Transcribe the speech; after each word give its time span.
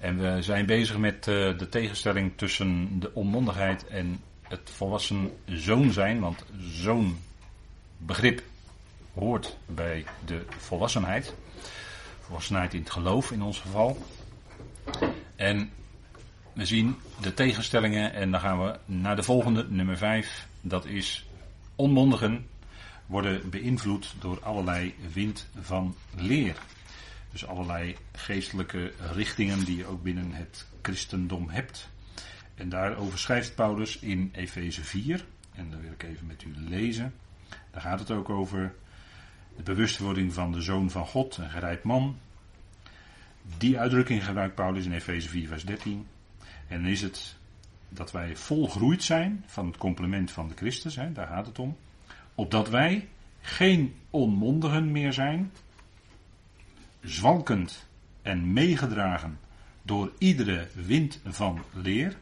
En 0.00 0.18
we 0.18 0.42
zijn 0.42 0.66
bezig 0.66 0.98
met 0.98 1.26
uh, 1.26 1.58
de 1.58 1.68
tegenstelling 1.68 2.32
tussen 2.36 3.00
de 3.00 3.14
onmondigheid 3.14 3.86
en 3.86 4.20
het 4.42 4.70
volwassen 4.70 5.30
zoon 5.46 5.92
zijn. 5.92 6.20
Want 6.20 6.44
zo'n 6.58 7.18
begrip 7.96 8.42
hoort 9.14 9.56
bij 9.66 10.04
de 10.24 10.44
volwassenheid. 10.48 11.34
Volwassenheid 12.20 12.74
in 12.74 12.80
het 12.80 12.90
geloof 12.90 13.30
in 13.30 13.42
ons 13.42 13.60
geval. 13.60 13.98
En 15.36 15.70
we 16.52 16.66
zien 16.66 16.96
de 17.20 17.34
tegenstellingen 17.34 18.12
en 18.12 18.30
dan 18.30 18.40
gaan 18.40 18.64
we 18.64 18.78
naar 18.84 19.16
de 19.16 19.22
volgende, 19.22 19.66
nummer 19.68 19.96
5. 19.96 20.46
Dat 20.60 20.86
is 20.86 21.26
onmondigen 21.76 22.46
worden 23.06 23.50
beïnvloed 23.50 24.14
door 24.20 24.38
allerlei 24.42 24.94
wind 25.12 25.46
van 25.60 25.94
leer. 26.16 26.56
Dus 27.32 27.46
allerlei 27.46 27.96
geestelijke 28.12 28.92
richtingen 29.12 29.64
die 29.64 29.76
je 29.76 29.86
ook 29.86 30.02
binnen 30.02 30.32
het 30.32 30.66
christendom 30.82 31.48
hebt. 31.48 31.88
En 32.54 32.68
daarover 32.68 33.18
schrijft 33.18 33.54
Paulus 33.54 33.98
in 33.98 34.30
Efeze 34.32 34.84
4. 34.84 35.24
En 35.54 35.70
dan 35.70 35.80
wil 35.80 35.92
ik 35.92 36.02
even 36.02 36.26
met 36.26 36.42
u 36.42 36.54
lezen. 36.56 37.14
Daar 37.70 37.82
gaat 37.82 37.98
het 37.98 38.10
ook 38.10 38.28
over 38.28 38.74
de 39.56 39.62
bewustwording 39.62 40.32
van 40.32 40.52
de 40.52 40.62
Zoon 40.62 40.90
van 40.90 41.06
God, 41.06 41.36
een 41.36 41.50
gerijpt 41.50 41.84
man. 41.84 42.18
Die 43.58 43.78
uitdrukking 43.78 44.24
gebruikt 44.24 44.54
Paulus 44.54 44.84
in 44.84 44.92
Efeze 44.92 45.28
4, 45.28 45.48
vers 45.48 45.64
13. 45.64 46.06
En 46.68 46.82
dan 46.82 46.90
is 46.90 47.02
het 47.02 47.36
dat 47.88 48.12
wij 48.12 48.36
volgroeid 48.36 49.02
zijn 49.02 49.44
van 49.46 49.66
het 49.66 49.76
complement 49.76 50.30
van 50.30 50.48
de 50.48 50.54
Christus, 50.54 50.96
hè, 50.96 51.12
daar 51.12 51.26
gaat 51.26 51.46
het 51.46 51.58
om. 51.58 51.76
Opdat 52.34 52.68
wij 52.68 53.08
geen 53.40 53.94
onmondigen 54.10 54.92
meer 54.92 55.12
zijn, 55.12 55.52
zwalkend 57.02 57.86
en 58.22 58.52
meegedragen 58.52 59.38
door 59.82 60.12
iedere 60.18 60.68
wind 60.74 61.20
van 61.24 61.62
leer, 61.72 62.16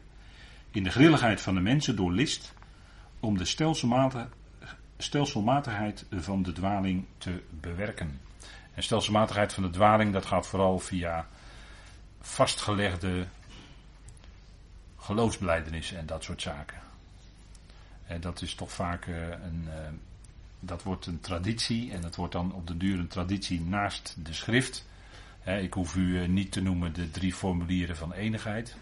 in 0.71 0.83
de 0.83 0.89
grilligheid 0.89 1.41
van 1.41 1.55
de 1.55 1.61
mensen 1.61 1.95
door 1.95 2.11
list, 2.11 2.53
om 3.19 3.37
de 3.37 3.45
stelselmatigheid 4.97 6.05
van 6.11 6.43
de 6.43 6.51
dwaling 6.51 7.05
te 7.17 7.43
bewerken. 7.49 8.19
En 8.73 8.83
stelselmatigheid 8.83 9.53
van 9.53 9.63
de 9.63 9.69
dwaling, 9.69 10.13
dat 10.13 10.25
gaat 10.25 10.47
vooral 10.47 10.79
via 10.79 11.27
vastgelegde 12.21 13.27
geloofsbelijdenissen 14.97 15.97
en 15.97 16.05
dat 16.05 16.23
soort 16.23 16.41
zaken. 16.41 16.77
En 18.07 18.21
dat 18.21 18.41
is 18.41 18.55
toch 18.55 18.71
vaak 18.71 19.05
eh, 19.05 19.29
een, 19.29 19.67
eh, 19.67 19.75
dat 20.59 20.83
wordt 20.83 21.05
een 21.05 21.19
traditie 21.19 21.91
en 21.91 22.01
dat 22.01 22.15
wordt 22.15 22.33
dan 22.33 22.53
op 22.53 22.67
de 22.67 22.77
duur 22.77 22.99
een 22.99 23.07
traditie 23.07 23.61
naast 23.61 24.15
de 24.23 24.33
schrift. 24.33 24.85
ik 25.61 25.73
hoef 25.73 25.95
u 25.95 26.21
eh, 26.21 26.27
niet 26.27 26.51
te 26.51 26.61
noemen 26.61 26.93
de 26.93 27.11
drie 27.11 27.33
formulieren 27.33 27.95
van 27.95 28.13
enigheid. 28.13 28.77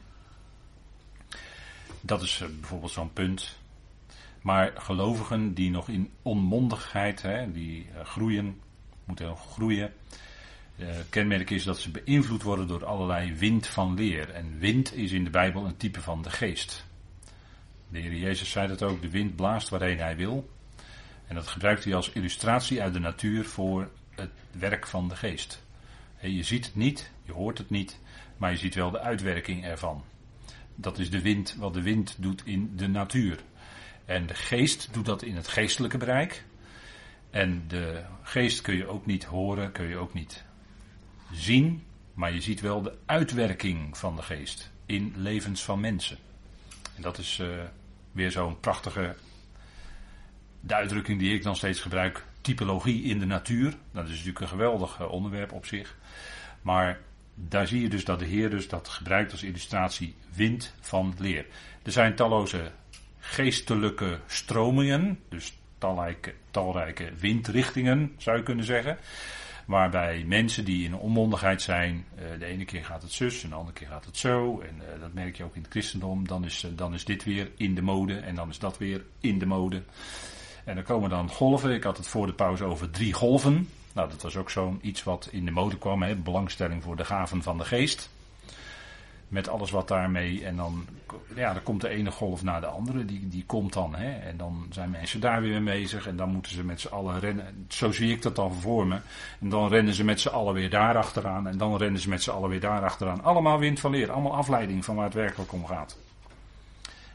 Dat 2.02 2.22
is 2.22 2.44
bijvoorbeeld 2.60 2.92
zo'n 2.92 3.14
punt. 3.14 3.58
Maar 4.42 4.74
gelovigen 4.76 5.54
die 5.54 5.70
nog 5.70 5.90
in 5.90 6.12
onmondigheid, 6.22 7.26
die 7.54 7.88
groeien, 8.04 8.60
moeten 9.06 9.26
nog 9.26 9.52
groeien. 9.52 9.94
Kenmerk 11.10 11.50
is 11.50 11.64
dat 11.64 11.80
ze 11.80 11.92
beïnvloed 11.92 12.44
worden 12.44 12.68
door 12.68 12.86
allerlei 12.86 13.34
wind 13.34 13.68
van 13.68 13.94
leer. 13.94 14.30
En 14.30 14.60
wind 14.60 14.94
is 14.94 15.12
in 15.12 15.24
de 15.24 15.30
Bijbel 15.30 15.66
een 15.66 15.78
type 15.78 16.02
van 16.02 16.22
de 16.22 16.30
geest. 16.30 16.86
De 17.88 18.00
Heer 18.00 18.16
Jezus 18.16 18.50
zei 18.50 18.68
dat 18.68 18.84
ook, 18.84 19.02
de 19.02 19.10
wind 19.10 19.36
blaast 19.36 19.70
waarheen 19.70 19.98
hij 19.98 20.16
wil. 20.16 20.50
En 21.28 21.36
dat 21.36 21.48
gebruikt 21.48 21.84
hij 21.84 21.96
als 21.96 22.10
illustratie 22.10 22.82
uit 22.82 22.94
de 22.94 23.00
natuur 23.00 23.46
voor 23.46 23.90
het 24.16 24.32
werk 24.52 24.88
van 24.88 25.08
de 25.08 25.16
geest. 25.16 25.64
Je 26.22 26.44
ziet 26.44 26.66
het 26.66 26.76
niet, 26.76 27.12
je 27.24 27.32
hoort 27.32 27.58
het 27.58 27.70
niet, 27.70 28.00
maar 28.38 28.52
je 28.52 28.58
ziet 28.58 28.76
wel 28.76 28.92
de 28.92 29.00
uitwerking 29.00 29.66
ervan. 29.66 30.04
Dat 30.76 31.00
is 31.00 31.10
de 31.10 31.22
wind, 31.22 31.56
wat 31.56 31.74
de 31.74 31.82
wind 31.82 32.16
doet 32.20 32.46
in 32.46 32.72
de 32.76 32.88
natuur. 32.88 33.40
En 34.06 34.26
de 34.26 34.34
geest 34.34 34.90
doet 34.92 35.06
dat 35.06 35.24
in 35.24 35.36
het 35.36 35.48
geestelijke 35.48 35.98
bereik. 35.98 36.44
En 37.30 37.64
de 37.68 38.04
geest 38.22 38.62
kun 38.62 38.76
je 38.76 38.88
ook 38.88 39.06
niet 39.06 39.24
horen, 39.24 39.72
kun 39.72 39.88
je 39.88 39.98
ook 39.98 40.14
niet 40.14 40.44
zien, 41.32 41.84
maar 42.14 42.34
je 42.34 42.42
ziet 42.42 42.62
wel 42.62 42.82
de 42.82 42.98
uitwerking 43.06 43.98
van 43.98 44.16
de 44.16 44.22
geest 44.22 44.72
in 44.86 45.14
levens 45.18 45.64
van 45.64 45.80
mensen. 45.80 46.18
En 46.96 47.02
dat 47.02 47.18
is 47.18 47.40
uh, 47.42 47.48
weer 48.12 48.32
zo'n 48.32 48.60
prachtige 48.60 49.16
de 50.66 50.76
uitdrukking 50.76 51.20
die 51.20 51.34
ik 51.34 51.44
dan 51.44 51.56
steeds 51.56 51.80
gebruik, 51.80 52.26
typologie 52.42 53.04
in 53.04 53.20
de 53.20 53.26
natuur. 53.26 53.74
Dat 53.92 54.04
is 54.04 54.10
natuurlijk 54.10 54.40
een 54.40 54.48
geweldig 54.48 55.00
eh, 55.00 55.12
onderwerp 55.12 55.52
op 55.52 55.66
zich. 55.66 55.96
Maar 56.62 57.00
daar 57.36 57.68
zie 57.68 57.82
je 57.82 57.90
dus 57.90 58.06
dat 58.06 58.20
de 58.20 58.26
Heer 58.26 58.50
dus 58.50 58.68
dat 58.68 58.88
gebruikt 58.88 59.32
als 59.32 59.44
illustratie 59.44 60.16
wind 60.34 60.74
van 60.80 61.16
leer. 61.18 61.46
Er 61.84 61.92
zijn 61.92 62.16
talloze 62.16 62.72
geestelijke 63.20 64.20
stromingen, 64.26 65.20
dus 65.30 65.58
talrijke, 65.78 66.34
talrijke 66.52 67.12
windrichtingen 67.20 68.14
zou 68.18 68.38
je 68.38 68.44
kunnen 68.44 68.66
zeggen. 68.66 68.98
Waarbij 69.66 70.24
mensen 70.28 70.66
die 70.66 70.86
in 70.86 70.96
onmondigheid 70.96 71.62
zijn, 71.62 72.06
eh, 72.16 72.40
de 72.40 72.46
ene 72.46 72.66
keer 72.66 72.86
gaat 72.86 73.02
het 73.02 73.12
zus 73.12 73.44
en 73.44 73.50
de 73.50 73.56
andere 73.56 73.78
keer 73.78 73.88
gaat 73.88 74.06
het 74.06 74.18
zo. 74.18 74.60
En 74.60 74.76
uh, 74.76 75.02
dat 75.02 75.14
merk 75.14 75.38
je 75.38 75.44
ook 75.44 75.56
in 75.56 75.62
het 75.62 75.72
christendom. 75.72 76.28
Dan 76.28 76.46
is, 76.46 76.68
dan 76.76 76.94
is 76.94 77.06
dit 77.06 77.24
weer 77.24 77.52
in 77.58 77.76
de 77.76 77.82
mode 77.82 78.16
en 78.16 78.36
dan 78.36 78.50
is 78.50 78.60
dat 78.60 78.78
weer 78.78 79.04
in 79.20 79.40
de 79.40 79.46
mode. 79.46 79.84
En 80.66 80.78
er 80.78 80.84
komen 80.84 81.10
dan 81.10 81.30
golven. 81.30 81.74
Ik 81.74 81.84
had 81.84 81.98
het 81.98 82.08
voor 82.08 82.26
de 82.26 82.34
pauze 82.34 82.64
over 82.64 82.90
drie 82.90 83.14
golven. 83.14 83.70
Nou, 83.94 84.10
dat 84.10 84.22
was 84.22 84.38
ook 84.38 84.50
zo'n 84.50 84.80
iets 84.82 85.04
wat 85.04 85.28
in 85.32 85.46
de 85.46 85.52
mode 85.52 85.78
kwam. 85.78 86.04
Hè? 86.04 86.16
Belangstelling 86.16 86.84
voor 86.84 86.96
de 86.96 87.06
gaven 87.06 87.44
van 87.44 87.58
de 87.58 87.66
geest. 87.66 88.10
Met 89.28 89.48
alles 89.48 89.72
wat 89.72 89.88
daarmee. 89.88 90.46
En 90.46 90.56
dan, 90.56 90.86
ja, 91.36 91.54
dan 91.54 91.64
komt 91.64 91.82
de 91.82 91.90
ene 91.90 92.12
golf 92.12 92.44
naar 92.44 92.62
de 92.62 92.68
andere. 92.68 93.06
Die, 93.06 93.28
die 93.28 93.44
komt 93.46 93.74
dan. 93.74 93.96
Hè? 93.96 94.12
En 94.12 94.38
dan 94.38 94.66
zijn 94.70 94.90
mensen 94.90 95.20
daar 95.20 95.42
weer 95.42 95.62
mee 95.62 95.82
bezig. 95.82 96.08
En 96.08 96.16
dan 96.16 96.30
moeten 96.30 96.52
ze 96.52 96.64
met 96.64 96.82
z'n 96.82 96.88
allen 96.88 97.20
rennen. 97.20 97.66
Zo 97.70 97.92
zie 97.92 98.12
ik 98.12 98.22
dat 98.22 98.36
dan 98.36 98.54
voor 98.54 98.88
me. 98.88 99.00
En 99.40 99.50
dan 99.50 99.68
rennen 99.68 99.94
ze 99.94 100.04
met 100.04 100.20
z'n 100.20 100.28
allen 100.28 100.54
weer 100.54 100.70
daar 100.70 100.98
achteraan. 100.98 101.48
En 101.48 101.58
dan 101.58 101.78
rennen 101.78 102.02
ze 102.02 102.10
met 102.10 102.24
z'n 102.24 102.32
allen 102.32 102.50
weer 102.50 102.60
daar 102.60 102.84
achteraan. 102.84 103.24
Allemaal 103.24 103.60
wind 103.60 103.80
van 103.80 103.92
leer. 103.92 104.12
Allemaal 104.12 104.36
afleiding 104.36 104.86
van 104.86 104.96
waar 104.96 105.06
het 105.06 105.14
werkelijk 105.14 105.52
om 105.52 105.66
gaat. 105.66 105.98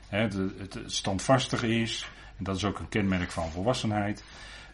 Hè, 0.09 0.19
het, 0.19 0.35
het 0.35 0.79
standvastige 0.87 1.69
is 1.81 2.09
en 2.41 2.47
dat 2.47 2.57
is 2.57 2.65
ook 2.65 2.79
een 2.79 2.89
kenmerk 2.89 3.31
van 3.31 3.51
volwassenheid. 3.51 4.25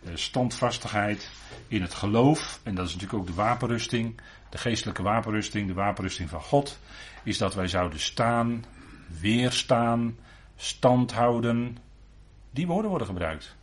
Eh, 0.05 0.11
standvastigheid 0.15 1.31
in 1.69 1.83
het 1.83 1.95
geloof. 1.95 2.61
En 2.63 2.75
dat 2.75 2.87
is 2.87 2.93
natuurlijk 2.93 3.21
ook 3.21 3.27
de 3.27 3.43
wapenrusting. 3.43 4.21
De 4.51 4.59
geestelijke 4.59 5.03
wapenrusting, 5.03 5.67
de 5.67 5.75
wapenrusting 5.75 6.29
van 6.29 6.41
God. 6.41 6.79
Is 7.23 7.39
dat 7.39 7.55
wij 7.55 7.69
zouden 7.69 8.01
staan, 8.01 8.65
weerstaan, 9.21 10.17
stand 10.57 11.13
houden. 11.13 11.79
Die 12.51 12.67
woorden 12.67 12.91
worden 12.91 13.09
gebruikt. 13.09 13.57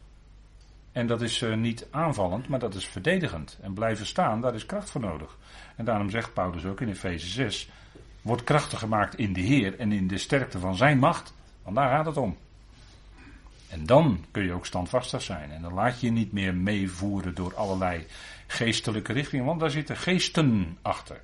En 0.91 1.07
dat 1.07 1.21
is 1.21 1.41
uh, 1.41 1.55
niet 1.55 1.87
aanvallend, 1.91 2.47
maar 2.47 2.59
dat 2.59 2.75
is 2.75 2.85
verdedigend. 2.85 3.57
En 3.61 3.73
blijven 3.73 4.05
staan, 4.05 4.41
daar 4.41 4.55
is 4.55 4.65
kracht 4.65 4.89
voor 4.89 5.01
nodig. 5.01 5.37
En 5.75 5.85
daarom 5.85 6.09
zegt 6.09 6.33
Paulus 6.33 6.65
ook 6.65 6.81
in 6.81 6.89
Efeze 6.89 7.27
6: 7.27 7.69
Wordt 8.21 8.43
krachtig 8.43 8.79
gemaakt 8.79 9.15
in 9.15 9.33
de 9.33 9.41
Heer 9.41 9.79
en 9.79 9.91
in 9.91 10.07
de 10.07 10.17
sterkte 10.17 10.59
van 10.59 10.75
zijn 10.75 10.99
macht. 10.99 11.33
Want 11.63 11.75
daar 11.75 11.89
gaat 11.89 12.05
het 12.05 12.17
om. 12.17 12.37
En 13.73 13.85
dan 13.85 14.25
kun 14.31 14.43
je 14.43 14.53
ook 14.53 14.65
standvastig 14.65 15.21
zijn. 15.21 15.51
En 15.51 15.61
dan 15.61 15.73
laat 15.73 15.99
je 15.99 16.05
je 16.05 16.11
niet 16.11 16.31
meer 16.31 16.55
meevoeren 16.55 17.35
door 17.35 17.55
allerlei 17.55 18.05
geestelijke 18.47 19.13
richtingen, 19.13 19.45
want 19.45 19.59
daar 19.59 19.71
zitten 19.71 19.97
geesten 19.97 20.77
achter. 20.81 21.21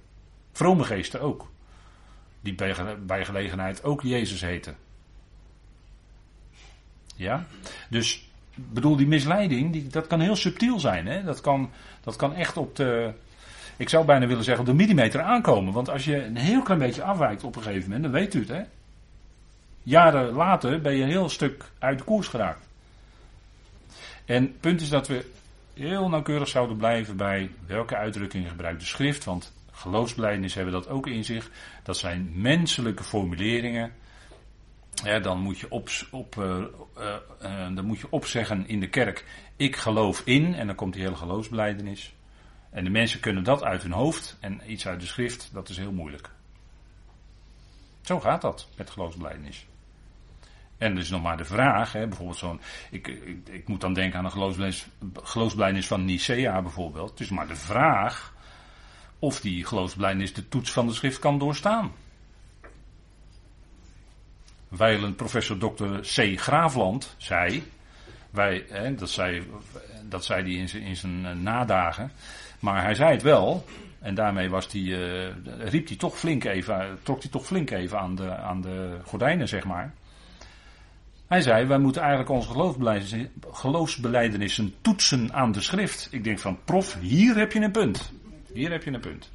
Vrome 0.51 0.83
geesten 0.83 1.21
ook. 1.21 1.51
Die 2.41 2.55
bij 3.05 3.25
gelegenheid 3.25 3.83
ook 3.83 4.01
Jezus 4.01 4.41
heten. 4.41 4.75
Ja? 7.15 7.45
Dus, 7.89 8.29
bedoel, 8.55 8.95
die 8.95 9.07
misleiding, 9.07 9.71
die, 9.71 9.88
dat 9.88 10.07
kan 10.07 10.19
heel 10.19 10.35
subtiel 10.35 10.79
zijn. 10.79 11.07
Hè? 11.07 11.23
Dat, 11.23 11.41
kan, 11.41 11.71
dat 12.03 12.15
kan 12.15 12.33
echt 12.33 12.57
op 12.57 12.75
de, 12.75 13.13
ik 13.77 13.89
zou 13.89 14.05
bijna 14.05 14.27
willen 14.27 14.43
zeggen, 14.43 14.63
op 14.63 14.69
de 14.69 14.77
millimeter 14.77 15.21
aankomen. 15.21 15.73
Want 15.73 15.89
als 15.89 16.05
je 16.05 16.23
een 16.23 16.38
heel 16.38 16.61
klein 16.61 16.79
beetje 16.79 17.03
afwijkt 17.03 17.43
op 17.43 17.55
een 17.55 17.63
gegeven 17.63 17.83
moment, 17.83 18.03
dan 18.03 18.12
weet 18.12 18.33
u 18.33 18.39
het, 18.39 18.50
hè? 18.50 18.62
Jaren 19.89 20.31
later 20.33 20.81
ben 20.81 20.95
je 20.95 21.03
een 21.03 21.09
heel 21.09 21.30
stuk 21.30 21.63
uit 21.80 21.97
de 21.97 22.03
koers 22.03 22.27
geraakt. 22.27 22.68
En 24.25 24.44
het 24.44 24.59
punt 24.59 24.81
is 24.81 24.89
dat 24.89 25.07
we 25.07 25.31
heel 25.74 26.09
nauwkeurig 26.09 26.47
zouden 26.47 26.77
blijven 26.77 27.18
bij 27.18 27.51
welke 27.68 27.95
uitdrukkingen 27.95 28.50
gebruikt 28.50 28.80
de 28.80 28.86
schrift. 28.86 29.24
Want 29.24 29.53
geloofsbelijdenis 29.71 30.53
hebben 30.53 30.74
dat 30.74 30.88
ook 30.88 31.07
in 31.07 31.24
zich. 31.24 31.50
Dat 31.83 31.97
zijn 31.97 32.31
menselijke 32.33 33.03
formuleringen. 33.03 33.94
dan, 35.21 35.39
moet 35.39 35.59
je 35.59 35.71
op, 35.71 35.89
op, 36.12 36.36
uh, 36.36 36.57
uh, 36.97 37.75
dan 37.75 37.86
moet 37.86 38.00
je 38.00 38.07
opzeggen 38.09 38.68
in 38.68 38.80
de 38.80 38.89
kerk: 38.89 39.25
Ik 39.56 39.75
geloof 39.75 40.21
in. 40.25 40.56
En 40.56 40.68
dan 40.68 40.75
komt 40.75 40.94
die 40.94 41.03
hele 41.03 41.15
geloofsbelijdenis. 41.15 42.13
En 42.69 42.83
de 42.83 42.89
mensen 42.89 43.19
kunnen 43.19 43.44
dat 43.44 43.63
uit 43.63 43.81
hun 43.81 43.91
hoofd. 43.91 44.38
En 44.39 44.62
iets 44.71 44.88
uit 44.88 45.00
de 45.00 45.07
schrift, 45.07 45.50
dat 45.53 45.69
is 45.69 45.77
heel 45.77 45.91
moeilijk. 45.91 46.30
Zo 48.01 48.19
gaat 48.19 48.41
dat 48.41 48.68
met 48.75 48.89
geloofsbelijdenis. 48.89 49.68
En 50.79 50.95
dus 50.95 51.09
nog 51.09 51.21
maar 51.21 51.37
de 51.37 51.45
vraag, 51.45 51.91
hè, 51.91 52.07
bijvoorbeeld 52.07 52.37
zo'n. 52.37 52.59
Ik, 52.91 53.07
ik, 53.07 53.47
ik, 53.49 53.67
moet 53.67 53.81
dan 53.81 53.93
denken 53.93 54.19
aan 54.19 54.25
een 54.25 54.53
geloofsblijdenis, 55.23 55.87
van 55.87 56.05
Nicea 56.05 56.61
bijvoorbeeld. 56.61 57.09
Het 57.09 57.19
is 57.19 57.29
maar 57.29 57.47
de 57.47 57.55
vraag 57.55 58.33
of 59.19 59.39
die 59.39 59.65
geloofsblijdenis 59.65 60.33
de 60.33 60.47
toets 60.47 60.71
van 60.71 60.87
de 60.87 60.93
schrift 60.93 61.19
kan 61.19 61.39
doorstaan. 61.39 61.91
wijlen 64.67 65.15
professor 65.15 65.57
Dr. 65.57 65.99
C. 65.99 66.39
Graafland 66.39 67.15
zei, 67.17 67.63
wij, 68.29 68.65
hè, 68.69 68.95
dat, 68.95 69.09
zei 69.09 69.47
dat 70.03 70.25
zei 70.25 70.43
hij 70.43 70.51
in 70.51 70.69
zijn, 70.69 70.83
in 70.83 70.95
zijn 70.95 71.25
eh, 71.25 71.31
nadagen, 71.31 72.11
maar 72.59 72.83
hij 72.83 72.95
zei 72.95 73.11
het 73.11 73.21
wel, 73.21 73.65
en 73.99 74.15
daarmee 74.15 74.49
was 74.49 74.69
die, 74.69 74.89
uh, 74.89 75.27
riep 75.59 75.87
hij 75.87 75.97
toch 75.97 76.17
flink 76.17 76.43
even, 76.43 76.99
trok 77.03 77.21
hij 77.21 77.31
toch 77.31 77.45
flink 77.45 77.71
even 77.71 77.99
aan 77.99 78.15
de, 78.15 78.35
aan 78.35 78.61
de 78.61 78.97
gordijnen, 79.05 79.47
zeg 79.47 79.65
maar. 79.65 79.93
Hij 81.29 81.41
zei, 81.41 81.65
wij 81.65 81.79
moeten 81.79 82.01
eigenlijk 82.01 82.31
onze 82.31 82.73
geloofsbelijdenissen 83.51 84.73
toetsen 84.81 85.33
aan 85.33 85.51
de 85.51 85.61
schrift. 85.61 86.07
Ik 86.11 86.23
denk 86.23 86.39
van, 86.39 86.59
prof, 86.65 86.99
hier 86.99 87.35
heb 87.35 87.51
je 87.51 87.59
een 87.59 87.71
punt. 87.71 88.13
Hier 88.53 88.71
heb 88.71 88.83
je 88.83 88.91
een 88.91 88.99
punt. 88.99 89.31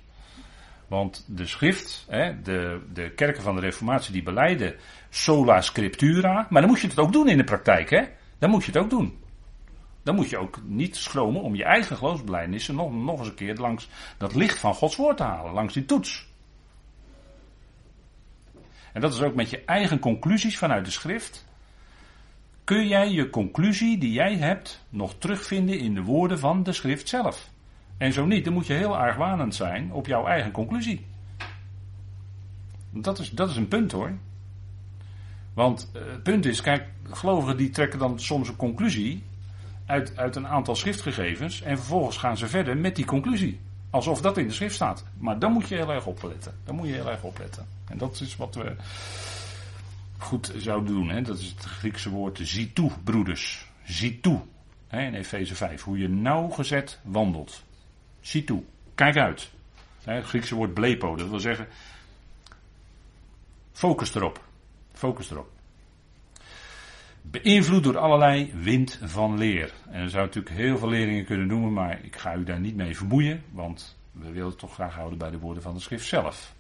Want 0.89 1.25
de 1.29 1.47
schrift, 1.47 2.07
hè, 2.09 2.43
de, 2.43 2.81
de 2.93 3.11
kerken 3.11 3.43
van 3.43 3.55
de 3.55 3.61
reformatie 3.61 4.13
die 4.13 4.23
beleiden 4.23 4.75
sola 5.11 5.61
scriptura. 5.61 6.47
Maar 6.51 6.61
dan 6.61 6.71
moet 6.71 6.81
je 6.81 6.87
het 6.87 6.99
ook 6.99 7.13
doen 7.13 7.29
in 7.29 7.37
de 7.37 7.45
praktijk. 7.45 7.91
Hè? 7.91 8.03
Dan 8.39 8.51
moet 8.51 8.65
je 8.65 8.73
het 8.73 8.81
ook 8.81 8.91
doen. 8.91 9.19
Dan 10.03 10.15
moet 10.15 10.31
je 10.31 10.39
ook 10.39 10.59
niet 10.65 10.97
schromen 10.97 11.43
om 11.43 11.55
je 11.55 11.65
eigen 11.65 11.97
geloofsbelijdenissen 11.97 12.75
nog, 12.75 12.93
nog 12.93 13.19
eens 13.19 13.29
een 13.29 13.35
keer 13.35 13.55
langs 13.55 13.89
dat 14.19 14.35
licht 14.35 14.59
van 14.59 14.75
Gods 14.75 14.97
woord 14.97 15.17
te 15.17 15.23
halen. 15.23 15.53
Langs 15.53 15.75
die 15.75 15.85
toets. 15.85 16.33
En 18.93 19.01
dat 19.01 19.15
is 19.15 19.23
ook 19.23 19.35
met 19.35 19.51
je 19.51 19.65
eigen 19.65 19.99
conclusies 19.99 20.59
vanuit 20.59 20.85
de 20.85 20.91
schrift. 20.91 21.53
Kun 22.65 22.89
jij 22.89 23.11
je 23.11 23.31
conclusie 23.31 23.99
die 23.99 24.13
jij 24.13 24.37
hebt 24.37 24.85
nog 24.89 25.15
terugvinden 25.19 25.79
in 25.79 25.95
de 25.95 26.03
woorden 26.03 26.39
van 26.39 26.63
de 26.63 26.73
schrift 26.73 27.09
zelf? 27.09 27.51
En 27.97 28.13
zo 28.13 28.27
niet, 28.27 28.45
dan 28.45 28.53
moet 28.53 28.67
je 28.67 28.73
heel 28.73 28.97
argwanend 28.97 29.55
zijn 29.55 29.93
op 29.93 30.07
jouw 30.07 30.27
eigen 30.27 30.51
conclusie. 30.51 31.07
Dat 32.91 33.19
is, 33.19 33.31
dat 33.31 33.51
is 33.51 33.57
een 33.57 33.69
punt 33.69 33.93
hoor. 33.93 34.13
Want 35.55 35.91
uh, 35.97 36.03
het 36.11 36.23
punt 36.23 36.47
is, 36.47 36.61
kijk, 36.61 36.87
gelovigen 37.11 37.57
die 37.57 37.71
trekken 37.71 37.99
dan 37.99 38.21
soms 38.21 38.49
een 38.49 38.57
conclusie 38.57 39.23
uit, 39.87 40.17
uit 40.17 40.37
een 40.37 40.47
aantal 40.47 40.77
schriftgegevens 40.77 41.63
en 41.63 41.77
vervolgens 41.77 42.17
gaan 42.17 42.37
ze 42.37 42.49
verder 42.49 42.77
met 42.77 42.97
die 42.97 43.05
conclusie. 43.05 43.61
Alsof 43.91 44.21
dat 44.21 44.39
in 44.39 44.47
de 44.47 44.53
schrift 44.53 44.75
staat. 44.75 45.05
Maar 45.19 45.39
dan 45.39 45.53
moet 45.53 45.69
je 45.69 45.75
heel 45.75 45.93
erg 45.93 46.07
opletten. 46.07 46.55
Dan 46.65 46.75
moet 46.75 46.87
je 46.87 46.93
heel 46.93 47.11
erg 47.11 47.23
opletten. 47.23 47.67
En 47.89 47.99
dat 47.99 48.21
is 48.21 48.37
wat 48.37 48.55
we 48.55 48.77
goed 50.25 50.53
zouden 50.57 50.95
doen. 50.95 51.09
Hè? 51.09 51.23
Dat 51.23 51.39
is 51.39 51.49
het 51.49 51.65
Griekse 51.65 52.11
woord 52.11 52.41
zie 52.43 52.73
broeders. 53.05 53.67
Zie 53.85 54.21
toe. 54.21 54.41
Hè, 54.87 55.07
in 55.07 55.15
Efeze 55.15 55.55
5. 55.55 55.83
Hoe 55.83 55.99
je 55.99 56.09
nauwgezet 56.09 57.01
wandelt. 57.03 57.65
Zie 58.21 58.45
toe. 58.45 58.63
Kijk 58.95 59.17
uit. 59.17 59.51
Het 60.05 60.25
Griekse 60.25 60.55
woord 60.55 60.75
blepo, 60.75 61.17
dat 61.17 61.29
wil 61.29 61.41
zeggen. 61.41 61.67
Focus 63.73 64.15
erop. 64.15 64.45
Focus 64.93 65.31
erop. 65.31 65.51
Beïnvloed 67.23 67.85
door 67.85 67.99
allerlei 67.99 68.53
wind 68.55 68.99
van 69.03 69.39
leer. 69.39 69.73
En 69.91 70.01
er 70.01 70.11
zou 70.11 70.27
natuurlijk 70.27 70.55
heel 70.55 70.79
veel 70.79 70.89
leerlingen 70.89 71.25
kunnen 71.25 71.47
noemen, 71.47 71.73
maar 71.73 72.05
ik 72.05 72.17
ga 72.17 72.35
u 72.35 72.45
daar 72.45 72.61
niet 72.61 72.77
mee 72.77 72.97
vermoeien, 72.97 73.43
want 73.51 73.97
we 74.13 74.31
willen 74.31 74.57
toch 74.57 74.75
graag 74.75 74.95
houden 74.95 75.19
bij 75.19 75.31
de 75.31 75.39
woorden 75.39 75.63
van 75.63 75.75
de 75.75 75.81
schrift 75.81 76.07
zelf. 76.07 76.55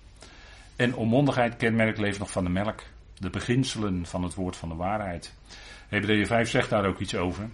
En 0.76 0.94
onmondigheid 0.94 1.56
kenmerk 1.56 1.98
leeft 1.98 2.18
nog 2.18 2.30
van 2.30 2.44
de 2.44 2.50
melk, 2.50 2.82
de 3.18 3.30
beginselen 3.30 4.06
van 4.06 4.22
het 4.22 4.34
woord 4.34 4.56
van 4.56 4.68
de 4.68 4.74
waarheid. 4.74 5.34
Hebreeën 5.88 6.26
5 6.26 6.50
zegt 6.50 6.70
daar 6.70 6.86
ook 6.86 6.98
iets 6.98 7.14
over 7.14 7.48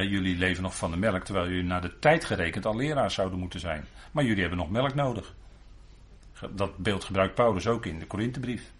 jullie 0.00 0.36
leven 0.36 0.62
nog 0.62 0.76
van 0.76 0.90
de 0.90 0.96
melk, 0.96 1.24
terwijl 1.24 1.48
jullie 1.48 1.64
naar 1.64 1.80
de 1.80 1.98
tijd 1.98 2.24
gerekend 2.24 2.66
al 2.66 2.76
leraars 2.76 3.14
zouden 3.14 3.38
moeten 3.38 3.60
zijn. 3.60 3.84
Maar 4.12 4.24
jullie 4.24 4.40
hebben 4.40 4.58
nog 4.58 4.70
melk 4.70 4.94
nodig. 4.94 5.34
Dat 6.50 6.76
beeld 6.76 7.04
gebruikt 7.04 7.34
Paulus 7.34 7.66
ook 7.66 7.86
in 7.86 7.98
de 7.98 8.06
Korinthebrief. 8.06 8.72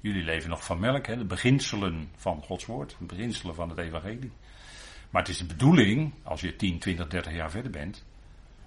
Jullie 0.00 0.24
leven 0.24 0.50
nog 0.50 0.64
van 0.64 0.80
melk, 0.80 1.06
hè, 1.06 1.16
de 1.16 1.24
beginselen 1.24 2.08
van 2.16 2.42
Gods 2.42 2.66
woord, 2.66 2.96
de 2.98 3.04
beginselen 3.04 3.54
van 3.54 3.68
het 3.68 3.78
evangelie. 3.78 4.32
Maar 5.10 5.22
het 5.22 5.30
is 5.30 5.38
de 5.38 5.44
bedoeling, 5.44 6.12
als 6.22 6.40
je 6.40 6.56
10, 6.56 6.78
20, 6.78 7.08
30 7.08 7.32
jaar 7.32 7.50
verder 7.50 7.70
bent, 7.70 8.04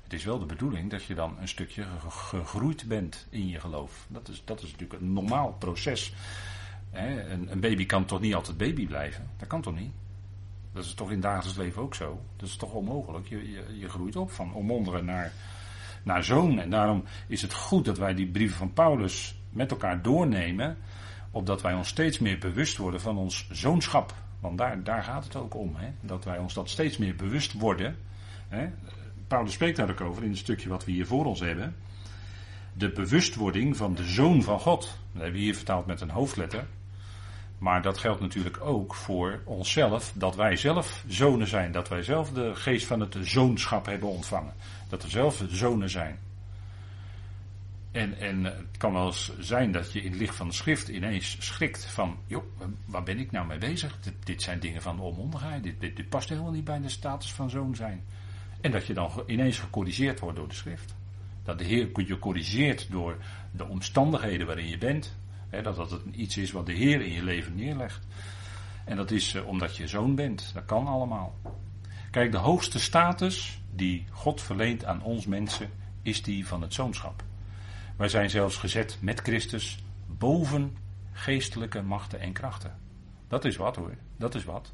het 0.10 0.20
is 0.20 0.26
wel 0.26 0.40
de 0.40 0.46
bedoeling 0.46 0.90
dat 0.90 1.04
je 1.04 1.16
dan 1.16 1.38
een 1.40 1.48
stukje 1.48 1.86
gegroeid 2.10 2.88
bent 2.88 3.28
in 3.30 3.48
je 3.48 3.60
geloof. 3.60 4.06
Dat 4.08 4.28
is, 4.28 4.42
dat 4.46 4.62
is 4.62 4.72
natuurlijk 4.72 5.02
een 5.02 5.14
normaal 5.14 5.56
proces. 5.60 6.14
Een, 6.92 7.52
een 7.52 7.60
baby 7.60 7.86
kan 7.86 8.06
toch 8.06 8.20
niet 8.20 8.36
altijd 8.36 8.58
baby 8.58 8.88
blijven? 8.88 9.30
Dat 9.38 9.48
kan 9.48 9.62
toch 9.62 9.76
niet? 9.76 9.92
Dat 10.74 10.86
is 10.86 10.94
toch 10.94 11.12
in 11.12 11.20
dagelijks 11.20 11.58
leven 11.58 11.82
ook 11.82 11.96
zo? 11.96 12.22
Dat 12.36 12.48
is 12.48 12.56
toch 12.56 12.74
onmogelijk? 12.74 13.28
Je, 13.28 13.66
je, 13.80 13.90
groeit 13.90 14.16
op 14.16 14.32
van 14.32 14.54
onmondigen 14.54 15.06
naar, 15.06 15.34
naar 16.04 16.24
zoon. 16.24 16.60
En 16.60 16.70
daarom 16.70 17.04
is 17.28 17.42
het 17.42 17.54
goed 17.54 17.86
dat 17.86 17.98
wij 17.98 18.14
die 18.14 18.28
brieven 18.28 18.58
van 18.58 18.74
Paulus 18.74 19.40
met 19.50 19.72
elkaar 19.72 20.02
doornemen. 20.02 20.78
Opdat 21.32 21.62
wij 21.62 21.74
ons 21.74 21.88
steeds 21.88 22.20
meer 22.20 22.38
bewust 22.38 22.78
worden 22.78 23.02
van 23.02 23.18
ons 23.18 23.50
zoonschap. 23.52 24.14
Want 24.40 24.58
daar, 24.58 24.84
daar 24.84 25.04
gaat 25.04 25.24
het 25.24 25.36
ook 25.36 25.56
om. 25.56 25.76
Dat 26.02 26.24
wij 26.24 26.38
ons 26.38 26.54
dat 26.54 26.70
steeds 26.70 26.98
meer 26.98 27.16
bewust 27.16 27.54
worden. 27.54 27.98
Paulus 29.30 29.54
spreekt 29.54 29.78
daar 29.78 29.90
ook 29.90 30.02
over 30.02 30.24
in 30.24 30.30
het 30.30 30.38
stukje 30.38 30.70
wat 30.70 30.86
we 30.86 30.92
hier 30.92 31.06
voor 31.06 31.26
ons 31.26 31.40
hebben. 31.40 31.76
De 32.74 32.90
bewustwording 32.90 33.78
van 33.78 33.96
de 33.96 34.04
zoon 34.04 34.44
van 34.44 34.60
God. 34.60 34.82
Dat 34.82 35.22
hebben 35.22 35.32
we 35.32 35.46
hier 35.46 35.56
vertaald 35.56 35.86
met 35.86 36.02
een 36.02 36.10
hoofdletter. 36.10 36.68
Maar 37.58 37.82
dat 37.82 37.98
geldt 37.98 38.22
natuurlijk 38.22 38.62
ook 38.62 38.96
voor 38.96 39.42
onszelf, 39.46 40.12
dat 40.16 40.36
wij 40.36 40.56
zelf 40.56 41.04
zonen 41.08 41.48
zijn, 41.48 41.72
dat 41.72 41.90
wij 41.90 42.04
zelf 42.04 42.32
de 42.32 42.56
geest 42.56 42.86
van 42.86 43.00
het 43.00 43.18
zoonschap 43.22 43.86
hebben 43.86 44.10
ontvangen. 44.10 44.54
Dat 44.90 45.04
we 45.04 45.10
zelf 45.10 45.44
zonen 45.48 45.90
zijn. 45.90 46.20
En, 47.92 48.20
en 48.20 48.44
het 48.44 48.78
kan 48.78 48.94
wel 48.94 49.06
eens 49.06 49.32
zijn 49.40 49.72
dat 49.72 49.94
je 49.94 50.02
in 50.02 50.12
het 50.12 50.20
licht 50.20 50.36
van 50.36 50.48
de 50.48 50.54
schrift 50.54 50.88
ineens 50.88 51.38
schrikt 51.40 51.86
van, 51.86 52.18
joh, 52.28 52.44
waar 52.86 53.04
ben 53.04 53.20
ik 53.20 53.32
nou 53.32 53.48
mee 53.48 53.58
bezig? 53.58 53.98
Dit, 54.24 54.42
zijn 54.42 54.60
dingen 54.60 54.82
van 54.82 54.96
de 54.96 55.02
onmondigheid, 55.02 55.64
dit, 55.64 55.80
dit, 55.80 55.96
dit 55.96 56.10
past 56.10 56.30
helemaal 56.30 56.52
niet 56.52 56.64
bij 56.64 56.82
de 56.82 56.90
status 56.90 57.34
van 57.34 57.50
zoon 57.50 57.76
zijn. 57.76 58.04
En 58.62 58.72
dat 58.72 58.86
je 58.86 58.94
dan 58.94 59.12
ineens 59.26 59.60
gecorrigeerd 59.60 60.20
wordt 60.20 60.38
door 60.38 60.48
de 60.48 60.56
schrift. 60.56 60.96
Dat 61.44 61.58
de 61.58 61.64
Heer 61.64 61.90
je 61.94 62.20
corrigeert 62.20 62.92
door 62.92 63.18
de 63.52 63.68
omstandigheden 63.68 64.48
waarin 64.48 64.68
je 64.68 64.78
bent, 64.78 65.18
dat 65.50 65.76
dat 65.76 65.92
het 65.92 66.02
iets 66.12 66.38
is 66.38 66.52
wat 66.52 66.66
de 66.66 66.74
Heer 66.74 67.02
in 67.02 67.14
je 67.14 67.24
leven 67.24 67.56
neerlegt. 67.56 68.08
En 68.86 68.96
dat 68.96 69.12
is 69.12 69.36
eh, 69.36 69.48
omdat 69.48 69.78
je 69.78 69.88
zoon 69.88 70.16
bent. 70.16 70.52
Dat 70.54 70.66
kan 70.66 70.88
allemaal. 70.88 71.36
Kijk, 72.12 72.32
de 72.32 72.38
hoogste 72.38 72.80
status 72.80 73.62
die 73.72 74.06
God 74.12 74.42
verleent 74.42 74.86
aan 74.86 75.04
ons 75.04 75.26
mensen 75.26 75.70
is 76.02 76.24
die 76.24 76.48
van 76.48 76.62
het 76.62 76.74
zoonschap. 76.74 77.24
Wij 77.96 78.08
zijn 78.08 78.30
zelfs 78.30 78.56
gezet 78.58 78.98
met 79.02 79.20
Christus 79.20 79.84
boven 80.06 80.78
geestelijke 81.12 81.82
machten 81.82 82.20
en 82.20 82.34
krachten. 82.34 82.78
Dat 83.28 83.46
is 83.46 83.56
wat 83.56 83.76
hoor. 83.76 83.96
Dat 84.18 84.36
is 84.36 84.44
wat. 84.44 84.74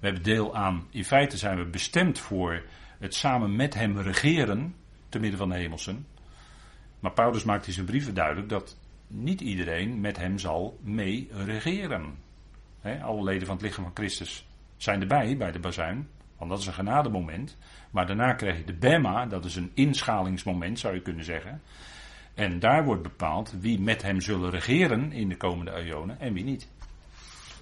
We 0.00 0.06
hebben 0.06 0.22
deel 0.22 0.56
aan, 0.56 0.86
in 0.90 1.04
feite 1.04 1.36
zijn 1.36 1.58
we 1.58 1.64
bestemd 1.64 2.18
voor 2.18 2.62
het 2.98 3.14
samen 3.14 3.56
met 3.56 3.74
hem 3.74 3.98
regeren, 3.98 4.74
te 5.08 5.18
midden 5.18 5.38
van 5.38 5.48
de 5.48 5.54
hemelsen. 5.54 6.06
Maar 7.00 7.12
Paulus 7.12 7.44
maakt 7.44 7.66
in 7.66 7.72
zijn 7.72 7.86
brieven 7.86 8.14
duidelijk 8.14 8.48
dat 8.48 8.78
niet 9.06 9.40
iedereen 9.40 10.00
met 10.00 10.16
hem 10.16 10.38
zal 10.38 10.78
mee 10.82 11.28
regeren. 11.32 12.18
alle 13.02 13.22
leden 13.22 13.46
van 13.46 13.56
het 13.56 13.64
lichaam 13.64 13.84
van 13.84 13.94
Christus 13.94 14.48
zijn 14.76 15.00
erbij 15.00 15.36
bij 15.36 15.52
de 15.52 15.58
bazuin, 15.58 16.08
want 16.36 16.50
dat 16.50 16.58
is 16.60 16.66
een 16.66 16.72
genademoment. 16.72 17.56
Maar 17.90 18.06
daarna 18.06 18.32
krijg 18.32 18.56
je 18.56 18.64
de 18.64 18.74
Bema, 18.74 19.26
dat 19.26 19.44
is 19.44 19.56
een 19.56 19.70
inschalingsmoment 19.74 20.78
zou 20.78 20.94
je 20.94 21.02
kunnen 21.02 21.24
zeggen. 21.24 21.62
En 22.34 22.58
daar 22.58 22.84
wordt 22.84 23.02
bepaald 23.02 23.54
wie 23.60 23.80
met 23.80 24.02
hem 24.02 24.20
zullen 24.20 24.50
regeren 24.50 25.12
in 25.12 25.28
de 25.28 25.36
komende 25.36 25.72
eonen 25.72 26.20
en 26.20 26.32
wie 26.32 26.44
niet. 26.44 26.68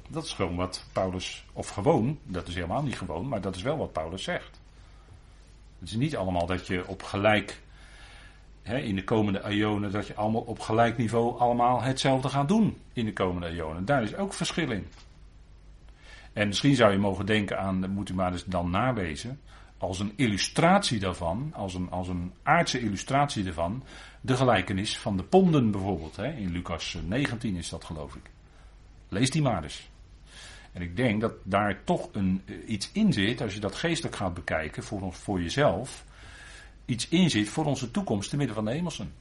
Dat 0.08 0.24
is 0.24 0.32
gewoon 0.32 0.56
wat 0.56 0.86
Paulus, 0.92 1.44
of 1.52 1.68
gewoon, 1.68 2.18
dat 2.22 2.48
is 2.48 2.54
helemaal 2.54 2.82
niet 2.82 2.98
gewoon, 2.98 3.28
maar 3.28 3.40
dat 3.40 3.56
is 3.56 3.62
wel 3.62 3.76
wat 3.76 3.92
Paulus 3.92 4.22
zegt. 4.22 4.60
Het 5.78 5.88
is 5.88 5.94
niet 5.94 6.16
allemaal 6.16 6.46
dat 6.46 6.66
je 6.66 6.86
op 6.86 7.02
gelijk 7.02 7.60
in 8.62 8.94
de 8.94 9.04
komende 9.04 9.44
eonen 9.44 9.92
dat 9.92 10.06
je 10.06 10.14
allemaal 10.14 10.40
op 10.40 10.58
gelijk 10.58 10.96
niveau 10.96 11.38
allemaal 11.38 11.82
hetzelfde 11.82 12.28
gaat 12.28 12.48
doen 12.48 12.76
in 12.92 13.04
de 13.04 13.12
komende 13.12 13.48
eonen. 13.48 13.84
Daar 13.84 14.02
is 14.02 14.16
ook 14.16 14.32
verschil 14.32 14.70
in. 14.70 14.86
En 16.32 16.46
misschien 16.46 16.74
zou 16.74 16.92
je 16.92 16.98
mogen 16.98 17.26
denken 17.26 17.58
aan, 17.58 17.80
dat 17.80 17.90
moet 17.90 18.08
u 18.08 18.14
maar 18.14 18.32
eens 18.32 18.44
dan 18.44 18.70
nalezen, 18.70 19.40
als 19.78 19.98
een 19.98 20.12
illustratie 20.16 20.98
daarvan, 20.98 21.52
als 21.54 21.74
een, 21.74 21.90
als 21.90 22.08
een 22.08 22.32
aardse 22.42 22.80
illustratie 22.80 23.44
daarvan, 23.44 23.82
de 24.20 24.36
gelijkenis 24.36 24.98
van 24.98 25.16
de 25.16 25.22
ponden 25.22 25.70
bijvoorbeeld. 25.70 26.16
Hè? 26.16 26.32
In 26.32 26.50
Lucas 26.50 26.98
19 27.06 27.56
is 27.56 27.68
dat 27.68 27.84
geloof 27.84 28.14
ik. 28.14 28.30
Lees 29.08 29.30
die 29.30 29.42
maar 29.42 29.62
eens. 29.62 29.88
En 30.78 30.84
ik 30.84 30.96
denk 30.96 31.20
dat 31.20 31.32
daar 31.42 31.84
toch 31.84 32.08
een, 32.12 32.42
eh, 32.44 32.54
iets 32.68 32.90
in 32.92 33.12
zit, 33.12 33.40
als 33.40 33.54
je 33.54 33.60
dat 33.60 33.74
geestelijk 33.74 34.16
gaat 34.16 34.34
bekijken 34.34 34.82
voor, 34.82 35.12
voor 35.12 35.42
jezelf, 35.42 36.04
iets 36.84 37.08
in 37.08 37.30
zit 37.30 37.48
voor 37.48 37.64
onze 37.64 37.90
toekomst 37.90 38.30
te 38.30 38.36
midden 38.36 38.54
van 38.54 38.64
de 38.64 38.70
hemelsen. 38.70 39.12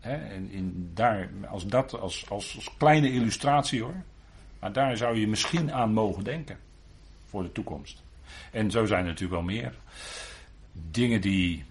en 0.00 0.50
in 0.50 0.90
daar, 0.94 1.30
als 1.48 1.66
dat 1.66 2.00
als, 2.00 2.30
als, 2.30 2.56
als, 2.56 2.76
kleine 2.76 3.12
illustratie 3.12 3.82
hoor. 3.82 4.02
Maar 4.58 4.72
daar 4.72 4.96
zou 4.96 5.18
je 5.18 5.28
misschien 5.28 5.72
aan 5.72 5.92
mogen 5.92 6.24
denken. 6.24 6.58
Voor 7.28 7.42
de 7.42 7.52
toekomst. 7.52 8.02
En 8.50 8.70
zo 8.70 8.86
zijn 8.86 9.00
er 9.00 9.06
natuurlijk 9.06 9.32
wel 9.32 9.54
meer. 9.54 9.74
Dingen 10.72 11.20
die, 11.20 11.64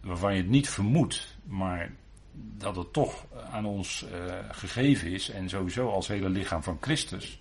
waarvan 0.00 0.34
je 0.34 0.40
het 0.40 0.50
niet 0.50 0.68
vermoedt. 0.68 1.36
Maar 1.44 1.90
dat 2.36 2.76
het 2.76 2.92
toch 2.92 3.26
aan 3.50 3.64
ons 3.64 4.04
uh, 4.04 4.34
gegeven 4.50 5.10
is, 5.10 5.30
en 5.30 5.48
sowieso 5.48 5.90
als 5.90 6.08
hele 6.08 6.28
lichaam 6.28 6.62
van 6.62 6.78
Christus, 6.80 7.40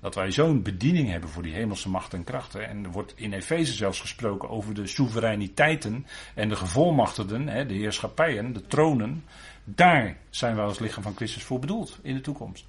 dat 0.00 0.14
wij 0.14 0.30
zo'n 0.30 0.62
bediening 0.62 1.10
hebben 1.10 1.30
voor 1.30 1.42
die 1.42 1.54
hemelse 1.54 1.88
macht 1.88 2.14
en 2.14 2.24
krachten. 2.24 2.68
En 2.68 2.84
er 2.84 2.90
wordt 2.90 3.12
in 3.16 3.32
Efeze 3.32 3.72
zelfs 3.72 4.00
gesproken 4.00 4.48
over 4.48 4.74
de 4.74 4.86
soevereiniteiten 4.86 6.06
en 6.34 6.48
de 6.48 6.56
gevolmachtigden, 6.56 7.68
de 7.68 7.74
heerschappijen, 7.74 8.52
de 8.52 8.66
tronen. 8.66 9.24
Daar 9.64 10.16
zijn 10.30 10.56
wij 10.56 10.64
als 10.64 10.78
lichaam 10.78 11.02
van 11.02 11.16
Christus 11.16 11.42
voor 11.42 11.58
bedoeld 11.58 11.98
in 12.02 12.14
de 12.14 12.20
toekomst. 12.20 12.66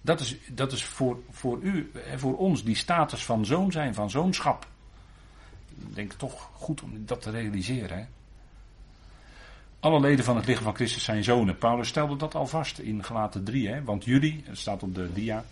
Dat 0.00 0.20
is, 0.20 0.36
dat 0.50 0.72
is 0.72 0.84
voor, 0.84 1.18
voor 1.30 1.58
u 1.60 1.90
en 2.10 2.18
voor 2.18 2.36
ons 2.36 2.64
die 2.64 2.76
status 2.76 3.24
van 3.24 3.46
zoon 3.46 3.72
zijn, 3.72 3.94
van 3.94 4.10
zoonschap. 4.10 4.66
Ik 5.78 5.94
denk 5.94 6.12
toch 6.12 6.50
goed 6.52 6.82
om 6.82 6.90
dat 7.06 7.22
te 7.22 7.30
realiseren. 7.30 7.98
Hè? 7.98 8.04
Alle 9.84 10.00
leden 10.00 10.24
van 10.24 10.36
het 10.36 10.46
lichaam 10.46 10.64
van 10.64 10.74
Christus 10.74 11.04
zijn 11.04 11.24
zonen. 11.24 11.58
Paulus 11.58 11.88
stelde 11.88 12.16
dat 12.16 12.34
al 12.34 12.46
vast 12.46 12.78
in 12.78 13.04
Galaten 13.04 13.44
3, 13.44 13.68
hè? 13.68 13.82
want 13.82 14.04
jullie, 14.04 14.42
het 14.44 14.58
staat 14.58 14.82
op 14.82 14.94
de 14.94 15.12
dia, 15.12 15.44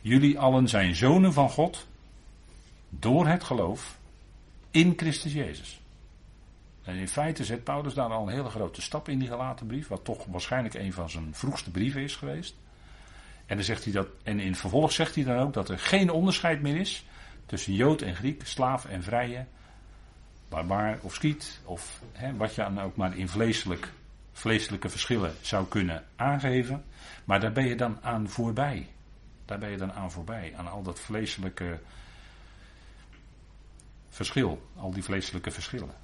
jullie 0.00 0.38
allen 0.38 0.68
zijn 0.68 0.94
zonen 0.94 1.32
van 1.32 1.50
God 1.50 1.86
door 2.88 3.26
het 3.26 3.44
geloof 3.44 3.98
in 4.70 4.92
Christus 4.96 5.32
Jezus. 5.32 5.80
En 6.82 6.94
in 6.94 7.08
feite 7.08 7.44
zet 7.44 7.64
Paulus 7.64 7.94
daar 7.94 8.08
al 8.08 8.26
een 8.26 8.34
hele 8.34 8.48
grote 8.48 8.82
stap 8.82 9.08
in 9.08 9.18
die 9.18 9.28
gelaten 9.28 9.66
brief, 9.66 9.88
wat 9.88 10.04
toch 10.04 10.24
waarschijnlijk 10.24 10.74
een 10.74 10.92
van 10.92 11.10
zijn 11.10 11.34
vroegste 11.34 11.70
brieven 11.70 12.02
is 12.02 12.16
geweest. 12.16 12.54
En, 13.46 13.56
dan 13.56 13.64
zegt 13.64 13.84
hij 13.84 13.92
dat, 13.92 14.08
en 14.22 14.40
in 14.40 14.54
vervolg 14.54 14.92
zegt 14.92 15.14
hij 15.14 15.24
dan 15.24 15.38
ook 15.38 15.52
dat 15.52 15.68
er 15.68 15.78
geen 15.78 16.10
onderscheid 16.10 16.62
meer 16.62 16.76
is 16.76 17.04
tussen 17.46 17.72
Jood 17.72 18.02
en 18.02 18.14
Griek, 18.14 18.46
slaaf 18.46 18.84
en 18.84 19.02
vrije, 19.02 19.46
barbaar 20.48 20.98
of 21.02 21.14
skiet, 21.14 21.60
of 21.64 22.02
hè, 22.12 22.36
wat 22.36 22.54
je 22.54 22.62
dan 22.62 22.80
ook 22.80 22.96
maar 22.96 23.16
in 23.16 23.28
vleeselijk, 23.28 23.92
vleeselijke 24.32 24.88
verschillen 24.88 25.34
zou 25.40 25.66
kunnen 25.66 26.04
aangeven. 26.16 26.84
Maar 27.24 27.40
daar 27.40 27.52
ben 27.52 27.66
je 27.66 27.76
dan 27.76 27.98
aan 28.02 28.28
voorbij. 28.28 28.88
Daar 29.44 29.58
ben 29.58 29.70
je 29.70 29.76
dan 29.76 29.92
aan 29.92 30.10
voorbij, 30.10 30.52
aan 30.56 30.70
al 30.70 30.82
dat 30.82 31.00
vleeselijke 31.00 31.78
verschil, 34.08 34.68
al 34.76 34.90
die 34.90 35.02
vleeselijke 35.02 35.50
verschillen. 35.50 35.94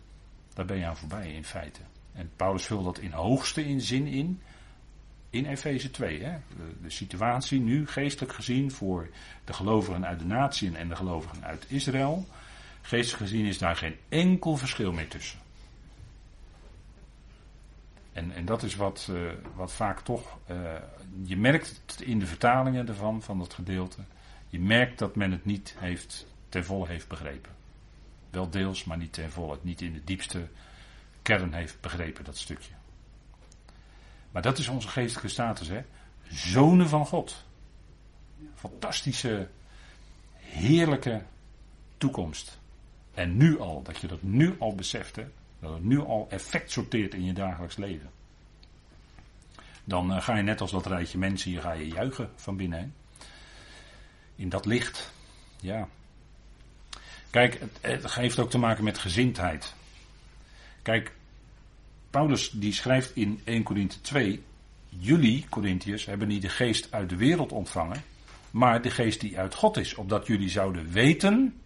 Daar 0.54 0.66
ben 0.66 0.78
je 0.78 0.86
aan 0.86 0.96
voorbij 0.96 1.32
in 1.32 1.44
feite. 1.44 1.80
En 2.12 2.30
Paulus 2.36 2.64
vult 2.64 2.84
dat 2.84 2.98
in 2.98 3.12
hoogste 3.12 3.64
in 3.64 3.80
zin 3.80 4.06
in, 4.06 4.40
in 5.30 5.46
Efeze 5.46 5.90
2. 5.90 6.22
Hè? 6.22 6.38
De, 6.56 6.74
de, 6.82 6.90
situatie 6.90 7.60
nu, 7.60 7.86
geestelijk 7.86 8.32
gezien, 8.32 8.70
voor 8.70 9.08
de 9.44 9.52
gelovigen 9.52 10.06
uit 10.06 10.18
de 10.18 10.24
natieën 10.24 10.76
en 10.76 10.88
de 10.88 10.96
gelovigen 10.96 11.44
uit 11.44 11.64
Israël. 11.68 12.26
Geestelijk 12.82 13.22
gezien 13.22 13.46
is 13.46 13.58
daar 13.58 13.76
geen 13.76 13.96
enkel 14.08 14.56
verschil 14.56 14.92
meer 14.92 15.08
tussen. 15.08 15.38
En, 18.12 18.32
en 18.32 18.44
dat 18.44 18.62
is 18.62 18.76
wat, 18.76 19.08
uh, 19.10 19.30
wat 19.54 19.72
vaak 19.72 20.00
toch. 20.00 20.38
Uh, 20.50 20.74
je 21.22 21.36
merkt 21.36 21.82
het 21.86 22.00
in 22.00 22.18
de 22.18 22.26
vertalingen 22.26 22.88
ervan, 22.88 23.22
van 23.22 23.38
dat 23.38 23.54
gedeelte. 23.54 23.98
Je 24.48 24.60
merkt 24.60 24.98
dat 24.98 25.16
men 25.16 25.30
het 25.30 25.44
niet 25.44 25.74
heeft, 25.78 26.26
ten 26.48 26.64
volle 26.64 26.86
heeft 26.88 27.08
begrepen. 27.08 27.52
Wel 28.30 28.50
deels, 28.50 28.84
maar 28.84 28.96
niet 28.96 29.12
ten 29.12 29.30
volle. 29.30 29.58
Niet 29.62 29.80
in 29.80 29.92
de 29.92 30.04
diepste 30.04 30.48
kern 31.22 31.52
heeft 31.52 31.80
begrepen, 31.80 32.24
dat 32.24 32.36
stukje. 32.36 32.72
Maar 34.30 34.42
dat 34.42 34.58
is 34.58 34.68
onze 34.68 34.88
geestelijke 34.88 35.28
status, 35.28 35.68
hè? 35.68 35.82
Zonen 36.28 36.88
van 36.88 37.06
God. 37.06 37.44
Fantastische, 38.54 39.48
heerlijke 40.36 41.22
toekomst. 41.98 42.60
En 43.14 43.36
nu 43.36 43.60
al, 43.60 43.82
dat 43.82 43.98
je 43.98 44.06
dat 44.06 44.22
nu 44.22 44.56
al 44.58 44.74
beseft, 44.74 45.16
hè? 45.16 45.24
dat 45.60 45.72
het 45.72 45.84
nu 45.84 46.00
al 46.00 46.26
effect 46.30 46.70
sorteert 46.70 47.14
in 47.14 47.24
je 47.24 47.32
dagelijks 47.32 47.76
leven. 47.76 48.10
Dan 49.84 50.10
uh, 50.10 50.22
ga 50.22 50.36
je 50.36 50.42
net 50.42 50.60
als 50.60 50.70
dat 50.70 50.86
rijtje 50.86 51.18
mensen 51.18 51.50
hier, 51.50 51.60
ga 51.60 51.72
je 51.72 51.88
juichen 51.88 52.30
van 52.36 52.56
binnen. 52.56 52.78
Hè? 52.78 52.86
In 54.36 54.48
dat 54.48 54.66
licht. 54.66 55.12
Ja. 55.60 55.88
Kijk, 57.30 57.60
het, 57.80 58.14
heeft 58.14 58.38
ook 58.38 58.50
te 58.50 58.58
maken 58.58 58.84
met 58.84 58.98
gezindheid. 58.98 59.74
Kijk, 60.82 61.12
Paulus 62.10 62.50
die 62.50 62.72
schrijft 62.72 63.16
in 63.16 63.40
1 63.44 63.62
Korinthe 63.62 64.00
2, 64.00 64.42
jullie, 64.88 65.46
Corinthiërs, 65.48 66.04
hebben 66.06 66.28
niet 66.28 66.42
de 66.42 66.48
geest 66.48 66.92
uit 66.92 67.08
de 67.08 67.16
wereld 67.16 67.52
ontvangen, 67.52 68.02
maar 68.50 68.82
de 68.82 68.90
geest 68.90 69.20
die 69.20 69.38
uit 69.38 69.54
God 69.54 69.76
is, 69.76 69.94
opdat 69.94 70.26
jullie 70.26 70.48
zouden 70.48 70.90
weten, 70.90 71.61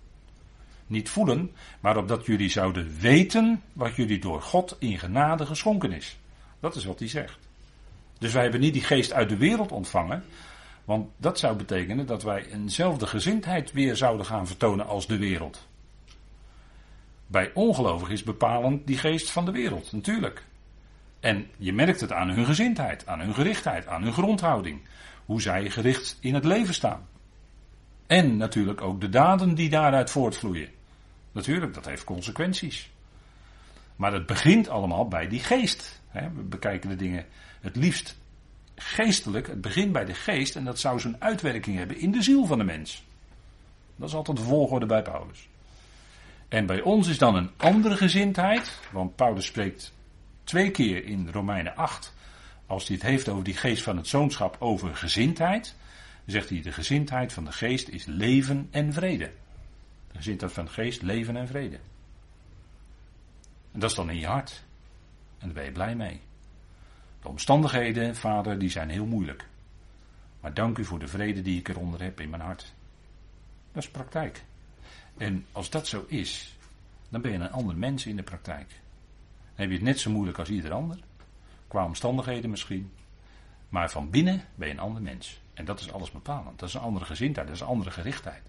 niet 0.86 1.08
voelen, 1.08 1.50
maar 1.80 1.96
opdat 1.96 2.26
jullie 2.26 2.50
zouden 2.50 2.96
weten 3.00 3.62
wat 3.72 3.96
jullie 3.96 4.18
door 4.18 4.42
God 4.42 4.76
in 4.78 4.98
genade 4.98 5.46
geschonken 5.46 5.92
is. 5.92 6.18
Dat 6.60 6.76
is 6.76 6.84
wat 6.84 6.98
hij 6.98 7.08
zegt. 7.08 7.38
Dus 8.18 8.32
wij 8.32 8.42
hebben 8.42 8.60
niet 8.60 8.72
die 8.72 8.82
geest 8.82 9.12
uit 9.12 9.28
de 9.28 9.36
wereld 9.36 9.72
ontvangen, 9.72 10.24
want 10.84 11.08
dat 11.16 11.38
zou 11.38 11.56
betekenen 11.56 12.06
dat 12.06 12.22
wij 12.22 12.46
eenzelfde 12.50 13.06
gezindheid 13.06 13.72
weer 13.72 13.96
zouden 13.96 14.26
gaan 14.26 14.46
vertonen 14.46 14.86
als 14.86 15.06
de 15.06 15.18
wereld. 15.18 15.66
Bij 17.26 17.50
ongelovigen 17.54 18.14
is 18.14 18.22
bepalend 18.22 18.86
die 18.86 18.98
geest 18.98 19.30
van 19.30 19.44
de 19.44 19.50
wereld, 19.50 19.92
natuurlijk. 19.92 20.44
En 21.20 21.46
je 21.56 21.72
merkt 21.72 22.00
het 22.00 22.12
aan 22.12 22.28
hun 22.28 22.44
gezindheid, 22.44 23.06
aan 23.06 23.20
hun 23.20 23.34
gerichtheid, 23.34 23.86
aan 23.86 24.02
hun 24.02 24.12
grondhouding. 24.12 24.80
Hoe 25.24 25.42
zij 25.42 25.70
gericht 25.70 26.18
in 26.20 26.34
het 26.34 26.44
leven 26.44 26.74
staan. 26.74 27.06
En 28.06 28.36
natuurlijk 28.36 28.80
ook 28.80 29.00
de 29.00 29.08
daden 29.08 29.54
die 29.54 29.68
daaruit 29.68 30.10
voortvloeien. 30.10 30.68
Natuurlijk, 31.36 31.74
dat 31.74 31.84
heeft 31.84 32.04
consequenties. 32.04 32.90
Maar 33.96 34.12
het 34.12 34.26
begint 34.26 34.68
allemaal 34.68 35.08
bij 35.08 35.28
die 35.28 35.40
geest. 35.40 36.00
We 36.12 36.42
bekijken 36.42 36.88
de 36.88 36.96
dingen 36.96 37.26
het 37.60 37.76
liefst 37.76 38.16
geestelijk. 38.74 39.46
Het 39.46 39.60
begint 39.60 39.92
bij 39.92 40.04
de 40.04 40.14
geest 40.14 40.56
en 40.56 40.64
dat 40.64 40.78
zou 40.78 41.00
zijn 41.00 41.16
uitwerking 41.18 41.76
hebben 41.76 41.98
in 41.98 42.10
de 42.10 42.22
ziel 42.22 42.46
van 42.46 42.58
de 42.58 42.64
mens. 42.64 43.04
Dat 43.96 44.08
is 44.08 44.14
altijd 44.14 44.36
de 44.36 44.42
volgorde 44.42 44.86
bij 44.86 45.02
Paulus. 45.02 45.48
En 46.48 46.66
bij 46.66 46.80
ons 46.80 47.08
is 47.08 47.18
dan 47.18 47.34
een 47.36 47.50
andere 47.56 47.96
gezindheid, 47.96 48.78
want 48.92 49.16
Paulus 49.16 49.46
spreekt 49.46 49.92
twee 50.44 50.70
keer 50.70 51.04
in 51.04 51.28
Romeinen 51.32 51.76
8, 51.76 52.14
als 52.66 52.86
hij 52.86 52.96
het 52.96 53.06
heeft 53.06 53.28
over 53.28 53.44
die 53.44 53.56
geest 53.56 53.82
van 53.82 53.96
het 53.96 54.08
zoonschap, 54.08 54.56
over 54.58 54.96
gezindheid, 54.96 55.74
zegt 56.26 56.48
hij 56.48 56.62
de 56.62 56.72
gezindheid 56.72 57.32
van 57.32 57.44
de 57.44 57.52
geest 57.52 57.88
is 57.88 58.04
leven 58.04 58.68
en 58.70 58.92
vrede. 58.92 59.30
Gezindheid 60.16 60.52
van 60.52 60.68
geest, 60.68 61.02
leven 61.02 61.36
en 61.36 61.48
vrede. 61.48 61.78
En 63.72 63.80
dat 63.80 63.90
is 63.90 63.96
dan 63.96 64.10
in 64.10 64.18
je 64.18 64.26
hart. 64.26 64.64
En 65.38 65.46
daar 65.46 65.54
ben 65.54 65.64
je 65.64 65.72
blij 65.72 65.96
mee. 65.96 66.20
De 67.22 67.28
omstandigheden, 67.28 68.16
vader, 68.16 68.58
die 68.58 68.70
zijn 68.70 68.90
heel 68.90 69.06
moeilijk. 69.06 69.48
Maar 70.40 70.54
dank 70.54 70.78
u 70.78 70.84
voor 70.84 70.98
de 70.98 71.08
vrede 71.08 71.42
die 71.42 71.58
ik 71.58 71.68
eronder 71.68 72.02
heb 72.02 72.20
in 72.20 72.30
mijn 72.30 72.42
hart. 72.42 72.74
Dat 73.72 73.82
is 73.82 73.90
praktijk. 73.90 74.44
En 75.16 75.46
als 75.52 75.70
dat 75.70 75.86
zo 75.86 76.04
is, 76.08 76.56
dan 77.08 77.20
ben 77.20 77.32
je 77.32 77.38
een 77.38 77.50
ander 77.50 77.76
mens 77.76 78.06
in 78.06 78.16
de 78.16 78.22
praktijk. 78.22 78.68
Dan 78.68 79.54
heb 79.54 79.68
je 79.68 79.74
het 79.74 79.84
net 79.84 80.00
zo 80.00 80.10
moeilijk 80.10 80.38
als 80.38 80.48
ieder 80.48 80.72
ander. 80.72 80.98
Qua 81.68 81.84
omstandigheden 81.84 82.50
misschien. 82.50 82.92
Maar 83.68 83.90
van 83.90 84.10
binnen 84.10 84.44
ben 84.54 84.68
je 84.68 84.74
een 84.74 84.80
ander 84.80 85.02
mens. 85.02 85.40
En 85.54 85.64
dat 85.64 85.80
is 85.80 85.92
alles 85.92 86.10
bepalend. 86.10 86.58
Dat 86.58 86.68
is 86.68 86.74
een 86.74 86.80
andere 86.80 87.04
gezindheid, 87.04 87.46
dat 87.46 87.56
is 87.56 87.62
een 87.62 87.68
andere 87.68 87.90
gerichtheid. 87.90 88.42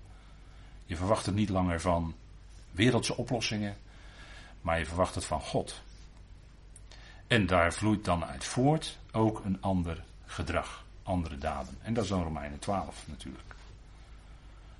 Je 0.88 0.96
verwacht 0.96 1.26
het 1.26 1.36
niet 1.36 1.50
langer 1.50 1.82
van 1.82 2.16
wereldse 2.72 3.18
oplossingen, 3.18 3.78
maar 4.62 4.80
je 4.80 4.86
verwacht 4.86 5.16
het 5.16 5.26
van 5.26 5.42
God. 5.42 5.82
En 7.28 7.46
daar 7.46 7.74
vloeit 7.74 8.06
dan 8.06 8.26
uit 8.26 8.44
voort 8.46 8.98
ook 9.12 9.46
een 9.46 9.62
ander 9.62 10.04
gedrag, 10.26 10.86
andere 11.04 11.38
daden. 11.38 11.78
En 11.82 11.94
dat 11.94 12.04
is 12.04 12.10
dan 12.10 12.24
Romeinen 12.24 12.60
12 12.60 13.04
natuurlijk. 13.08 13.56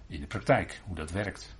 In 0.08 0.20
de 0.20 0.28
praktijk, 0.28 0.82
hoe 0.86 0.96
dat 0.96 1.12
werkt. 1.12 1.56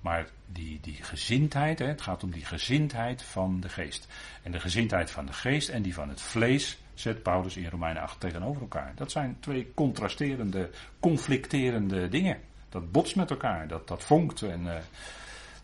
Maar 0.00 0.28
die, 0.46 0.80
die 0.80 1.02
gezindheid, 1.02 1.78
hè, 1.78 1.86
het 1.86 2.02
gaat 2.02 2.22
om 2.22 2.30
die 2.30 2.44
gezindheid 2.44 3.22
van 3.22 3.60
de 3.60 3.68
geest. 3.68 4.06
En 4.42 4.52
de 4.52 4.60
gezindheid 4.60 5.10
van 5.10 5.26
de 5.26 5.32
geest 5.32 5.68
en 5.68 5.82
die 5.82 5.94
van 5.94 6.08
het 6.08 6.20
vlees 6.20 6.78
zet 6.94 7.22
Paulus 7.22 7.56
in 7.56 7.68
Romeinen 7.68 8.02
8 8.02 8.20
tegenover 8.20 8.60
elkaar. 8.60 8.92
Dat 8.94 9.10
zijn 9.10 9.36
twee 9.40 9.72
contrasterende, 9.74 10.70
conflicterende 11.00 12.08
dingen. 12.08 12.40
Dat 12.74 12.92
botst 12.92 13.16
met 13.16 13.30
elkaar, 13.30 13.68
dat, 13.68 13.88
dat 13.88 14.04
vonkt 14.04 14.42
en 14.42 14.60
uh, 14.60 14.74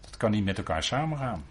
dat 0.01 0.17
kan 0.17 0.31
niet 0.31 0.45
met 0.45 0.59
elkaar 0.59 0.83
samengaan. 0.83 1.45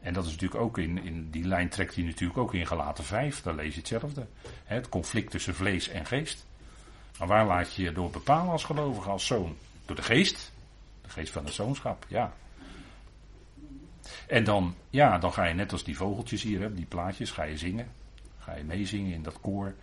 En 0.00 0.12
dat 0.12 0.24
is 0.24 0.30
natuurlijk 0.30 0.60
ook 0.60 0.78
in, 0.78 1.04
in 1.04 1.30
die 1.30 1.44
lijn 1.44 1.68
trekt 1.68 1.94
hij 1.94 2.04
natuurlijk 2.04 2.38
ook 2.38 2.54
in 2.54 2.66
gelaten 2.66 3.04
5, 3.04 3.42
daar 3.42 3.54
lees 3.54 3.74
je 3.74 3.78
hetzelfde. 3.78 4.26
Het 4.64 4.88
conflict 4.88 5.30
tussen 5.30 5.54
vlees 5.54 5.88
en 5.88 6.06
geest. 6.06 6.46
Maar 7.18 7.28
waar 7.28 7.46
laat 7.46 7.74
je 7.74 7.82
je 7.82 7.92
door 7.92 8.10
bepalen 8.10 8.52
als 8.52 8.64
gelovige, 8.64 9.08
als 9.08 9.26
zoon? 9.26 9.56
Door 9.84 9.96
de 9.96 10.02
geest? 10.02 10.52
De 11.02 11.08
geest 11.08 11.32
van 11.32 11.44
het 11.44 11.54
zoonschap, 11.54 12.04
ja. 12.08 12.32
En 14.26 14.44
dan, 14.44 14.74
ja, 14.90 15.18
dan 15.18 15.32
ga 15.32 15.44
je 15.44 15.54
net 15.54 15.72
als 15.72 15.84
die 15.84 15.96
vogeltjes 15.96 16.42
hier, 16.42 16.60
hè, 16.60 16.74
die 16.74 16.86
plaatjes, 16.86 17.30
ga 17.30 17.42
je 17.42 17.58
zingen. 17.58 17.88
Ga 18.38 18.54
je 18.54 18.64
meezingen 18.64 19.12
in 19.12 19.22
dat 19.22 19.40
koor 19.40 19.74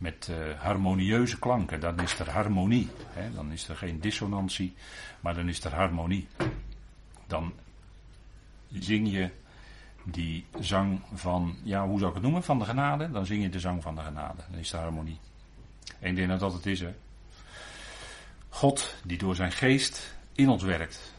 met 0.00 0.28
uh, 0.30 0.60
harmonieuze 0.60 1.38
klanken. 1.38 1.80
Dan 1.80 2.00
is 2.00 2.18
er 2.18 2.30
harmonie. 2.30 2.88
Hè? 3.06 3.32
Dan 3.32 3.52
is 3.52 3.68
er 3.68 3.76
geen 3.76 4.00
dissonantie, 4.00 4.74
maar 5.20 5.34
dan 5.34 5.48
is 5.48 5.64
er 5.64 5.74
harmonie. 5.74 6.28
Dan 7.26 7.52
zing 8.72 9.10
je 9.10 9.30
die 10.04 10.46
zang 10.60 11.00
van, 11.14 11.56
ja, 11.62 11.86
hoe 11.86 11.98
zou 11.98 12.08
ik 12.08 12.14
het 12.14 12.22
noemen? 12.24 12.42
Van 12.42 12.58
de 12.58 12.64
genade. 12.64 13.10
Dan 13.10 13.26
zing 13.26 13.42
je 13.42 13.48
de 13.48 13.60
zang 13.60 13.82
van 13.82 13.94
de 13.94 14.00
genade. 14.00 14.42
Dan 14.50 14.58
is 14.58 14.70
de 14.70 14.76
harmonie. 14.76 15.18
Ik 15.98 16.16
denk 16.16 16.28
dat 16.28 16.40
dat 16.40 16.52
het 16.52 16.66
is, 16.66 16.80
hè. 16.80 16.94
God 18.48 18.94
die 19.04 19.18
door 19.18 19.34
zijn 19.34 19.52
geest 19.52 20.16
in 20.32 20.48
ons 20.48 20.62
werkt. 20.62 21.14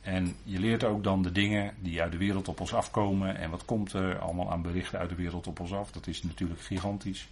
En 0.00 0.36
je 0.42 0.58
leert 0.58 0.84
ook 0.84 1.04
dan 1.04 1.22
de 1.22 1.32
dingen 1.32 1.74
die 1.78 2.02
uit 2.02 2.12
de 2.12 2.18
wereld 2.18 2.48
op 2.48 2.60
ons 2.60 2.74
afkomen. 2.74 3.36
En 3.36 3.50
wat 3.50 3.64
komt 3.64 3.92
er 3.92 4.18
allemaal 4.18 4.50
aan 4.52 4.62
berichten 4.62 4.98
uit 4.98 5.08
de 5.08 5.14
wereld 5.14 5.46
op 5.46 5.60
ons 5.60 5.72
af? 5.72 5.90
Dat 5.92 6.06
is 6.06 6.22
natuurlijk 6.22 6.60
gigantisch. 6.60 7.28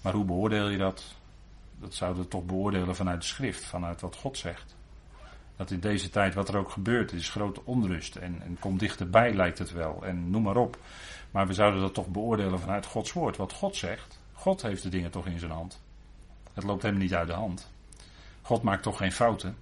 Maar 0.00 0.12
hoe 0.12 0.24
beoordeel 0.24 0.68
je 0.68 0.78
dat? 0.78 1.14
Dat 1.78 1.94
zouden 1.94 2.22
we 2.22 2.28
toch 2.28 2.44
beoordelen 2.44 2.96
vanuit 2.96 3.20
de 3.20 3.26
schrift, 3.26 3.64
vanuit 3.64 4.00
wat 4.00 4.16
God 4.16 4.38
zegt. 4.38 4.76
Dat 5.56 5.70
in 5.70 5.80
deze 5.80 6.10
tijd 6.10 6.34
wat 6.34 6.48
er 6.48 6.56
ook 6.56 6.70
gebeurt, 6.70 7.12
is 7.12 7.28
grote 7.28 7.60
onrust 7.64 8.16
en, 8.16 8.42
en 8.42 8.56
komt 8.60 8.80
dichterbij 8.80 9.34
lijkt 9.34 9.58
het 9.58 9.72
wel 9.72 10.04
en 10.04 10.30
noem 10.30 10.42
maar 10.42 10.56
op. 10.56 10.78
Maar 11.30 11.46
we 11.46 11.52
zouden 11.52 11.80
dat 11.80 11.94
toch 11.94 12.08
beoordelen 12.08 12.60
vanuit 12.60 12.86
Gods 12.86 13.12
woord. 13.12 13.36
Wat 13.36 13.52
God 13.52 13.76
zegt, 13.76 14.20
God 14.32 14.62
heeft 14.62 14.82
de 14.82 14.88
dingen 14.88 15.10
toch 15.10 15.26
in 15.26 15.38
zijn 15.38 15.50
hand. 15.50 15.80
Het 16.52 16.64
loopt 16.64 16.82
hem 16.82 16.96
niet 16.96 17.14
uit 17.14 17.28
de 17.28 17.34
hand. 17.34 17.70
God 18.42 18.62
maakt 18.62 18.82
toch 18.82 18.96
geen 18.96 19.12
fouten. 19.12 19.56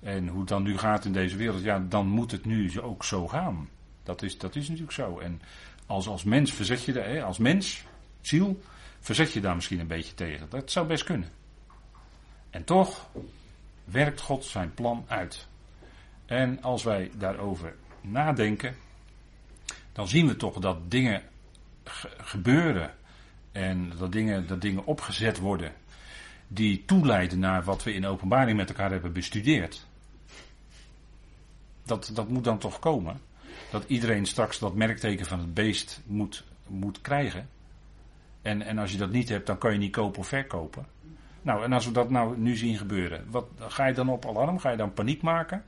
En 0.00 0.28
hoe 0.28 0.38
het 0.40 0.48
dan 0.48 0.62
nu 0.62 0.78
gaat 0.78 1.04
in 1.04 1.12
deze 1.12 1.36
wereld, 1.36 1.62
ja, 1.62 1.78
dan 1.88 2.06
moet 2.06 2.30
het 2.30 2.44
nu 2.44 2.80
ook 2.80 3.04
zo 3.04 3.28
gaan. 3.28 3.68
Dat 4.02 4.22
is, 4.22 4.38
dat 4.38 4.56
is 4.56 4.62
natuurlijk 4.62 4.92
zo. 4.92 5.18
En 5.18 5.40
als, 5.86 6.08
als 6.08 6.24
mens 6.24 6.52
verzet 6.52 6.82
je 6.84 6.92
daar, 6.92 7.22
als 7.22 7.38
mens, 7.38 7.84
ziel, 8.20 8.60
verzet 9.06 9.32
je 9.32 9.40
daar 9.40 9.54
misschien 9.54 9.80
een 9.80 9.86
beetje 9.86 10.14
tegen. 10.14 10.46
Dat 10.48 10.70
zou 10.70 10.86
best 10.86 11.04
kunnen. 11.04 11.28
En 12.50 12.64
toch 12.64 13.08
werkt 13.84 14.20
God 14.20 14.44
zijn 14.44 14.74
plan 14.74 15.04
uit. 15.08 15.46
En 16.24 16.62
als 16.62 16.82
wij 16.82 17.10
daarover 17.16 17.74
nadenken, 18.00 18.76
dan 19.92 20.08
zien 20.08 20.26
we 20.26 20.36
toch 20.36 20.58
dat 20.58 20.90
dingen 20.90 21.22
gebeuren 22.16 22.94
en 23.52 23.92
dat 23.98 24.12
dingen, 24.12 24.46
dat 24.46 24.60
dingen 24.60 24.86
opgezet 24.86 25.38
worden 25.38 25.72
die 26.48 26.84
toeleiden 26.84 27.38
naar 27.38 27.64
wat 27.64 27.82
we 27.82 27.92
in 27.92 28.06
openbaring 28.06 28.56
met 28.56 28.68
elkaar 28.68 28.90
hebben 28.90 29.12
bestudeerd. 29.12 29.86
Dat, 31.82 32.10
dat 32.14 32.28
moet 32.28 32.44
dan 32.44 32.58
toch 32.58 32.78
komen. 32.78 33.20
Dat 33.70 33.84
iedereen 33.86 34.26
straks 34.26 34.58
dat 34.58 34.74
merkteken 34.74 35.26
van 35.26 35.38
het 35.38 35.54
beest 35.54 36.00
moet, 36.06 36.44
moet 36.66 37.00
krijgen. 37.00 37.48
En, 38.46 38.62
en 38.62 38.78
als 38.78 38.92
je 38.92 38.98
dat 38.98 39.10
niet 39.10 39.28
hebt, 39.28 39.46
dan 39.46 39.58
kan 39.58 39.72
je 39.72 39.78
niet 39.78 39.92
kopen 39.92 40.18
of 40.18 40.28
verkopen. 40.28 40.86
Nou, 41.42 41.64
en 41.64 41.72
als 41.72 41.86
we 41.86 41.92
dat 41.92 42.10
nou 42.10 42.38
nu 42.38 42.56
zien 42.56 42.78
gebeuren, 42.78 43.24
wat, 43.30 43.46
ga 43.58 43.86
je 43.86 43.94
dan 43.94 44.08
op 44.08 44.26
alarm? 44.26 44.58
Ga 44.58 44.70
je 44.70 44.76
dan 44.76 44.92
paniek 44.92 45.22
maken? 45.22 45.64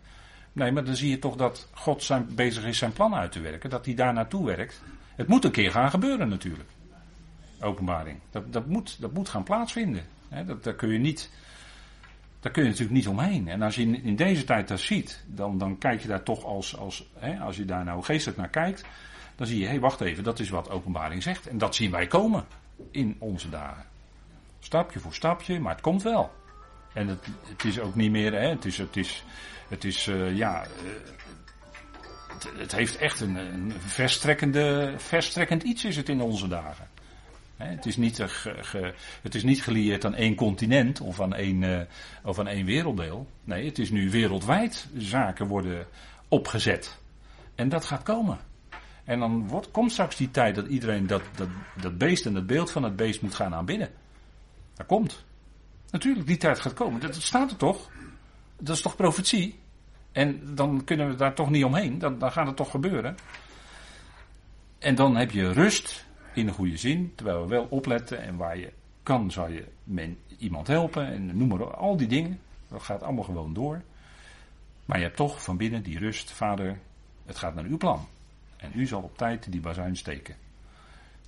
Nee, 0.52 0.72
maar 0.72 0.84
dan 0.84 0.96
zie 0.96 1.10
je 1.10 1.18
toch 1.18 1.36
dat 1.36 1.68
God 1.74 2.02
zijn, 2.02 2.34
bezig 2.34 2.64
is 2.64 2.78
zijn 2.78 2.92
plan 2.92 3.14
uit 3.14 3.32
te 3.32 3.40
werken. 3.40 3.70
Dat 3.70 3.84
hij 3.84 3.94
daar 3.94 4.12
naartoe 4.12 4.46
werkt. 4.46 4.82
Het 5.14 5.28
moet 5.28 5.44
een 5.44 5.50
keer 5.50 5.70
gaan 5.70 5.90
gebeuren 5.90 6.28
natuurlijk. 6.28 6.68
Openbaring. 7.60 8.18
Dat, 8.30 8.52
dat, 8.52 8.66
moet, 8.66 9.00
dat 9.00 9.12
moet 9.12 9.28
gaan 9.28 9.42
plaatsvinden. 9.42 10.04
dat, 10.46 10.64
daar 10.64 10.74
kun 10.74 10.88
je 10.88 10.98
niet. 10.98 11.30
Daar 12.40 12.52
kun 12.52 12.62
je 12.62 12.68
natuurlijk 12.68 12.96
niet 12.96 13.08
omheen. 13.08 13.48
En 13.48 13.62
als 13.62 13.74
je 13.74 13.82
in, 13.82 14.02
in 14.02 14.16
deze 14.16 14.44
tijd 14.44 14.68
dat 14.68 14.80
ziet, 14.80 15.24
dan, 15.26 15.58
dan 15.58 15.78
kijk 15.78 16.00
je 16.00 16.08
daar 16.08 16.22
toch 16.22 16.44
als, 16.44 16.76
als, 16.76 17.10
als 17.40 17.56
je 17.56 17.64
daar 17.64 17.84
nou 17.84 18.02
geestelijk 18.02 18.38
naar 18.38 18.48
kijkt, 18.48 18.84
dan 19.36 19.46
zie 19.46 19.58
je, 19.58 19.64
hé, 19.64 19.70
hey, 19.70 19.80
wacht 19.80 20.00
even, 20.00 20.24
dat 20.24 20.38
is 20.38 20.48
wat 20.48 20.70
openbaring 20.70 21.22
zegt. 21.22 21.46
En 21.46 21.58
dat 21.58 21.74
zien 21.74 21.90
wij 21.90 22.06
komen 22.06 22.44
in 22.90 23.16
onze 23.18 23.48
dagen. 23.48 23.84
Stapje 24.60 25.00
voor 25.00 25.14
stapje, 25.14 25.60
maar 25.60 25.72
het 25.72 25.80
komt 25.80 26.02
wel. 26.02 26.32
En 26.92 27.08
het, 27.08 27.26
het 27.48 27.64
is 27.64 27.78
ook 27.78 27.94
niet 27.94 28.10
meer, 28.10 28.32
hè, 28.32 28.48
het 28.48 28.64
is, 28.64 28.78
het 28.78 28.96
is, 28.96 29.24
het 29.68 29.84
is 29.84 30.06
uh, 30.06 30.36
ja, 30.36 30.66
uh, 30.66 30.70
het, 32.32 32.50
het, 32.56 32.72
heeft 32.72 32.96
echt 32.96 33.20
een, 33.20 33.36
een 33.36 33.72
verstrekkende, 33.78 34.94
verstrekkend 34.96 35.62
iets 35.62 35.84
is 35.84 35.96
het 35.96 36.08
in 36.08 36.20
onze 36.20 36.48
dagen. 36.48 36.88
het, 37.56 37.86
is 37.86 37.96
niet, 37.96 38.22
ge, 38.22 38.54
ge, 38.60 38.94
het 39.22 39.34
is 39.34 39.42
niet 39.42 39.62
gelieerd 39.62 40.04
aan 40.04 40.14
één 40.14 40.34
continent 40.34 41.00
of 41.00 41.20
aan 41.20 41.34
één, 41.34 41.88
of 42.22 42.38
aan 42.38 42.48
één 42.48 42.66
werelddeel. 42.66 43.26
Nee, 43.44 43.66
het 43.66 43.78
is 43.78 43.90
nu 43.90 44.10
wereldwijd 44.10 44.88
zaken 44.96 45.46
worden 45.46 45.86
opgezet. 46.28 46.98
En 47.54 47.68
dat 47.68 47.84
gaat 47.84 48.02
komen. 48.02 48.38
En 49.08 49.18
dan 49.18 49.48
wordt, 49.48 49.70
komt 49.70 49.92
straks 49.92 50.16
die 50.16 50.30
tijd 50.30 50.54
dat 50.54 50.66
iedereen 50.66 51.06
dat, 51.06 51.22
dat, 51.36 51.48
dat 51.80 51.98
beest 51.98 52.26
en 52.26 52.34
dat 52.34 52.46
beeld 52.46 52.70
van 52.70 52.82
het 52.82 52.96
beest 52.96 53.22
moet 53.22 53.34
gaan 53.34 53.54
aanbidden. 53.54 53.88
Dat 54.74 54.86
komt. 54.86 55.24
Natuurlijk, 55.90 56.26
die 56.26 56.36
tijd 56.36 56.60
gaat 56.60 56.74
komen. 56.74 57.00
Dat 57.00 57.14
staat 57.14 57.50
er 57.50 57.56
toch? 57.56 57.90
Dat 58.58 58.76
is 58.76 58.82
toch 58.82 58.96
profetie? 58.96 59.58
En 60.12 60.54
dan 60.54 60.84
kunnen 60.84 61.08
we 61.08 61.14
daar 61.14 61.34
toch 61.34 61.50
niet 61.50 61.64
omheen. 61.64 61.98
Dan, 61.98 62.18
dan 62.18 62.32
gaat 62.32 62.46
het 62.46 62.56
toch 62.56 62.70
gebeuren. 62.70 63.16
En 64.78 64.94
dan 64.94 65.16
heb 65.16 65.30
je 65.30 65.52
rust 65.52 66.06
in 66.34 66.46
de 66.46 66.52
goede 66.52 66.76
zin. 66.76 67.12
Terwijl 67.14 67.42
we 67.42 67.48
wel 67.48 67.66
opletten. 67.70 68.22
En 68.22 68.36
waar 68.36 68.58
je 68.58 68.72
kan, 69.02 69.30
zou 69.30 69.52
je 69.52 69.64
men, 69.84 70.18
iemand 70.38 70.66
helpen. 70.66 71.06
En 71.06 71.36
noem 71.36 71.48
maar 71.48 71.76
al 71.76 71.96
die 71.96 72.08
dingen. 72.08 72.40
Dat 72.68 72.82
gaat 72.82 73.02
allemaal 73.02 73.24
gewoon 73.24 73.54
door. 73.54 73.82
Maar 74.84 74.98
je 74.98 75.04
hebt 75.04 75.16
toch 75.16 75.42
van 75.42 75.56
binnen 75.56 75.82
die 75.82 75.98
rust. 75.98 76.30
Vader, 76.30 76.78
het 77.26 77.36
gaat 77.36 77.54
naar 77.54 77.64
uw 77.64 77.76
plan. 77.76 78.08
En 78.58 78.72
u 78.74 78.86
zal 78.86 79.02
op 79.02 79.18
tijd 79.18 79.52
die 79.52 79.60
bazuin 79.60 79.96
steken. 79.96 80.36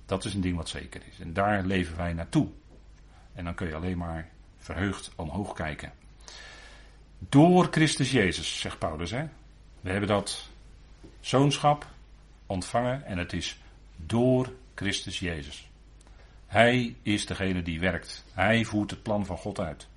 Dat 0.05 0.25
is 0.25 0.33
een 0.33 0.41
ding 0.41 0.57
wat 0.57 0.69
zeker 0.69 1.01
is. 1.11 1.19
En 1.19 1.33
daar 1.33 1.63
leven 1.63 1.97
wij 1.97 2.13
naartoe. 2.13 2.47
En 3.33 3.43
dan 3.43 3.55
kun 3.55 3.67
je 3.67 3.75
alleen 3.75 3.97
maar 3.97 4.29
verheugd 4.57 5.11
omhoog 5.15 5.53
kijken. 5.53 5.91
Door 7.19 7.67
Christus 7.71 8.11
Jezus, 8.11 8.59
zegt 8.59 8.79
Paulus. 8.79 9.11
Hè? 9.11 9.25
We 9.81 9.89
hebben 9.89 10.09
dat 10.09 10.49
zoonschap 11.19 11.87
ontvangen 12.45 13.05
en 13.05 13.17
het 13.17 13.33
is 13.33 13.59
door 13.95 14.53
Christus 14.75 15.19
Jezus. 15.19 15.69
Hij 16.47 16.95
is 17.01 17.25
degene 17.25 17.61
die 17.61 17.79
werkt. 17.79 18.25
Hij 18.33 18.63
voert 18.63 18.91
het 18.91 19.03
plan 19.03 19.25
van 19.25 19.37
God 19.37 19.59
uit. 19.59 19.87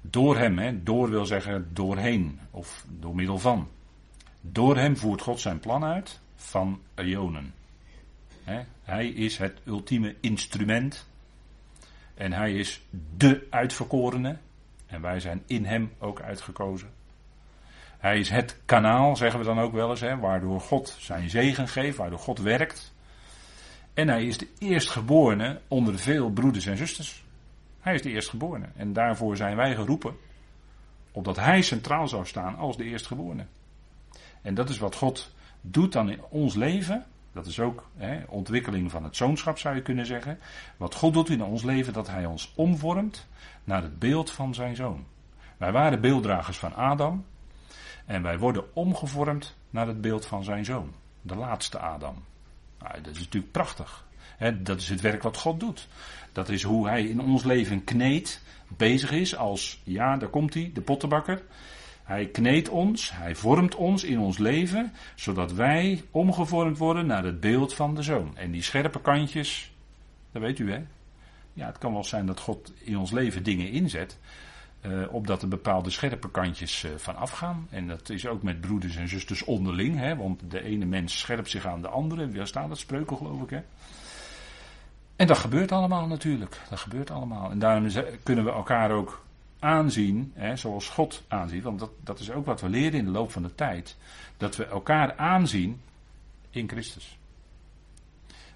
Door 0.00 0.38
hem, 0.38 0.58
hè, 0.58 0.82
door 0.82 1.10
wil 1.10 1.26
zeggen 1.26 1.74
doorheen 1.74 2.40
of 2.50 2.84
door 2.88 3.14
middel 3.14 3.38
van. 3.38 3.68
Door 4.44 4.76
hem 4.76 4.96
voert 4.96 5.20
God 5.20 5.40
zijn 5.40 5.58
plan 5.58 5.84
uit 5.84 6.20
van 6.34 6.80
Ionen. 6.96 7.54
Hij 8.82 9.08
is 9.08 9.38
het 9.38 9.60
ultieme 9.64 10.14
instrument 10.20 11.08
en 12.14 12.32
hij 12.32 12.52
is 12.52 12.82
de 13.16 13.46
uitverkorene. 13.50 14.36
En 14.86 15.00
wij 15.00 15.20
zijn 15.20 15.42
in 15.46 15.64
hem 15.64 15.92
ook 15.98 16.20
uitgekozen. 16.20 16.90
Hij 17.98 18.18
is 18.18 18.30
het 18.30 18.60
kanaal, 18.64 19.16
zeggen 19.16 19.38
we 19.38 19.44
dan 19.44 19.58
ook 19.58 19.72
wel 19.72 19.90
eens, 19.90 20.00
hè, 20.00 20.18
waardoor 20.18 20.60
God 20.60 20.96
zijn 20.98 21.30
zegen 21.30 21.68
geeft, 21.68 21.96
waardoor 21.96 22.18
God 22.18 22.38
werkt. 22.38 22.94
En 23.94 24.08
hij 24.08 24.24
is 24.24 24.38
de 24.38 24.48
eerstgeborene 24.58 25.60
onder 25.68 25.98
veel 25.98 26.30
broeders 26.30 26.66
en 26.66 26.76
zusters. 26.76 27.24
Hij 27.80 27.94
is 27.94 28.02
de 28.02 28.10
eerstgeborene. 28.10 28.66
En 28.76 28.92
daarvoor 28.92 29.36
zijn 29.36 29.56
wij 29.56 29.74
geroepen. 29.74 30.16
Opdat 31.12 31.36
hij 31.36 31.62
centraal 31.62 32.08
zou 32.08 32.26
staan 32.26 32.56
als 32.56 32.76
de 32.76 32.84
eerstgeborene. 32.84 33.46
En 34.42 34.54
dat 34.54 34.68
is 34.68 34.78
wat 34.78 34.94
God 34.94 35.34
doet 35.60 35.92
dan 35.92 36.10
in 36.10 36.20
ons 36.28 36.54
leven. 36.54 37.04
Dat 37.32 37.46
is 37.46 37.60
ook 37.60 37.88
hè, 37.96 38.22
ontwikkeling 38.28 38.90
van 38.90 39.04
het 39.04 39.16
zoonschap, 39.16 39.58
zou 39.58 39.74
je 39.74 39.82
kunnen 39.82 40.06
zeggen. 40.06 40.38
Wat 40.76 40.94
God 40.94 41.14
doet 41.14 41.30
in 41.30 41.42
ons 41.42 41.62
leven, 41.62 41.92
dat 41.92 42.08
Hij 42.08 42.26
ons 42.26 42.52
omvormt 42.54 43.26
naar 43.64 43.82
het 43.82 43.98
beeld 43.98 44.30
van 44.30 44.54
zijn 44.54 44.76
zoon. 44.76 45.04
Wij 45.56 45.72
waren 45.72 46.00
beelddragers 46.00 46.58
van 46.58 46.74
Adam. 46.74 47.24
En 48.06 48.22
wij 48.22 48.38
worden 48.38 48.74
omgevormd 48.74 49.56
naar 49.70 49.86
het 49.86 50.00
beeld 50.00 50.26
van 50.26 50.44
zijn 50.44 50.64
zoon. 50.64 50.92
De 51.20 51.36
laatste 51.36 51.78
Adam. 51.78 52.24
Nou, 52.78 53.00
dat 53.00 53.14
is 53.14 53.18
natuurlijk 53.18 53.52
prachtig. 53.52 54.04
dat 54.62 54.80
is 54.80 54.88
het 54.88 55.00
werk 55.00 55.22
wat 55.22 55.36
God 55.36 55.60
doet. 55.60 55.88
Dat 56.32 56.48
is 56.48 56.62
hoe 56.62 56.88
Hij 56.88 57.04
in 57.04 57.20
ons 57.20 57.44
leven 57.44 57.84
kneedt, 57.84 58.42
bezig 58.76 59.10
is 59.10 59.36
als, 59.36 59.80
ja, 59.84 60.16
daar 60.16 60.28
komt 60.28 60.54
hij, 60.54 60.70
de 60.74 60.80
pottenbakker. 60.80 61.42
Hij 62.02 62.26
kneedt 62.26 62.68
ons, 62.68 63.12
hij 63.14 63.34
vormt 63.34 63.74
ons 63.74 64.04
in 64.04 64.18
ons 64.18 64.38
leven, 64.38 64.92
zodat 65.14 65.52
wij 65.52 66.02
omgevormd 66.10 66.78
worden 66.78 67.06
naar 67.06 67.24
het 67.24 67.40
beeld 67.40 67.74
van 67.74 67.94
de 67.94 68.02
zoon. 68.02 68.36
En 68.36 68.50
die 68.50 68.62
scherpe 68.62 69.00
kantjes, 69.00 69.72
dat 70.32 70.42
weet 70.42 70.58
u 70.58 70.72
hè. 70.72 70.82
Ja, 71.52 71.66
het 71.66 71.78
kan 71.78 71.92
wel 71.92 72.04
zijn 72.04 72.26
dat 72.26 72.40
God 72.40 72.72
in 72.78 72.98
ons 72.98 73.10
leven 73.10 73.42
dingen 73.42 73.70
inzet, 73.70 74.18
uh, 74.86 75.12
opdat 75.12 75.42
er 75.42 75.48
bepaalde 75.48 75.90
scherpe 75.90 76.30
kantjes 76.30 76.84
uh, 76.84 76.90
van 76.96 77.16
afgaan. 77.16 77.66
En 77.70 77.88
dat 77.88 78.08
is 78.08 78.26
ook 78.26 78.42
met 78.42 78.60
broeders 78.60 78.96
en 78.96 79.08
zusters 79.08 79.44
onderling, 79.44 79.98
hè, 79.98 80.16
want 80.16 80.40
de 80.50 80.62
ene 80.62 80.84
mens 80.84 81.18
scherpt 81.18 81.50
zich 81.50 81.66
aan 81.66 81.82
de 81.82 81.88
andere. 81.88 82.32
Waar 82.32 82.46
staat 82.46 82.68
dat 82.68 82.78
spreuken 82.78 83.16
geloof 83.16 83.42
ik 83.42 83.50
hè. 83.50 83.60
En 85.16 85.26
dat 85.26 85.38
gebeurt 85.38 85.72
allemaal 85.72 86.06
natuurlijk. 86.06 86.60
Dat 86.70 86.78
gebeurt 86.78 87.10
allemaal. 87.10 87.50
En 87.50 87.58
daarom 87.58 87.88
kunnen 88.22 88.44
we 88.44 88.50
elkaar 88.50 88.90
ook 88.90 89.24
aanzien, 89.62 90.32
hè, 90.34 90.56
zoals 90.56 90.88
God 90.88 91.22
aanziet, 91.28 91.62
want 91.62 91.78
dat, 91.78 91.90
dat 92.00 92.18
is 92.18 92.30
ook 92.30 92.46
wat 92.46 92.60
we 92.60 92.68
leren 92.68 92.98
in 92.98 93.04
de 93.04 93.10
loop 93.10 93.32
van 93.32 93.42
de 93.42 93.54
tijd, 93.54 93.96
dat 94.36 94.56
we 94.56 94.66
elkaar 94.66 95.16
aanzien 95.16 95.80
in 96.50 96.68
Christus. 96.68 97.18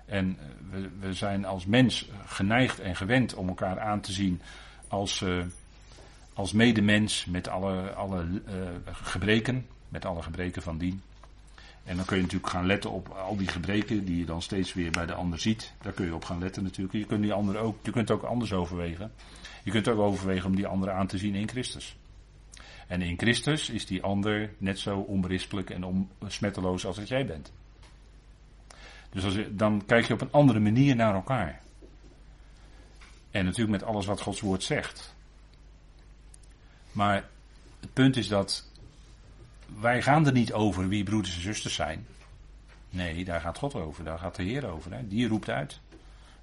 En 0.07 0.39
eh, 0.39 0.47
we, 0.71 0.89
we 0.99 1.13
zijn 1.13 1.45
als 1.45 1.67
mens 1.67 2.09
geneigd 2.27 2.81
en 2.81 2.97
gewend 2.97 3.35
om 3.35 3.49
elkaar 3.49 3.81
aan 3.81 4.01
te 4.01 4.13
zien 4.13 4.41
als, 4.89 5.21
uh, 5.21 5.45
als 6.35 6.53
medemens 6.53 7.25
met 7.25 7.49
alle, 7.49 7.91
alle 7.93 8.25
uh, 8.25 8.43
gebreken, 8.85 9.67
met 9.89 10.05
alle 10.05 10.23
gebreken 10.23 10.63
van 10.63 10.79
dien. 10.79 11.03
En 11.85 11.97
dan 11.97 12.05
kun 12.05 12.17
je 12.17 12.23
natuurlijk 12.23 12.53
gaan 12.53 12.67
letten 12.67 12.91
op 12.91 13.09
al 13.09 13.37
die 13.37 13.49
gebreken 13.49 14.05
die 14.05 14.19
je 14.19 14.25
dan 14.25 14.43
steeds 14.43 14.75
weer 14.75 14.91
bij 14.91 15.07
de 15.07 15.15
ander 15.15 15.39
ziet. 15.39 15.73
Daar 15.83 15.93
kun 15.93 16.07
je 16.07 16.15
op 16.15 16.25
gaan 16.25 16.39
letten 16.39 16.63
natuurlijk. 16.63 16.95
Je 16.95 17.05
kunt 17.05 17.23
die 17.23 17.33
ander 17.33 17.59
ook, 17.59 17.77
je 17.83 17.91
kunt 17.91 18.11
ook 18.11 18.23
anders 18.23 18.53
overwegen. 18.53 19.13
Je 19.67 19.73
kunt 19.73 19.89
ook 19.89 19.99
overwegen 19.99 20.49
om 20.49 20.57
die 20.57 20.67
ander 20.67 20.91
aan 20.91 21.07
te 21.07 21.19
zien 21.19 21.35
in 21.35 21.49
Christus. 21.49 21.97
En 22.87 23.03
in 23.03 23.19
Christus 23.19 23.71
is 23.71 23.87
die 23.87 24.03
ander 24.03 24.51
net 24.59 24.79
zo 24.79 24.99
onberispelijk 24.99 25.71
en 25.71 26.11
smetteloos 26.27 26.87
als 26.87 26.97
dat 26.97 27.09
jij 27.09 27.27
bent. 27.27 27.53
Dus 29.11 29.25
als 29.25 29.35
je, 29.35 29.55
dan 29.55 29.83
kijk 29.87 30.07
je 30.07 30.13
op 30.13 30.21
een 30.21 30.33
andere 30.33 30.61
manier 30.61 30.97
naar 30.97 31.15
elkaar. 31.15 31.61
En 33.31 33.45
natuurlijk 33.45 33.81
met 33.81 33.89
alles 33.89 34.07
wat 34.07 34.21
Gods 34.21 34.41
woord 34.41 34.63
zegt. 34.63 35.15
Maar 36.93 37.29
het 37.81 37.93
punt 37.93 38.17
is 38.17 38.29
dat 38.29 38.71
wij 39.81 40.03
gaan 40.03 40.27
er 40.27 40.33
niet 40.33 40.53
over 40.53 40.89
wie 40.89 41.05
broeders 41.05 41.35
en 41.35 41.43
zusters 41.43 41.75
zijn. 41.75 42.07
Nee, 42.91 43.25
daar 43.25 43.41
gaat 43.41 43.59
God 43.59 43.75
over, 43.75 44.05
daar 44.05 44.19
gaat 44.19 44.37
de 44.37 44.43
Heer 44.43 44.71
over. 44.71 44.93
Hè. 44.93 45.09
Die 45.09 45.29
roept 45.29 45.51
uit. 45.51 45.81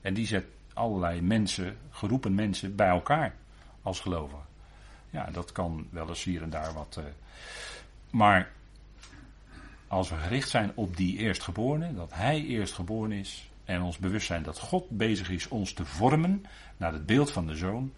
En 0.02 0.14
die 0.14 0.28
zet 0.28 0.46
allerlei 0.74 1.22
mensen, 1.22 1.78
geroepen 1.90 2.36
mensen, 2.36 2.76
bij 2.76 2.88
elkaar 2.88 3.36
als 3.82 4.00
gelovigen. 4.00 4.46
Ja, 5.10 5.30
dat 5.32 5.52
kan 5.52 5.88
wel 5.90 6.10
eens 6.10 6.24
hier 6.24 6.42
en 6.42 6.50
daar 6.50 6.74
wat. 6.74 6.96
Uh, 7.00 7.06
maar 8.10 8.52
als 9.88 10.10
we 10.10 10.16
gericht 10.16 10.50
zijn 10.50 10.72
op 10.76 10.98
die 10.98 11.18
eerstgeborene, 11.18 11.94
dat 11.94 12.14
hij 12.14 12.44
eerstgeboren 12.44 13.12
is, 13.12 13.52
en 13.66 13.82
ons 13.82 13.98
bewust 13.98 14.28
zijn 14.28 14.44
dat 14.44 14.60
God 14.60 14.90
bezig 14.90 15.30
is 15.30 15.48
ons 15.48 15.74
te 15.74 15.86
vormen 15.86 16.46
naar 16.78 16.94
het 16.94 17.06
beeld 17.06 17.32
van 17.32 17.48
de 17.48 17.56
zoon, 17.56 17.92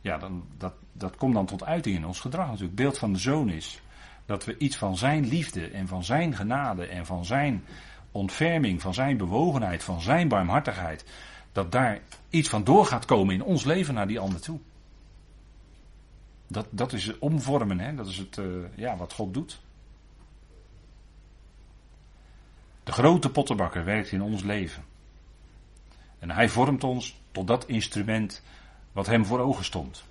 ja, 0.00 0.18
dan, 0.18 0.44
dat, 0.56 0.74
dat 0.92 1.16
komt 1.16 1.34
dan 1.34 1.46
tot 1.46 1.64
uiting 1.64 1.96
in 1.96 2.06
ons 2.06 2.20
gedrag 2.20 2.46
natuurlijk. 2.46 2.78
Het 2.78 2.86
beeld 2.86 2.98
van 2.98 3.12
de 3.12 3.18
zoon 3.18 3.48
is 3.48 3.80
dat 4.26 4.44
we 4.44 4.58
iets 4.58 4.76
van 4.76 4.96
zijn 4.96 5.28
liefde 5.28 5.70
en 5.70 5.88
van 5.88 6.04
zijn 6.04 6.34
genade 6.34 6.86
en 6.86 7.06
van 7.06 7.24
zijn 7.24 7.64
ontferming, 8.10 8.82
van 8.82 8.94
zijn 8.94 9.16
bewogenheid, 9.16 9.84
van 9.84 10.00
zijn 10.00 10.28
barmhartigheid, 10.28 11.04
dat 11.56 11.72
daar 11.72 12.00
iets 12.30 12.48
van 12.48 12.64
door 12.64 12.86
gaat 12.86 13.04
komen 13.04 13.34
in 13.34 13.42
ons 13.42 13.64
leven 13.64 13.94
naar 13.94 14.06
die 14.06 14.18
ander 14.18 14.40
toe. 14.40 14.58
Dat, 16.46 16.66
dat 16.70 16.92
is 16.92 17.06
het 17.06 17.18
omvormen, 17.18 17.80
hè? 17.80 17.94
dat 17.94 18.06
is 18.06 18.18
het, 18.18 18.36
uh, 18.36 18.64
ja, 18.74 18.96
wat 18.96 19.12
God 19.12 19.34
doet. 19.34 19.60
De 22.84 22.92
grote 22.92 23.30
pottenbakker 23.30 23.84
werkt 23.84 24.12
in 24.12 24.22
ons 24.22 24.42
leven. 24.42 24.84
En 26.18 26.30
hij 26.30 26.48
vormt 26.48 26.84
ons 26.84 27.20
tot 27.32 27.46
dat 27.46 27.66
instrument 27.66 28.42
wat 28.92 29.06
hem 29.06 29.24
voor 29.24 29.40
ogen 29.40 29.64
stond. 29.64 30.04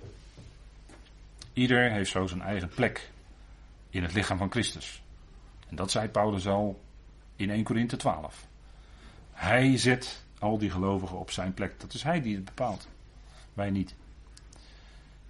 Ieder 1.52 1.90
heeft 1.90 2.10
zo 2.10 2.26
zijn 2.26 2.42
eigen 2.42 2.68
plek 2.68 3.10
in 3.90 4.02
het 4.02 4.12
lichaam 4.12 4.38
van 4.38 4.50
Christus. 4.50 5.02
En 5.68 5.76
dat 5.76 5.90
zei 5.90 6.08
Paulus 6.08 6.46
al 6.46 6.80
in 7.36 7.50
1 7.50 7.64
Korinthe 7.64 7.96
12. 7.96 8.46
Hij 9.32 9.78
zet 9.78 10.24
al 10.38 10.58
die 10.58 10.70
gelovigen 10.70 11.18
op 11.18 11.30
zijn 11.30 11.54
plek. 11.54 11.80
Dat 11.80 11.94
is 11.94 12.02
hij 12.02 12.20
die 12.20 12.34
het 12.34 12.44
bepaalt. 12.44 12.88
Wij 13.54 13.70
niet. 13.70 13.94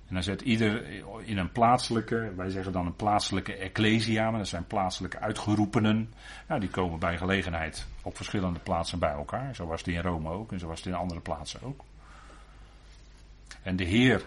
En 0.09 0.15
hij 0.15 0.23
zet 0.23 0.41
ieder 0.41 0.87
in 1.25 1.39
een 1.39 1.53
plaatselijke, 1.53 2.33
wij 2.37 2.51
zeggen 2.51 2.73
dan 2.73 2.87
een 2.87 2.97
plaatselijke 2.97 3.55
ecclesia, 3.55 4.31
maar 4.31 4.39
dat 4.39 4.49
zijn 4.49 4.67
plaatselijke 4.67 5.19
uitgeroepenen. 5.19 6.13
Nou, 6.49 6.61
die 6.61 6.71
komen 6.71 6.99
bij 6.99 7.19
gelegenheid 7.19 7.87
op 8.03 8.17
verschillende 8.17 8.59
plaatsen 8.59 8.99
bij 8.99 9.13
elkaar. 9.13 9.55
Zo 9.55 9.67
was 9.67 9.81
het 9.81 9.89
in 9.89 10.01
Rome 10.01 10.31
ook 10.31 10.53
en 10.53 10.59
zo 10.59 10.67
was 10.67 10.79
het 10.79 10.87
in 10.87 10.95
andere 10.95 11.21
plaatsen 11.21 11.63
ook. 11.63 11.85
En 13.63 13.77
de 13.77 13.85
Heer, 13.85 14.25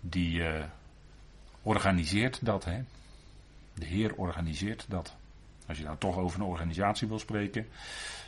die 0.00 0.38
uh, 0.38 0.64
organiseert 1.62 2.44
dat, 2.44 2.64
hè. 2.64 2.82
De 3.74 3.86
Heer 3.86 4.14
organiseert 4.14 4.84
dat. 4.88 5.16
Als 5.66 5.78
je 5.78 5.84
nou 5.84 5.96
toch 5.98 6.16
over 6.16 6.40
een 6.40 6.46
organisatie 6.46 7.08
wil 7.08 7.18
spreken. 7.18 7.66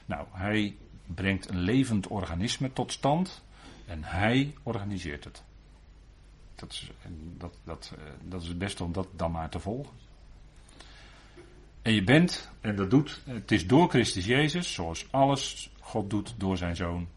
Nou, 0.07 0.27
hij 0.33 0.77
brengt 1.07 1.49
een 1.49 1.61
levend 1.61 2.07
organisme 2.07 2.73
tot 2.73 2.93
stand 2.93 3.43
en 3.87 4.05
hij 4.05 4.55
organiseert 4.62 5.25
het. 5.25 5.43
Dat 6.55 6.73
is, 6.73 6.91
dat, 7.38 7.55
dat, 7.65 7.93
eh, 7.99 8.05
dat 8.23 8.43
is 8.43 8.49
het 8.49 8.59
beste 8.59 8.85
om 8.85 8.93
dat 8.93 9.09
dan 9.17 9.31
maar 9.31 9.49
te 9.49 9.59
volgen. 9.59 9.95
En 11.83 11.93
je 11.93 12.05
bent, 12.05 12.51
en 12.61 12.77
dat 12.77 12.91
doet, 12.91 13.21
het 13.25 13.53
is 13.53 13.67
door 13.67 13.88
Christus 13.88 14.25
Jezus, 14.25 14.73
zoals 14.73 15.07
alles 15.11 15.71
God 15.81 16.11
doet 16.11 16.35
door 16.37 16.57
zijn 16.57 16.77
zoon. 16.77 17.09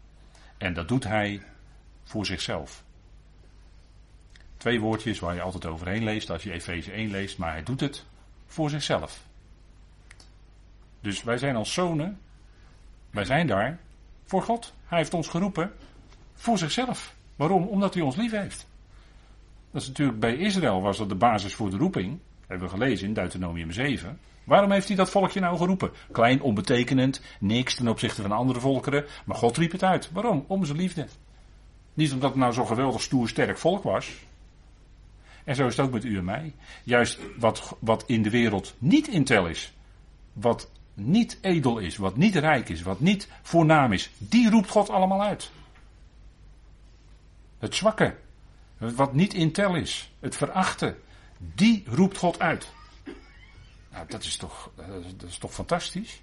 En 0.58 0.74
dat 0.74 0.88
doet 0.88 1.04
hij 1.04 1.42
voor 2.04 2.26
zichzelf. 2.26 2.84
Twee 4.56 4.80
woordjes 4.80 5.18
waar 5.18 5.34
je 5.34 5.40
altijd 5.40 5.66
overheen 5.66 6.04
leest 6.04 6.30
als 6.30 6.42
je 6.42 6.52
Efeze 6.52 6.92
1 6.92 7.10
leest, 7.10 7.38
maar 7.38 7.52
hij 7.52 7.62
doet 7.62 7.80
het 7.80 8.04
voor 8.46 8.70
zichzelf. 8.70 9.26
Dus 11.00 11.22
wij 11.22 11.38
zijn 11.38 11.56
als 11.56 11.72
zonen, 11.72 12.20
wij 13.16 13.24
zijn 13.24 13.46
daar 13.46 13.78
voor 14.24 14.42
God. 14.42 14.74
Hij 14.86 14.98
heeft 14.98 15.14
ons 15.14 15.28
geroepen 15.28 15.72
voor 16.34 16.58
zichzelf. 16.58 17.14
Waarom? 17.36 17.66
Omdat 17.66 17.94
hij 17.94 18.02
ons 18.02 18.16
lief 18.16 18.30
heeft. 18.30 18.66
Dat 19.70 19.82
is 19.82 19.88
natuurlijk 19.88 20.20
bij 20.20 20.36
Israël 20.36 20.80
was 20.80 20.98
dat 20.98 21.08
de 21.08 21.14
basis 21.14 21.54
voor 21.54 21.70
de 21.70 21.76
roeping. 21.76 22.18
Hebben 22.46 22.66
we 22.66 22.74
gelezen 22.74 23.06
in 23.06 23.14
Deuteronomium 23.14 23.72
7. 23.72 24.18
Waarom 24.44 24.70
heeft 24.70 24.88
hij 24.88 24.96
dat 24.96 25.10
volkje 25.10 25.40
nou 25.40 25.56
geroepen? 25.56 25.90
Klein, 26.12 26.40
onbetekenend, 26.40 27.20
niks 27.40 27.74
ten 27.74 27.88
opzichte 27.88 28.22
van 28.22 28.32
andere 28.32 28.60
volkeren. 28.60 29.04
Maar 29.24 29.36
God 29.36 29.56
riep 29.56 29.72
het 29.72 29.82
uit. 29.82 30.10
Waarom? 30.12 30.44
Om 30.46 30.64
zijn 30.64 30.78
liefde. 30.78 31.06
Niet 31.94 32.12
omdat 32.12 32.30
het 32.30 32.38
nou 32.38 32.52
zo'n 32.52 32.66
geweldig 32.66 33.02
stoer 33.02 33.28
sterk 33.28 33.58
volk 33.58 33.82
was. 33.82 34.12
En 35.44 35.54
zo 35.54 35.66
is 35.66 35.76
het 35.76 35.86
ook 35.86 35.92
met 35.92 36.04
u 36.04 36.16
en 36.16 36.24
mij. 36.24 36.52
Juist 36.84 37.18
wat, 37.38 37.76
wat 37.78 38.04
in 38.06 38.22
de 38.22 38.30
wereld 38.30 38.74
niet 38.78 39.08
in 39.08 39.24
tel 39.24 39.46
is. 39.46 39.74
Wat 40.32 40.70
niet 40.96 41.38
edel 41.40 41.78
is, 41.78 41.96
wat 41.96 42.16
niet 42.16 42.34
rijk 42.34 42.68
is, 42.68 42.82
wat 42.82 43.00
niet 43.00 43.28
voornaam 43.42 43.92
is. 43.92 44.10
Die 44.18 44.50
roept 44.50 44.70
God 44.70 44.90
allemaal 44.90 45.22
uit. 45.22 45.50
Het 47.58 47.74
zwakke, 47.74 48.16
wat 48.78 49.12
niet 49.12 49.34
in 49.34 49.52
tel 49.52 49.74
is, 49.74 50.12
het 50.20 50.36
verachten, 50.36 50.96
die 51.38 51.82
roept 51.86 52.16
God 52.16 52.38
uit. 52.38 52.72
Nou, 53.92 54.06
dat 54.08 54.24
is 54.24 54.36
toch, 54.36 54.70
dat 55.16 55.28
is 55.28 55.38
toch 55.38 55.54
fantastisch? 55.54 56.22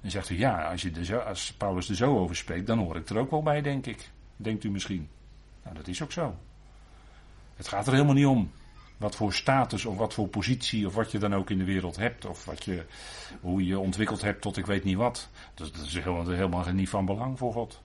En 0.00 0.10
zegt 0.10 0.30
u, 0.30 0.38
ja, 0.38 0.70
als, 0.70 0.82
je 0.82 1.22
als 1.22 1.52
Paulus 1.52 1.88
er 1.88 1.96
zo 1.96 2.18
over 2.18 2.36
spreekt, 2.36 2.66
dan 2.66 2.78
hoor 2.78 2.96
ik 2.96 3.08
er 3.08 3.18
ook 3.18 3.30
wel 3.30 3.42
bij, 3.42 3.62
denk 3.62 3.86
ik. 3.86 4.10
Denkt 4.36 4.64
u 4.64 4.70
misschien. 4.70 5.08
Nou, 5.62 5.76
dat 5.76 5.88
is 5.88 6.02
ook 6.02 6.12
zo. 6.12 6.36
Het 7.56 7.68
gaat 7.68 7.86
er 7.86 7.92
helemaal 7.92 8.14
niet 8.14 8.26
om 8.26 8.50
wat 8.98 9.16
voor 9.16 9.32
status 9.32 9.84
of 9.84 9.96
wat 9.96 10.14
voor 10.14 10.28
positie 10.28 10.86
of 10.86 10.94
wat 10.94 11.10
je 11.10 11.18
dan 11.18 11.34
ook 11.34 11.50
in 11.50 11.58
de 11.58 11.64
wereld 11.64 11.96
hebt. 11.96 12.24
Of 12.24 12.44
wat 12.44 12.64
je, 12.64 12.84
hoe 13.40 13.66
je 13.66 13.78
ontwikkeld 13.78 14.22
hebt 14.22 14.40
tot 14.40 14.56
ik 14.56 14.66
weet 14.66 14.84
niet 14.84 14.96
wat. 14.96 15.28
Dat, 15.54 15.74
dat 15.74 15.84
is 15.84 15.94
helemaal, 15.94 16.28
helemaal 16.28 16.72
niet 16.72 16.88
van 16.88 17.04
belang 17.04 17.38
voor 17.38 17.52
God. 17.52 17.82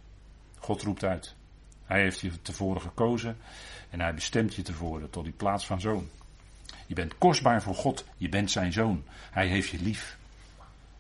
God 0.60 0.82
roept 0.82 1.04
uit. 1.04 1.36
Hij 1.86 2.02
heeft 2.02 2.20
je 2.20 2.42
tevoren 2.42 2.82
gekozen 2.82 3.38
en 3.90 4.00
hij 4.00 4.14
bestemt 4.14 4.56
je 4.56 4.62
tevoren 4.62 5.10
tot 5.10 5.24
die 5.24 5.34
plaats 5.34 5.66
van 5.66 5.82
zoon. 5.82 6.10
Je 6.88 6.96
bent 6.96 7.18
kostbaar 7.18 7.62
voor 7.62 7.76
God, 7.76 8.06
je 8.18 8.30
bent 8.30 8.52
zijn 8.52 8.74
zoon. 8.74 9.04
Hij 9.32 9.48
heeft 9.48 9.70
je 9.70 9.80
lief. 9.82 10.18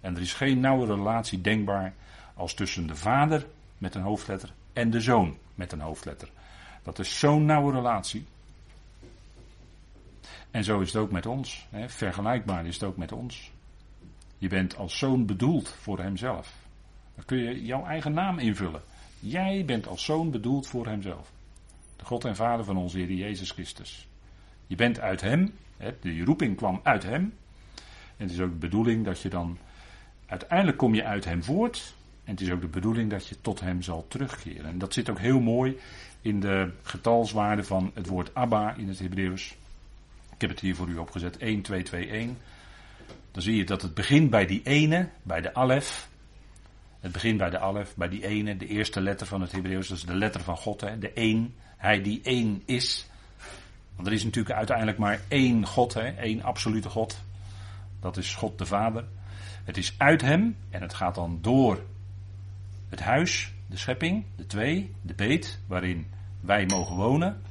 En 0.01 0.15
er 0.15 0.21
is 0.21 0.33
geen 0.33 0.59
nauwe 0.59 0.85
relatie 0.85 1.41
denkbaar 1.41 1.93
als 2.33 2.53
tussen 2.53 2.87
de 2.87 2.95
vader 2.95 3.45
met 3.77 3.95
een 3.95 4.01
hoofdletter 4.01 4.53
en 4.73 4.89
de 4.89 5.01
zoon 5.01 5.37
met 5.55 5.71
een 5.71 5.81
hoofdletter. 5.81 6.29
Dat 6.83 6.99
is 6.99 7.19
zo'n 7.19 7.45
nauwe 7.45 7.71
relatie. 7.71 8.25
En 10.53 10.63
zo 10.63 10.79
is 10.79 10.93
het 10.93 11.01
ook 11.01 11.11
met 11.11 11.25
ons. 11.25 11.67
Hè. 11.69 11.89
Vergelijkbaar 11.89 12.65
is 12.65 12.73
het 12.73 12.83
ook 12.83 12.97
met 12.97 13.11
ons. 13.11 13.51
Je 14.37 14.47
bent 14.47 14.77
als 14.77 14.97
zoon 14.97 15.25
bedoeld 15.25 15.69
voor 15.69 15.99
hemzelf. 15.99 16.55
Dan 17.15 17.25
kun 17.25 17.37
je 17.37 17.65
jouw 17.65 17.85
eigen 17.85 18.13
naam 18.13 18.39
invullen. 18.39 18.81
Jij 19.19 19.65
bent 19.65 19.87
als 19.87 20.03
zoon 20.03 20.31
bedoeld 20.31 20.67
voor 20.67 20.87
hemzelf. 20.87 21.31
De 21.95 22.05
God 22.05 22.25
en 22.25 22.35
Vader 22.35 22.65
van 22.65 22.77
onze 22.77 22.97
Heer 22.97 23.11
Jezus 23.11 23.51
Christus. 23.51 24.07
Je 24.67 24.75
bent 24.75 24.99
uit 24.99 25.21
hem. 25.21 25.53
Hè, 25.77 25.91
de 26.01 26.23
roeping 26.23 26.55
kwam 26.55 26.79
uit 26.83 27.03
hem. 27.03 27.33
En 28.17 28.25
het 28.25 28.31
is 28.31 28.39
ook 28.39 28.51
de 28.51 28.67
bedoeling 28.67 29.05
dat 29.05 29.21
je 29.21 29.29
dan. 29.29 29.57
Uiteindelijk 30.25 30.77
kom 30.77 30.95
je 30.95 31.03
uit 31.03 31.25
hem 31.25 31.43
voort. 31.43 31.93
En 32.23 32.31
het 32.31 32.41
is 32.41 32.51
ook 32.51 32.61
de 32.61 32.67
bedoeling 32.67 33.09
dat 33.09 33.27
je 33.27 33.41
tot 33.41 33.59
hem 33.59 33.81
zal 33.81 34.05
terugkeren. 34.07 34.65
En 34.65 34.77
dat 34.77 34.93
zit 34.93 35.09
ook 35.09 35.19
heel 35.19 35.39
mooi 35.39 35.77
in 36.21 36.39
de 36.39 36.71
getalswaarde 36.83 37.63
van 37.63 37.91
het 37.93 38.07
woord 38.07 38.35
Abba 38.35 38.75
in 38.75 38.87
het 38.87 38.99
Hebreeuws. 38.99 39.55
Heb 40.43 40.51
het 40.51 40.61
hier 40.61 40.75
voor 40.75 40.87
u 40.87 40.97
opgezet, 40.97 41.37
1, 41.37 41.61
2, 41.61 41.83
2, 41.83 42.07
1. 42.07 42.37
Dan 43.31 43.41
zie 43.41 43.55
je 43.55 43.65
dat 43.65 43.81
het 43.81 43.93
begint 43.93 44.29
bij 44.29 44.45
die 44.45 44.61
ene, 44.63 45.09
bij 45.21 45.41
de 45.41 45.53
alef. 45.53 46.09
Het 46.99 47.11
begint 47.11 47.37
bij 47.37 47.49
de 47.49 47.59
alef, 47.59 47.95
bij 47.95 48.09
die 48.09 48.27
ene, 48.27 48.57
de 48.57 48.67
eerste 48.67 49.01
letter 49.01 49.27
van 49.27 49.41
het 49.41 49.51
Hebreeuws. 49.51 49.87
Dat 49.87 49.97
is 49.97 50.03
de 50.03 50.15
letter 50.15 50.41
van 50.41 50.57
God, 50.57 50.81
hè, 50.81 50.97
de 50.97 51.13
één. 51.13 51.53
Hij 51.77 52.01
die 52.01 52.21
één 52.23 52.61
is. 52.65 53.07
Want 53.95 54.07
er 54.07 54.13
is 54.13 54.23
natuurlijk 54.23 54.55
uiteindelijk 54.55 54.97
maar 54.97 55.21
één 55.27 55.65
God, 55.65 55.93
hè, 55.93 56.07
één 56.07 56.41
absolute 56.41 56.89
God. 56.89 57.21
Dat 57.99 58.17
is 58.17 58.35
God 58.35 58.57
de 58.57 58.65
Vader. 58.65 59.05
Het 59.63 59.77
is 59.77 59.93
uit 59.97 60.21
hem 60.21 60.57
en 60.69 60.81
het 60.81 60.93
gaat 60.93 61.15
dan 61.15 61.39
door 61.41 61.83
het 62.89 62.99
huis, 62.99 63.53
de 63.67 63.77
schepping, 63.77 64.25
de 64.35 64.45
twee, 64.45 64.91
de 65.01 65.13
beet, 65.13 65.59
waarin 65.67 66.07
wij 66.39 66.65
mogen 66.65 66.95
wonen. 66.95 67.41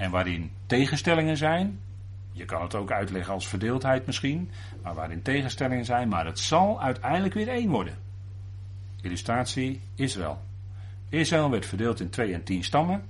En 0.00 0.10
waarin 0.10 0.50
tegenstellingen 0.66 1.36
zijn. 1.36 1.80
Je 2.32 2.44
kan 2.44 2.62
het 2.62 2.74
ook 2.74 2.90
uitleggen 2.90 3.32
als 3.32 3.48
verdeeldheid 3.48 4.06
misschien, 4.06 4.50
maar 4.82 4.94
waarin 4.94 5.22
tegenstellingen 5.22 5.84
zijn, 5.84 6.08
maar 6.08 6.26
het 6.26 6.38
zal 6.38 6.82
uiteindelijk 6.82 7.34
weer 7.34 7.48
één 7.48 7.68
worden. 7.68 7.98
Illustratie 9.00 9.80
Israël. 9.94 10.40
Israël 11.08 11.50
werd 11.50 11.66
verdeeld 11.66 12.00
in 12.00 12.10
twee 12.10 12.32
en 12.32 12.42
tien 12.42 12.64
stammen, 12.64 13.02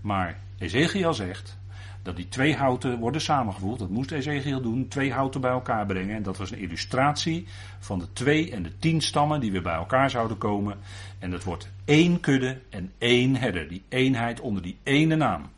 maar 0.00 0.38
Ezekiel 0.58 1.14
zegt 1.14 1.58
dat 2.02 2.16
die 2.16 2.28
twee 2.28 2.56
houten 2.56 2.98
worden 2.98 3.20
samengevoegd. 3.20 3.78
Dat 3.78 3.90
moest 3.90 4.12
Ezekiel 4.12 4.60
doen, 4.60 4.88
twee 4.88 5.12
houten 5.12 5.40
bij 5.40 5.50
elkaar 5.50 5.86
brengen. 5.86 6.16
En 6.16 6.22
dat 6.22 6.36
was 6.36 6.50
een 6.50 6.58
illustratie 6.58 7.46
van 7.78 7.98
de 7.98 8.12
twee 8.12 8.50
en 8.50 8.62
de 8.62 8.78
tien 8.78 9.00
stammen 9.00 9.40
die 9.40 9.52
weer 9.52 9.62
bij 9.62 9.74
elkaar 9.74 10.10
zouden 10.10 10.38
komen. 10.38 10.78
En 11.18 11.30
dat 11.30 11.44
wordt 11.44 11.70
één 11.84 12.20
kudde 12.20 12.60
en 12.70 12.92
één 12.98 13.36
herder. 13.36 13.68
Die 13.68 13.82
eenheid 13.88 14.40
onder 14.40 14.62
die 14.62 14.78
ene 14.82 15.16
naam. 15.16 15.52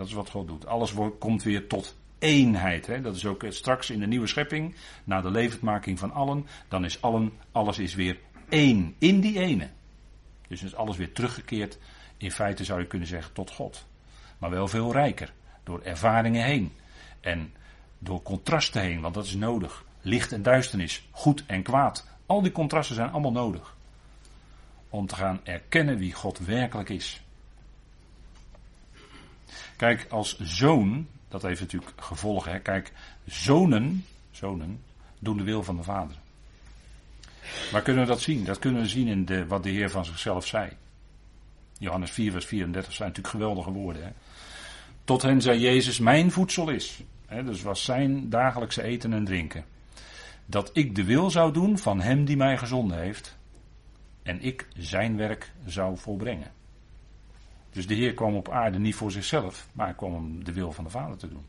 Dat 0.00 0.08
is 0.08 0.14
wat 0.14 0.30
God 0.30 0.48
doet. 0.48 0.66
Alles 0.66 0.92
wordt, 0.92 1.18
komt 1.18 1.42
weer 1.42 1.66
tot 1.66 1.96
eenheid. 2.18 2.86
Hè? 2.86 3.00
Dat 3.00 3.16
is 3.16 3.26
ook 3.26 3.44
straks 3.48 3.90
in 3.90 4.00
de 4.00 4.06
nieuwe 4.06 4.26
schepping, 4.26 4.74
na 5.04 5.20
de 5.20 5.30
levendmaking 5.30 5.98
van 5.98 6.12
allen, 6.12 6.46
dan 6.68 6.84
is 6.84 7.02
allen, 7.02 7.32
alles 7.52 7.78
is 7.78 7.94
weer 7.94 8.18
één, 8.48 8.94
in 8.98 9.20
die 9.20 9.38
ene. 9.38 9.68
Dus 10.48 10.62
is 10.62 10.74
alles 10.74 10.96
weer 10.96 11.12
teruggekeerd, 11.12 11.78
in 12.16 12.30
feite 12.30 12.64
zou 12.64 12.80
je 12.80 12.86
kunnen 12.86 13.08
zeggen, 13.08 13.32
tot 13.32 13.50
God. 13.50 13.86
Maar 14.38 14.50
wel 14.50 14.68
veel 14.68 14.92
rijker, 14.92 15.32
door 15.64 15.80
ervaringen 15.82 16.44
heen. 16.44 16.72
En 17.20 17.52
door 17.98 18.22
contrasten 18.22 18.82
heen, 18.82 19.00
want 19.00 19.14
dat 19.14 19.24
is 19.24 19.34
nodig. 19.34 19.84
Licht 20.00 20.32
en 20.32 20.42
duisternis, 20.42 21.08
goed 21.10 21.44
en 21.46 21.62
kwaad. 21.62 22.08
Al 22.26 22.42
die 22.42 22.52
contrasten 22.52 22.94
zijn 22.94 23.10
allemaal 23.10 23.32
nodig. 23.32 23.76
Om 24.88 25.06
te 25.06 25.14
gaan 25.14 25.40
erkennen 25.44 25.98
wie 25.98 26.12
God 26.12 26.38
werkelijk 26.38 26.88
is. 26.88 27.22
Kijk, 29.80 30.06
als 30.10 30.38
zoon 30.40 31.06
dat 31.28 31.42
heeft 31.42 31.60
natuurlijk 31.60 31.92
gevolgen. 31.96 32.52
Hè. 32.52 32.60
Kijk, 32.60 32.92
zonen, 33.24 34.04
zonen 34.30 34.82
doen 35.18 35.36
de 35.36 35.42
wil 35.42 35.62
van 35.62 35.76
de 35.76 35.82
vader. 35.82 36.16
Waar 37.72 37.82
kunnen 37.82 38.02
we 38.02 38.08
dat 38.08 38.20
zien? 38.20 38.44
Dat 38.44 38.58
kunnen 38.58 38.82
we 38.82 38.88
zien 38.88 39.08
in 39.08 39.24
de, 39.24 39.46
wat 39.46 39.62
de 39.62 39.70
Heer 39.70 39.90
van 39.90 40.04
zichzelf 40.04 40.46
zei. 40.46 40.70
Johannes 41.78 42.10
4, 42.10 42.32
vers 42.32 42.44
34 42.46 42.92
zijn 42.92 43.08
natuurlijk 43.08 43.36
geweldige 43.36 43.70
woorden. 43.70 44.04
Hè. 44.04 44.10
Tot 45.04 45.22
hen 45.22 45.40
zei 45.40 45.58
Jezus, 45.58 45.98
mijn 45.98 46.30
voedsel 46.30 46.68
is. 46.68 47.02
Hè, 47.26 47.44
dus 47.44 47.62
was 47.62 47.84
zijn 47.84 48.30
dagelijkse 48.30 48.82
eten 48.82 49.12
en 49.12 49.24
drinken. 49.24 49.64
Dat 50.46 50.70
ik 50.72 50.94
de 50.94 51.04
wil 51.04 51.30
zou 51.30 51.52
doen 51.52 51.78
van 51.78 52.00
hem 52.00 52.24
die 52.24 52.36
mij 52.36 52.58
gezonden 52.58 52.98
heeft. 52.98 53.36
En 54.22 54.42
ik 54.42 54.68
zijn 54.76 55.16
werk 55.16 55.52
zou 55.66 55.98
volbrengen. 55.98 56.58
Dus 57.70 57.86
de 57.86 57.94
Heer 57.94 58.14
kwam 58.14 58.34
op 58.34 58.48
aarde 58.48 58.78
niet 58.78 58.94
voor 58.94 59.10
zichzelf, 59.10 59.68
maar 59.72 59.94
kwam 59.94 60.14
om 60.14 60.44
de 60.44 60.52
wil 60.52 60.72
van 60.72 60.84
de 60.84 60.90
Vader 60.90 61.16
te 61.16 61.28
doen. 61.28 61.44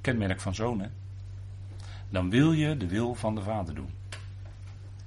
Kenmerk 0.00 0.40
van 0.40 0.54
zoon, 0.54 0.90
Dan 2.08 2.30
wil 2.30 2.52
je 2.52 2.76
de 2.76 2.86
wil 2.86 3.14
van 3.14 3.34
de 3.34 3.42
Vader 3.42 3.74
doen. 3.74 3.90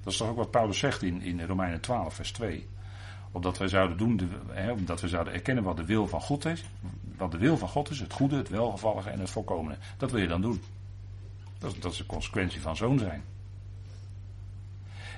Dat 0.04 0.14
is 0.14 0.18
toch 0.18 0.30
ook 0.30 0.36
wat 0.36 0.52
Paulus 0.52 0.78
zegt 0.78 1.02
in, 1.02 1.22
in 1.22 1.46
Romeinen 1.46 1.82
12, 1.82 2.14
vers 2.14 2.32
2. 2.32 2.68
Opdat 3.32 3.58
wij 3.58 3.68
zouden 3.68 3.98
doen, 3.98 4.32
hè, 4.48 4.72
omdat 4.72 5.02
we 5.02 5.08
zouden 5.08 5.34
erkennen 5.34 5.64
wat 5.64 5.78
de 5.78 5.86
wil 5.86 6.08
van 6.08 6.22
God 6.22 6.46
is. 6.46 6.66
Wat 7.18 7.32
de 7.32 7.38
wil 7.38 7.58
van 7.58 7.68
God 7.68 7.90
is, 7.90 8.00
het 8.00 8.14
goede, 8.14 8.36
het 8.36 8.50
welgevallige 8.50 9.10
en 9.10 9.20
het 9.20 9.30
volkomene. 9.30 9.78
Dat 9.98 10.12
wil 10.12 10.22
je 10.22 10.28
dan 10.28 10.42
doen. 10.42 10.62
Dat, 11.58 11.76
dat 11.80 11.92
is 11.92 11.98
de 11.98 12.06
consequentie 12.06 12.62
van 12.62 12.76
zoon 12.76 13.00
zijn. 13.00 13.24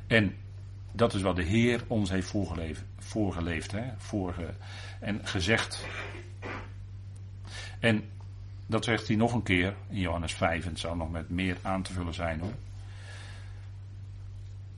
En 0.08 0.36
dat 0.92 1.14
is 1.14 1.22
wat 1.22 1.36
de 1.36 1.44
Heer 1.44 1.84
ons 1.88 2.10
heeft 2.10 2.30
voorgeleefd, 2.30 2.84
voorgeleefd 2.98 3.72
hè, 3.72 3.84
en 5.00 5.28
gezegd. 5.28 5.86
En 7.80 8.04
dat 8.66 8.84
zegt 8.84 9.08
hij 9.08 9.16
nog 9.16 9.34
een 9.34 9.44
keer 9.44 9.76
in 9.90 10.00
Johannes 10.00 10.34
5, 10.34 10.64
en 10.64 10.70
het 10.70 10.80
zal 10.80 10.96
nog 10.96 11.12
met 11.12 11.30
meer 11.30 11.58
aan 11.62 11.84
te 11.84 11.94
vullen 11.94 12.14
zijn 12.14 12.40
hoor. 12.40 12.54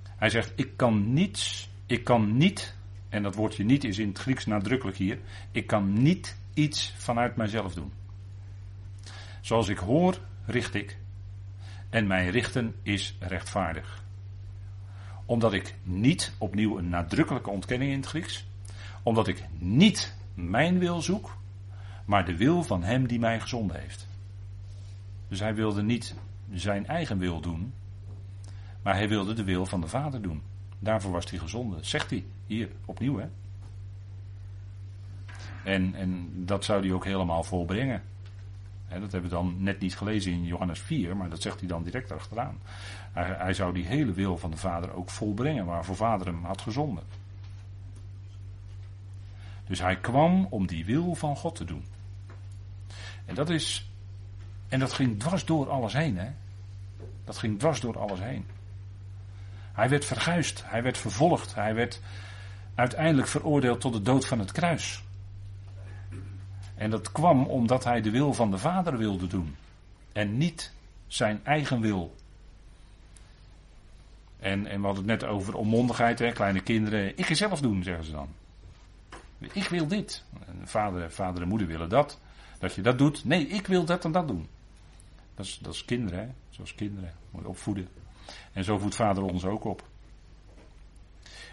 Hij 0.04 0.30
zegt, 0.30 0.52
ik 0.56 0.78
kan 0.78 1.14
niets, 1.14 1.70
ik 1.86 2.04
kan 2.04 2.38
niet, 2.38 2.76
en 3.10 3.24
dat 3.24 3.36
woordje 3.36 3.64
niet 3.64 3.84
is 3.84 3.98
in 3.98 4.08
het 4.08 4.20
Grieks 4.20 4.46
nadrukkelijk 4.46 4.98
hier, 4.98 5.20
ik 5.52 5.68
kan 5.68 5.94
niet 5.94 6.38
iets 6.54 6.94
vanuit 6.98 7.36
mijzelf 7.36 7.74
doen. 7.74 7.94
Zoals 9.42 9.68
ik 9.68 9.78
hoor, 9.78 10.20
richt 10.46 10.74
ik. 10.74 10.98
En 11.90 12.08
mijn 12.08 12.30
richten 12.30 12.76
is 12.84 13.16
rechtvaardig. 13.20 14.01
Omdat 15.32 15.54
ik 15.54 15.76
niet, 15.84 16.32
opnieuw 16.38 16.78
een 16.78 16.90
nadrukkelijke 16.90 17.50
ontkenning 17.50 17.92
in 17.92 17.98
het 17.98 18.08
Grieks, 18.08 18.46
omdat 19.04 19.28
ik 19.28 19.46
niet 19.58 20.16
mijn 20.34 20.80
wil 20.80 21.02
zoek, 21.02 21.38
maar 22.06 22.26
de 22.26 22.38
wil 22.38 22.64
van 22.64 22.84
hem 22.84 23.08
die 23.08 23.20
mij 23.20 23.40
gezonden 23.40 23.80
heeft. 23.80 24.08
Dus 25.28 25.40
hij 25.40 25.56
wilde 25.56 25.82
niet 25.82 26.16
zijn 26.54 26.88
eigen 26.88 27.18
wil 27.18 27.40
doen, 27.40 27.74
maar 28.82 28.94
hij 28.94 29.10
wilde 29.10 29.34
de 29.34 29.44
wil 29.44 29.66
van 29.66 29.82
de 29.82 29.88
Vader 29.88 30.22
doen. 30.22 30.42
Daarvoor 30.80 31.12
was 31.12 31.30
hij 31.30 31.40
gezonden, 31.40 31.86
zegt 31.86 32.10
hij 32.10 32.26
hier 32.46 32.70
opnieuw. 32.86 33.18
Hè? 33.18 33.28
En, 35.64 35.96
en 35.96 36.32
dat 36.46 36.66
zou 36.66 36.82
hij 36.82 36.94
ook 36.94 37.06
helemaal 37.06 37.44
volbrengen. 37.44 38.02
Dat 39.00 39.12
hebben 39.12 39.30
we 39.30 39.36
dan 39.36 39.56
net 39.58 39.80
niet 39.80 39.98
gelezen 39.98 40.32
in 40.32 40.44
Johannes 40.44 40.80
4, 40.80 41.18
maar 41.18 41.30
dat 41.30 41.42
zegt 41.42 41.60
hij 41.60 41.68
dan 41.68 41.84
direct 41.84 42.12
achteraan. 42.12 42.62
Hij, 43.12 43.36
hij 43.38 43.54
zou 43.54 43.74
die 43.74 43.86
hele 43.86 44.12
wil 44.12 44.38
van 44.38 44.52
de 44.52 44.58
Vader 44.58 44.94
ook 44.94 45.10
volbrengen, 45.10 45.66
waarvoor 45.66 45.96
Vader 45.96 46.28
hem 46.28 46.44
had 46.44 46.62
gezonden. 46.62 47.04
Dus 49.68 49.80
hij 49.80 49.96
kwam 49.96 50.48
om 50.50 50.68
die 50.68 50.86
wil 50.86 51.16
van 51.16 51.36
God 51.36 51.56
te 51.56 51.66
doen. 51.66 51.86
En 53.26 53.36
dat 53.36 53.50
is. 53.50 53.90
En 54.68 54.80
dat 54.80 54.94
ging 54.94 55.20
dwars 55.20 55.46
door 55.46 55.70
alles 55.70 55.94
heen, 55.94 56.18
hè? 56.18 56.30
Dat 57.24 57.38
ging 57.38 57.60
dwars 57.60 57.80
door 57.80 58.00
alles 58.00 58.20
heen. 58.20 58.46
Hij 59.74 59.90
werd 59.90 60.06
verguisd, 60.06 60.64
hij 60.66 60.84
werd 60.84 60.98
vervolgd, 60.98 61.56
hij 61.56 61.76
werd 61.76 62.02
uiteindelijk 62.76 63.28
veroordeeld 63.28 63.82
tot 63.82 63.94
de 63.94 64.02
dood 64.02 64.26
van 64.26 64.40
het 64.40 64.52
kruis. 64.52 65.04
En 66.82 66.90
dat 66.90 67.12
kwam 67.12 67.46
omdat 67.46 67.84
hij 67.84 68.02
de 68.02 68.10
wil 68.10 68.34
van 68.34 68.52
de 68.52 68.58
Vader 68.58 68.98
wilde 68.98 69.28
doen. 69.28 69.56
En 70.12 70.38
niet 70.38 70.74
zijn 71.08 71.40
eigen 71.44 71.82
wil. 71.82 72.16
En, 74.40 74.68
en 74.68 74.80
we 74.80 74.86
hadden 74.86 75.10
het 75.10 75.22
net 75.22 75.30
over 75.30 75.56
onmondigheid, 75.56 76.20
hè? 76.20 76.32
kleine 76.32 76.62
kinderen. 76.62 77.18
Ik 77.18 77.26
ga 77.26 77.34
zelf 77.34 77.62
doen, 77.62 77.84
zeggen 77.84 78.04
ze 78.04 78.12
dan. 78.12 78.30
Ik 79.38 79.68
wil 79.68 79.88
dit. 79.88 80.24
Vader, 80.64 81.12
vader 81.12 81.42
en 81.42 81.48
moeder 81.48 81.68
willen 81.68 81.90
dat. 81.90 82.20
Dat 82.60 82.74
je 82.74 82.82
dat 82.82 82.98
doet. 82.98 83.26
Nee, 83.26 83.48
ik 83.48 83.68
wil 83.68 83.86
dat 83.86 84.06
en 84.06 84.12
dat 84.12 84.28
doen. 84.28 84.48
Dat 85.36 85.46
is, 85.46 85.60
dat 85.62 85.74
is 85.74 85.86
kinderen, 85.86 86.20
hè? 86.20 86.28
Zoals 86.50 86.76
kinderen. 86.76 87.14
Moet 87.32 87.42
je 87.42 87.48
opvoeden. 87.48 87.88
En 88.54 88.64
zo 88.64 88.78
voedt 88.78 88.96
vader 88.96 89.24
ons 89.24 89.46
ook 89.46 89.64
op. 89.64 89.88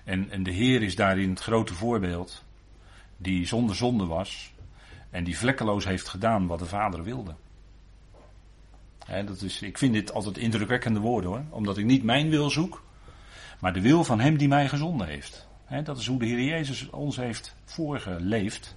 En, 0.04 0.30
en 0.30 0.42
de 0.42 0.52
Heer 0.52 0.82
is 0.82 0.96
daarin 0.96 1.30
het 1.30 1.40
grote 1.40 1.74
voorbeeld. 1.74 2.44
Die 3.16 3.46
zonder 3.46 3.76
zonde 3.76 4.06
was. 4.06 4.56
En 5.10 5.24
die 5.24 5.38
vlekkeloos 5.38 5.84
heeft 5.84 6.08
gedaan 6.08 6.46
wat 6.46 6.58
de 6.58 6.66
vader 6.66 7.02
wilde. 7.02 7.34
dat 9.06 9.42
is, 9.42 9.62
ik 9.62 9.78
vind 9.78 9.92
dit 9.92 10.12
altijd 10.12 10.38
indrukwekkende 10.38 11.00
woorden 11.00 11.30
hoor. 11.30 11.44
Omdat 11.50 11.78
ik 11.78 11.84
niet 11.84 12.02
mijn 12.02 12.30
wil 12.30 12.50
zoek. 12.50 12.82
Maar 13.60 13.72
de 13.72 13.80
wil 13.80 14.04
van 14.04 14.20
hem 14.20 14.36
die 14.36 14.48
mij 14.48 14.68
gezonden 14.68 15.06
heeft 15.06 15.48
dat 15.68 15.98
is 15.98 16.06
hoe 16.06 16.18
de 16.18 16.26
Heer 16.26 16.44
Jezus 16.44 16.90
ons 16.90 17.16
heeft 17.16 17.56
voorgeleefd. 17.64 18.76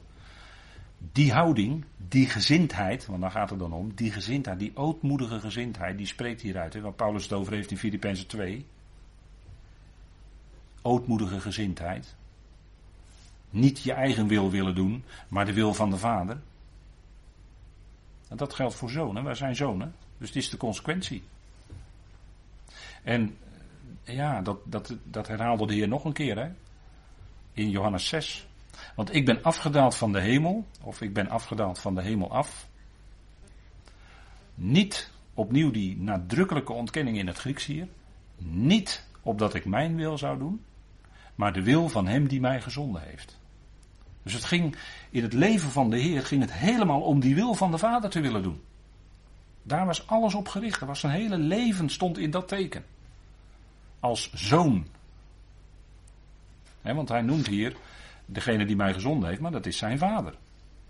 Die 1.11 1.33
houding, 1.33 1.85
die 2.07 2.27
gezindheid, 2.27 3.05
want 3.05 3.21
daar 3.21 3.31
gaat 3.31 3.49
het 3.49 3.59
dan 3.59 3.73
om, 3.73 3.95
die 3.95 4.11
gezindheid, 4.11 4.59
die 4.59 4.75
ootmoedige 4.75 5.39
gezindheid, 5.39 5.97
die 5.97 6.07
spreekt 6.07 6.41
hieruit. 6.41 6.73
Hè, 6.73 6.81
wat 6.81 6.95
Paulus 6.95 7.23
het 7.23 7.33
over 7.33 7.53
heeft 7.53 7.71
in 7.71 7.77
Filippenzen 7.77 8.27
2. 8.27 8.65
Ootmoedige 10.81 11.39
gezindheid. 11.39 12.15
Niet 13.51 13.79
je 13.79 13.93
eigen 13.93 14.27
wil 14.27 14.51
willen 14.51 14.75
doen, 14.75 15.03
maar 15.27 15.45
de 15.45 15.53
wil 15.53 15.73
van 15.73 15.89
de 15.89 15.97
Vader. 15.97 16.41
En 18.27 18.37
dat 18.37 18.53
geldt 18.53 18.75
voor 18.75 18.89
zonen, 18.89 19.23
wij 19.23 19.35
zijn 19.35 19.55
zonen. 19.55 19.95
Dus 20.17 20.27
het 20.27 20.37
is 20.37 20.49
de 20.49 20.57
consequentie. 20.57 21.23
En 23.03 23.37
ja, 24.03 24.41
dat, 24.41 24.57
dat, 24.63 24.95
dat 25.03 25.27
herhaalde 25.27 25.67
de 25.67 25.73
Heer 25.73 25.87
nog 25.87 26.05
een 26.05 26.13
keer. 26.13 26.37
Hè? 26.37 26.51
in 27.53 27.69
Johannes 27.69 28.07
6. 28.07 28.47
Want 28.95 29.13
ik 29.13 29.25
ben 29.25 29.43
afgedaald 29.43 29.95
van 29.95 30.11
de 30.11 30.19
hemel, 30.19 30.65
of 30.81 31.01
ik 31.01 31.13
ben 31.13 31.29
afgedaald 31.29 31.79
van 31.79 31.95
de 31.95 32.01
hemel 32.01 32.31
af. 32.31 32.67
Niet 34.55 35.11
opnieuw 35.33 35.71
die 35.71 35.97
nadrukkelijke 35.97 36.73
ontkenning 36.73 37.17
in 37.17 37.27
het 37.27 37.37
Grieks 37.37 37.65
hier. 37.65 37.87
Niet 38.37 39.07
opdat 39.21 39.53
ik 39.53 39.65
mijn 39.65 39.95
wil 39.95 40.17
zou 40.17 40.37
doen, 40.37 40.63
maar 41.35 41.53
de 41.53 41.63
wil 41.63 41.89
van 41.89 42.07
hem 42.07 42.27
die 42.27 42.39
mij 42.39 42.61
gezonden 42.61 43.01
heeft. 43.01 43.39
Dus 44.23 44.33
het 44.33 44.43
ging 44.43 44.75
in 45.09 45.23
het 45.23 45.33
leven 45.33 45.69
van 45.69 45.89
de 45.89 45.97
Heer 45.97 46.25
ging 46.25 46.41
het 46.41 46.53
helemaal 46.53 47.01
om 47.01 47.19
die 47.19 47.35
wil 47.35 47.53
van 47.53 47.71
de 47.71 47.77
Vader 47.77 48.09
te 48.09 48.19
willen 48.19 48.43
doen. 48.43 48.61
Daar 49.63 49.85
was 49.85 50.07
alles 50.07 50.33
op 50.33 50.47
gericht. 50.47 50.81
Er 50.81 50.87
was 50.87 50.99
zijn 50.99 51.13
hele 51.13 51.37
leven 51.37 51.89
stond 51.89 52.17
in 52.17 52.31
dat 52.31 52.47
teken. 52.47 52.85
Als 53.99 54.33
zoon 54.33 54.85
want 56.81 57.09
hij 57.09 57.21
noemt 57.21 57.47
hier 57.47 57.75
degene 58.25 58.65
die 58.65 58.75
mij 58.75 58.93
gezonden 58.93 59.29
heeft, 59.29 59.41
maar 59.41 59.51
dat 59.51 59.65
is 59.65 59.77
zijn 59.77 59.97
vader. 59.97 60.33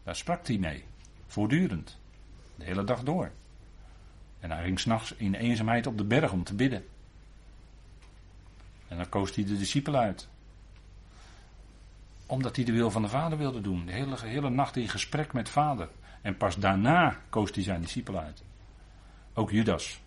Daar 0.04 0.16
sprak 0.16 0.48
hij 0.48 0.58
mee. 0.58 0.84
Voortdurend. 1.28 1.98
De 2.56 2.64
hele 2.64 2.84
dag 2.84 3.04
door. 3.04 3.32
En 4.40 4.52
hij 4.52 4.64
ging 4.64 4.80
s'nachts 4.80 5.14
in 5.18 5.34
eenzaamheid 5.34 5.88
op 5.88 5.98
de 5.98 6.04
berg 6.04 6.32
om 6.32 6.44
te 6.44 6.54
bidden. 6.54 6.86
En 8.88 8.98
dan 8.98 9.10
koos 9.10 9.36
hij 9.36 9.44
de 9.44 9.58
discipelen 9.58 10.00
uit. 10.00 10.28
Omdat 12.32 12.56
hij 12.56 12.66
de 12.66 12.72
wil 12.72 12.92
van 12.92 13.02
de 13.02 13.08
Vader 13.08 13.38
wilde 13.38 13.62
doen. 13.62 13.86
De 13.86 13.92
hele, 13.92 14.16
hele 14.20 14.50
nacht 14.50 14.76
in 14.76 14.90
gesprek 14.90 15.34
met 15.34 15.50
Vader. 15.50 15.90
En 16.22 16.38
pas 16.38 16.56
daarna 16.56 17.18
koos 17.30 17.52
hij 17.54 17.64
zijn 17.64 17.82
discipelen 17.82 18.22
uit. 18.22 18.44
Ook 19.34 19.52
Judas. 19.52 20.02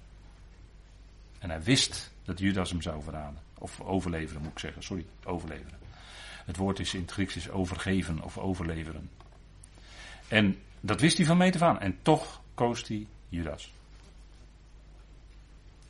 En 1.39 1.51
hij 1.51 1.63
wist 1.63 2.13
dat 2.23 2.39
Judas 2.39 2.71
hem 2.71 2.83
zou 2.83 3.03
verraden. 3.03 3.39
Of 3.59 3.81
overleveren 3.81 4.43
moet 4.43 4.51
ik 4.51 4.59
zeggen. 4.59 4.83
Sorry, 4.83 5.07
overleveren. 5.25 5.79
Het 6.45 6.57
woord 6.57 6.79
is 6.79 6.95
in 6.95 7.01
het 7.01 7.11
Grieks 7.11 7.37
is 7.37 7.51
overgeven 7.51 8.23
of 8.23 8.39
overleveren. 8.39 9.11
En 10.29 10.59
dat 10.81 11.01
wist 11.01 11.17
hij 11.17 11.27
van 11.27 11.37
meet 11.37 11.55
af 11.55 11.63
aan. 11.63 11.81
En 11.81 11.99
toch 12.03 12.41
koos 12.55 12.89
hij 12.89 13.07
Judas. 13.29 13.73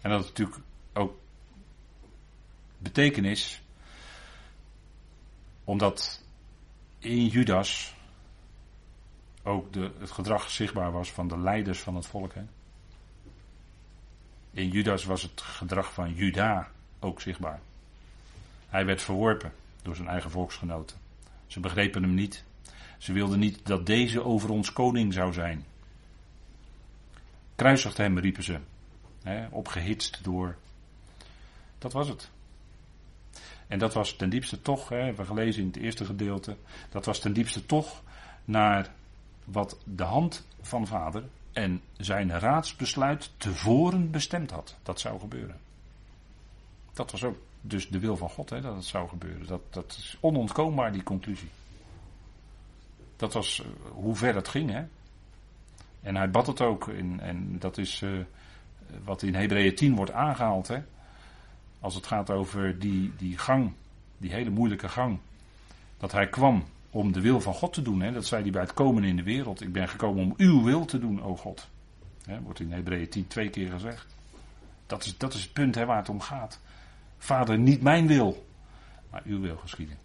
En 0.01 0.11
dat 0.11 0.18
had 0.18 0.29
natuurlijk 0.29 0.59
ook 0.92 1.18
betekenis. 2.79 3.62
Omdat 5.64 6.23
in 7.05 7.27
Judas 7.27 7.95
ook 9.43 9.73
de, 9.73 9.90
het 9.99 10.11
gedrag 10.11 10.51
zichtbaar 10.51 10.93
was 10.93 11.12
van 11.12 11.29
de 11.29 11.38
leiders 11.38 11.81
van 11.81 11.95
het 11.95 12.07
volk. 12.07 12.35
Hè? 12.35 12.43
In 14.51 14.69
Judas 14.69 15.05
was 15.05 15.23
het 15.23 15.40
gedrag 15.40 15.93
van 15.93 16.14
Juda 16.14 16.71
ook 17.01 17.21
zichtbaar. 17.21 17.61
Hij 18.69 18.87
werd 18.87 19.03
verworpen 19.03 19.53
door 19.83 19.97
zijn 19.97 20.09
eigen 20.09 20.31
volksgenoten. 20.31 20.97
Ze 21.47 21.61
begrepen 21.61 22.03
hem 22.03 22.14
niet. 22.14 22.45
Ze 22.99 23.12
wilden 23.12 23.38
niet 23.38 23.67
dat 23.67 23.87
deze 23.87 24.25
over 24.25 24.51
ons 24.51 24.73
koning 24.73 25.12
zou 25.12 25.33
zijn. 25.33 25.64
Kruisigt 27.55 27.97
hem, 27.97 28.19
riepen 28.19 28.43
ze. 28.43 28.59
Hè, 29.23 29.47
opgehitst 29.51 30.25
door. 30.25 30.57
Dat 31.79 31.93
was 31.93 32.09
het. 32.09 32.31
En 33.66 33.79
dat 33.79 33.94
was 33.94 34.16
ten 34.16 34.31
diepste 34.31 34.62
toch, 34.62 34.88
hè, 34.88 34.96
hebben 34.96 35.16
we 35.16 35.24
gelezen 35.24 35.61
in 35.61 35.66
het 35.66 35.77
eerste 35.77 36.05
gedeelte, 36.05 36.57
dat 36.90 37.05
was 37.05 37.18
ten 37.18 37.33
diepste 37.33 37.66
toch 37.66 38.03
naar 38.44 38.90
wat 39.44 39.79
de 39.85 40.03
hand 40.03 40.46
van 40.61 40.87
vader 40.87 41.24
en 41.53 41.81
zijn 41.96 42.38
raadsbesluit 42.38 43.31
tevoren 43.37 44.11
bestemd 44.11 44.50
had. 44.50 44.77
Dat 44.83 45.00
zou 45.00 45.20
gebeuren. 45.20 45.57
Dat 46.92 47.11
was 47.11 47.24
ook 47.24 47.37
dus 47.61 47.88
de 47.88 47.98
wil 47.98 48.16
van 48.16 48.31
God, 48.31 48.50
hè, 48.50 48.61
dat 48.61 48.74
het 48.74 48.85
zou 48.85 49.09
gebeuren. 49.09 49.46
Dat, 49.46 49.61
dat 49.70 49.96
is 49.98 50.16
onontkoombaar, 50.20 50.92
die 50.92 51.03
conclusie. 51.03 51.48
Dat 53.16 53.33
was 53.33 53.59
uh, 53.59 53.66
hoe 53.92 54.16
ver 54.16 54.35
het 54.35 54.48
ging, 54.48 54.70
hè. 54.70 54.85
En 56.03 56.16
hij 56.16 56.31
bad 56.31 56.46
het 56.46 56.61
ook, 56.61 56.88
in, 56.88 57.20
en 57.20 57.59
dat 57.59 57.79
is 57.79 58.00
uh, 58.00 58.24
wat 59.05 59.22
in 59.22 59.35
Hebreeën 59.35 59.74
10 59.74 59.96
wordt 59.96 60.12
aangehaald, 60.12 60.68
hè. 60.68 60.83
Als 61.85 61.94
het 61.94 62.07
gaat 62.07 62.31
over 62.31 62.79
die, 62.79 63.12
die 63.16 63.38
gang, 63.38 63.73
die 64.18 64.33
hele 64.33 64.51
moeilijke 64.51 64.88
gang. 64.88 65.18
Dat 65.99 66.12
hij 66.12 66.29
kwam 66.29 66.64
om 66.90 67.12
de 67.12 67.20
wil 67.20 67.40
van 67.40 67.55
God 67.55 67.73
te 67.73 67.83
doen. 67.83 68.01
Hè? 68.01 68.12
Dat 68.12 68.27
zei 68.27 68.42
hij 68.42 68.51
bij 68.51 68.61
het 68.61 68.75
komen 68.75 69.05
in 69.05 69.16
de 69.16 69.23
wereld. 69.23 69.61
Ik 69.61 69.73
ben 69.73 69.88
gekomen 69.88 70.23
om 70.25 70.35
uw 70.37 70.62
wil 70.62 70.85
te 70.85 70.99
doen, 70.99 71.23
o 71.23 71.37
God. 71.37 71.68
Hè, 72.25 72.40
wordt 72.40 72.61
in 72.61 72.73
Hebreeën 72.73 73.09
10 73.09 73.27
twee 73.27 73.51
keer 73.51 73.70
gezegd. 73.70 74.07
Dat 74.87 75.05
is, 75.05 75.18
dat 75.18 75.35
is 75.35 75.42
het 75.42 75.53
punt 75.53 75.75
hè, 75.75 75.85
waar 75.85 75.97
het 75.97 76.09
om 76.09 76.20
gaat. 76.20 76.61
Vader, 77.18 77.59
niet 77.59 77.83
mijn 77.83 78.07
wil, 78.07 78.47
maar 79.11 79.23
uw 79.25 79.40
wil 79.40 79.57
geschieden. 79.57 79.99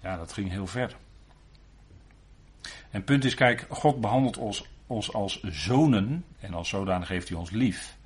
Ja, 0.00 0.16
dat 0.16 0.32
ging 0.32 0.50
heel 0.50 0.66
ver. 0.66 0.96
En 2.90 3.04
punt 3.04 3.24
is, 3.24 3.34
kijk, 3.34 3.66
God 3.68 4.00
behandelt 4.00 4.36
ons, 4.36 4.68
ons 4.86 5.12
als 5.12 5.42
zonen 5.42 6.24
en 6.40 6.54
als 6.54 6.68
zodanig 6.68 7.08
heeft 7.08 7.28
hij 7.28 7.38
ons 7.38 7.50
lief. 7.50 7.96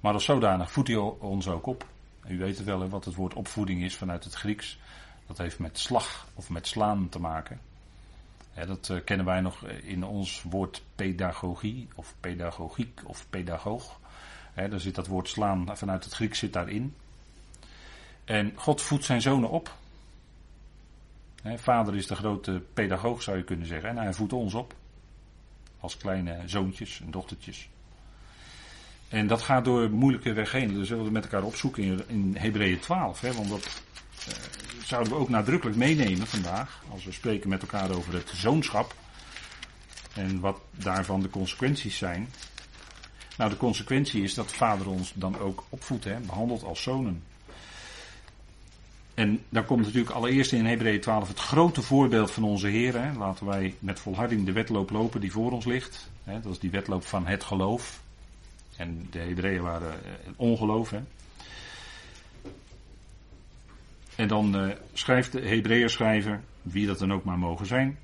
Maar 0.00 0.12
als 0.12 0.24
zodanig 0.24 0.72
voedt 0.72 0.88
hij 0.88 0.96
ons 0.96 1.48
ook 1.48 1.66
op. 1.66 1.86
u 2.28 2.38
weet 2.38 2.56
het 2.56 2.66
wel, 2.66 2.88
wat 2.88 3.04
het 3.04 3.14
woord 3.14 3.34
opvoeding 3.34 3.82
is 3.82 3.96
vanuit 3.96 4.24
het 4.24 4.34
Grieks. 4.34 4.78
Dat 5.26 5.38
heeft 5.38 5.58
met 5.58 5.78
slag 5.78 6.26
of 6.34 6.50
met 6.50 6.66
slaan 6.66 7.08
te 7.08 7.20
maken. 7.20 7.60
dat 8.54 8.88
uh, 8.88 9.00
kennen 9.04 9.26
wij 9.26 9.40
nog 9.40 9.66
in 9.66 10.04
ons 10.04 10.42
woord 10.42 10.82
pedagogie 10.94 11.88
of 11.94 12.14
pedagogiek 12.20 13.00
of 13.04 13.26
pedagoog. 13.30 13.98
Daar 14.54 14.80
zit 14.80 14.94
dat 14.94 15.06
woord 15.06 15.28
slaan 15.28 15.76
vanuit 15.76 16.04
het 16.04 16.12
Grieks 16.12 16.38
zit 16.38 16.52
daarin. 16.52 16.94
En 18.24 18.52
God 18.56 18.82
voedt 18.82 19.04
zijn 19.04 19.20
zonen 19.20 19.50
op. 19.50 19.74
vader 21.56 21.96
is 21.96 22.06
de 22.06 22.14
grote 22.14 22.62
pedagoog 22.74 23.22
zou 23.22 23.36
je 23.36 23.44
kunnen 23.44 23.66
zeggen. 23.66 23.88
En 23.88 23.96
hij 23.96 24.12
voedt 24.12 24.32
ons 24.32 24.54
op. 24.54 24.74
Als 25.80 25.96
kleine 25.96 26.42
zoontjes 26.46 27.00
en 27.00 27.10
dochtertjes. 27.10 27.68
En 29.10 29.26
dat 29.26 29.42
gaat 29.42 29.64
door 29.64 29.90
moeilijke 29.90 30.32
weg 30.32 30.52
heen. 30.52 30.84
Zullen 30.84 31.04
we 31.04 31.10
met 31.10 31.24
elkaar 31.24 31.42
opzoeken 31.42 31.82
in, 31.82 32.02
in 32.06 32.36
Hebreeën 32.38 32.78
12. 32.78 33.20
Hè, 33.20 33.32
want 33.32 33.48
dat 33.48 33.82
uh, 34.28 34.34
zouden 34.84 35.12
we 35.12 35.18
ook 35.18 35.28
nadrukkelijk 35.28 35.76
meenemen 35.76 36.26
vandaag. 36.26 36.82
Als 36.90 37.04
we 37.04 37.12
spreken 37.12 37.48
met 37.48 37.62
elkaar 37.62 37.90
over 37.90 38.14
het 38.14 38.32
zoonschap. 38.34 38.94
En 40.14 40.40
wat 40.40 40.60
daarvan 40.70 41.20
de 41.20 41.30
consequenties 41.30 41.96
zijn. 41.96 42.28
Nou, 43.36 43.50
de 43.50 43.56
consequentie 43.56 44.22
is 44.22 44.34
dat 44.34 44.52
vader 44.52 44.88
ons 44.88 45.12
dan 45.14 45.38
ook 45.38 45.64
opvoedt, 45.68 46.04
hè, 46.04 46.18
behandelt 46.18 46.62
als 46.62 46.82
zonen. 46.82 47.22
En 49.14 49.42
dan 49.48 49.64
komt 49.64 49.84
natuurlijk 49.84 50.14
allereerst 50.14 50.52
in 50.52 50.66
Hebreeën 50.66 51.00
12 51.00 51.28
het 51.28 51.38
grote 51.38 51.82
voorbeeld 51.82 52.30
van 52.30 52.44
onze 52.44 52.66
Heer. 52.66 53.02
Hè. 53.02 53.12
Laten 53.12 53.46
wij 53.46 53.74
met 53.78 54.00
volharding 54.00 54.46
de 54.46 54.52
wedloop 54.52 54.90
lopen 54.90 55.20
die 55.20 55.32
voor 55.32 55.52
ons 55.52 55.64
ligt. 55.64 56.10
Hè. 56.24 56.40
Dat 56.40 56.52
is 56.52 56.58
die 56.58 56.70
wedloop 56.70 57.06
van 57.06 57.26
het 57.26 57.44
geloof. 57.44 58.00
En 58.80 59.06
de 59.10 59.18
Hebreeën 59.18 59.62
waren 59.62 60.00
uh, 60.04 60.32
ongeloof. 60.36 60.90
Hè. 60.90 61.00
En 64.16 64.28
dan 64.28 64.64
uh, 64.64 64.72
schrijft 64.92 65.32
de 65.32 65.40
Hebreeër 65.40 65.90
schrijver, 65.90 66.40
wie 66.62 66.86
dat 66.86 66.98
dan 66.98 67.12
ook 67.12 67.24
maar 67.24 67.38
mogen 67.38 67.66
zijn. 67.66 67.98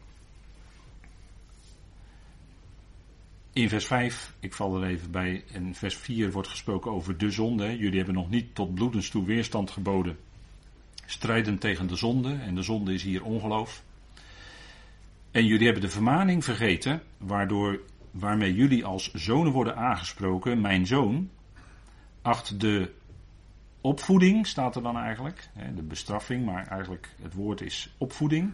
In 3.53 3.69
vers 3.69 3.87
5, 3.87 4.35
ik 4.41 4.55
val 4.55 4.83
er 4.83 4.89
even 4.89 5.11
bij, 5.11 5.45
in 5.53 5.75
vers 5.75 5.97
4 5.97 6.33
wordt 6.33 6.49
gesproken 6.49 6.91
over 6.91 7.19
de 7.19 7.31
zonde. 7.31 7.77
Jullie 7.77 7.97
hebben 7.97 8.15
nog 8.15 8.31
niet 8.31 8.55
tot 8.55 8.75
bloedens 8.75 9.09
toe 9.09 9.25
weerstand 9.25 9.71
geboden. 9.71 10.19
Strijden 11.07 11.59
tegen 11.59 11.87
de 11.87 11.97
zonde, 11.97 12.35
en 12.35 12.55
de 12.55 12.63
zonde 12.63 12.95
is 12.95 13.03
hier 13.03 13.25
ongeloof. 13.25 13.83
En 15.31 15.47
jullie 15.47 15.65
hebben 15.65 15.83
de 15.83 15.91
vermaning 15.91 16.45
vergeten, 16.45 17.03
waardoor, 17.19 17.81
waarmee 18.19 18.55
jullie 18.55 18.85
als 18.85 19.13
zonen 19.15 19.53
worden 19.53 19.77
aangesproken. 19.77 20.61
Mijn 20.61 20.87
zoon, 20.87 21.31
acht 22.23 22.61
de 22.61 22.95
opvoeding 23.81 24.47
staat 24.47 24.77
er 24.77 24.83
dan 24.83 24.97
eigenlijk. 24.97 25.49
De 25.75 25.83
bestraffing, 25.83 26.45
maar 26.45 26.67
eigenlijk 26.67 27.09
het 27.23 27.35
woord 27.35 27.61
is 27.61 27.95
opvoeding. 27.99 28.53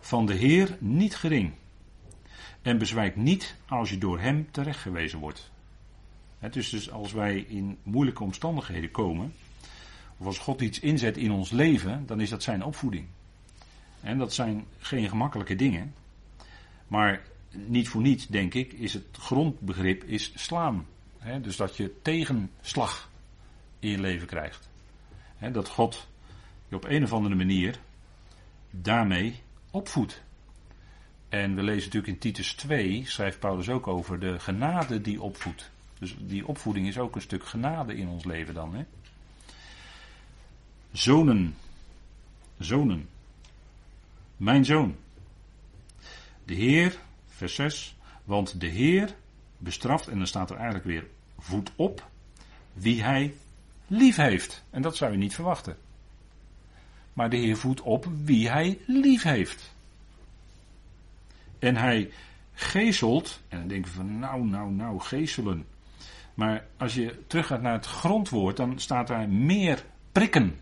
Van 0.00 0.26
de 0.26 0.34
Heer 0.34 0.76
niet 0.80 1.16
gering. 1.16 1.52
En 2.62 2.78
bezwijk 2.78 3.16
niet 3.16 3.56
als 3.66 3.90
je 3.90 3.98
door 3.98 4.20
hem 4.20 4.50
terechtgewezen 4.50 5.18
wordt. 5.18 5.50
Dus, 6.50 6.70
dus 6.70 6.90
als 6.90 7.12
wij 7.12 7.38
in 7.38 7.78
moeilijke 7.82 8.22
omstandigheden 8.22 8.90
komen, 8.90 9.32
of 10.16 10.26
als 10.26 10.38
God 10.38 10.60
iets 10.60 10.80
inzet 10.80 11.16
in 11.16 11.30
ons 11.30 11.50
leven, 11.50 12.06
dan 12.06 12.20
is 12.20 12.30
dat 12.30 12.42
zijn 12.42 12.64
opvoeding. 12.64 13.06
En 14.00 14.18
dat 14.18 14.32
zijn 14.32 14.64
geen 14.78 15.08
gemakkelijke 15.08 15.54
dingen. 15.54 15.94
Maar 16.86 17.22
niet 17.54 17.88
voor 17.88 18.02
niets, 18.02 18.26
denk 18.26 18.54
ik, 18.54 18.72
is 18.72 18.92
het 18.92 19.04
grondbegrip 19.12 20.04
is 20.04 20.32
slaan. 20.34 20.86
dus 21.42 21.56
dat 21.56 21.76
je 21.76 21.94
tegenslag 22.02 23.10
in 23.78 23.90
je 23.90 24.00
leven 24.00 24.26
krijgt. 24.26 24.68
dat 25.52 25.68
God 25.68 26.06
je 26.68 26.76
op 26.76 26.84
een 26.84 27.04
of 27.04 27.12
andere 27.12 27.34
manier 27.34 27.78
daarmee 28.70 29.40
opvoedt. 29.70 30.22
En 31.28 31.54
we 31.54 31.62
lezen 31.62 31.84
natuurlijk 31.84 32.12
in 32.12 32.18
Titus 32.18 32.54
2, 32.54 33.02
schrijft 33.06 33.38
Paulus 33.38 33.68
ook 33.68 33.86
over 33.86 34.20
de 34.20 34.38
genade 34.38 35.00
die 35.00 35.22
opvoedt. 35.22 35.70
Dus 35.98 36.16
die 36.18 36.46
opvoeding 36.46 36.86
is 36.86 36.98
ook 36.98 37.14
een 37.14 37.20
stuk 37.20 37.44
genade 37.44 37.94
in 37.96 38.08
ons 38.08 38.24
leven 38.24 38.54
dan. 38.54 38.86
Zonen. 40.92 41.56
Zonen. 42.58 43.08
Mijn 44.36 44.64
zoon. 44.64 44.96
De 46.44 46.54
Heer, 46.54 46.96
vers 47.48 47.54
6. 47.54 47.96
Want 48.24 48.60
de 48.60 48.66
Heer 48.66 49.14
bestraft, 49.58 50.08
en 50.08 50.18
dan 50.18 50.26
staat 50.26 50.50
er 50.50 50.56
eigenlijk 50.56 50.84
weer 50.84 51.06
voet 51.38 51.72
op, 51.76 52.08
wie 52.72 53.02
hij 53.02 53.34
lief 53.86 54.16
heeft. 54.16 54.64
En 54.70 54.82
dat 54.82 54.96
zou 54.96 55.12
je 55.12 55.18
niet 55.18 55.34
verwachten. 55.34 55.76
Maar 57.12 57.30
de 57.30 57.36
Heer 57.36 57.56
voedt 57.56 57.80
op 57.80 58.06
wie 58.24 58.50
hij 58.50 58.78
lief 58.86 59.22
heeft. 59.22 59.74
En 61.58 61.76
hij 61.76 62.10
geestelt, 62.54 63.40
en 63.48 63.58
dan 63.58 63.68
denken 63.68 63.90
we 63.90 63.96
van 63.96 64.18
nou, 64.18 64.44
nou, 64.46 64.72
nou, 64.72 65.00
geestelen. 65.00 65.66
Maar 66.34 66.66
als 66.76 66.94
je 66.94 67.24
terug 67.26 67.46
gaat 67.46 67.62
naar 67.62 67.72
het 67.72 67.86
grondwoord, 67.86 68.56
dan 68.56 68.78
staat 68.78 69.06
daar 69.06 69.28
meer 69.28 69.84
prikken. 70.12 70.58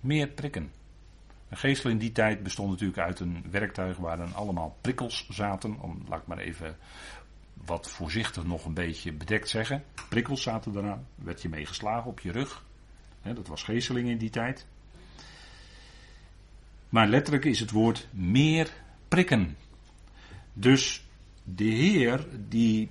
Meer 0.00 0.28
prikken. 0.28 0.70
Een 1.48 1.56
geestel 1.56 1.90
in 1.90 1.98
die 1.98 2.12
tijd 2.12 2.42
bestond 2.42 2.70
natuurlijk 2.70 2.98
uit 2.98 3.20
een 3.20 3.44
werktuig 3.50 3.96
waar 3.96 4.16
dan 4.16 4.34
allemaal 4.34 4.76
prikkels 4.80 5.28
zaten. 5.28 5.80
Om, 5.80 6.02
laat 6.08 6.20
ik 6.20 6.26
maar 6.26 6.38
even 6.38 6.76
wat 7.52 7.90
voorzichtig 7.90 8.44
nog 8.44 8.64
een 8.64 8.74
beetje 8.74 9.12
bedekt 9.12 9.48
zeggen. 9.48 9.84
Prikkels 10.08 10.42
zaten 10.42 10.76
eraan. 10.76 11.06
Werd 11.14 11.42
je 11.42 11.48
mee 11.48 11.66
geslagen 11.66 12.10
op 12.10 12.20
je 12.20 12.32
rug. 12.32 12.64
dat 13.22 13.46
was 13.46 13.62
geesteling 13.62 14.08
in 14.08 14.18
die 14.18 14.30
tijd. 14.30 14.66
Maar 16.88 17.06
letterlijk 17.06 17.44
is 17.44 17.60
het 17.60 17.70
woord 17.70 18.08
meer 18.10 18.70
prikken. 19.08 19.56
Dus 20.52 21.06
de 21.44 21.64
Heer 21.64 22.26
die 22.48 22.90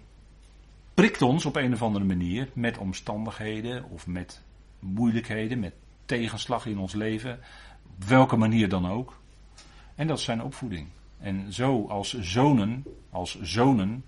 prikt 0.93 1.21
ons 1.21 1.45
op 1.45 1.55
een 1.55 1.73
of 1.73 1.81
andere 1.81 2.05
manier 2.05 2.49
met 2.53 2.77
omstandigheden 2.77 3.89
of 3.89 4.07
met 4.07 4.41
moeilijkheden, 4.79 5.59
met 5.59 5.73
tegenslag 6.05 6.65
in 6.65 6.77
ons 6.77 6.93
leven, 6.93 7.39
welke 8.07 8.35
manier 8.35 8.69
dan 8.69 8.87
ook. 8.87 9.17
En 9.95 10.07
dat 10.07 10.17
is 10.17 10.23
zijn 10.23 10.43
opvoeding. 10.43 10.87
En 11.19 11.53
zo 11.53 11.87
als 11.87 12.19
zonen, 12.19 12.83
als 13.09 13.41
zonen, 13.41 14.03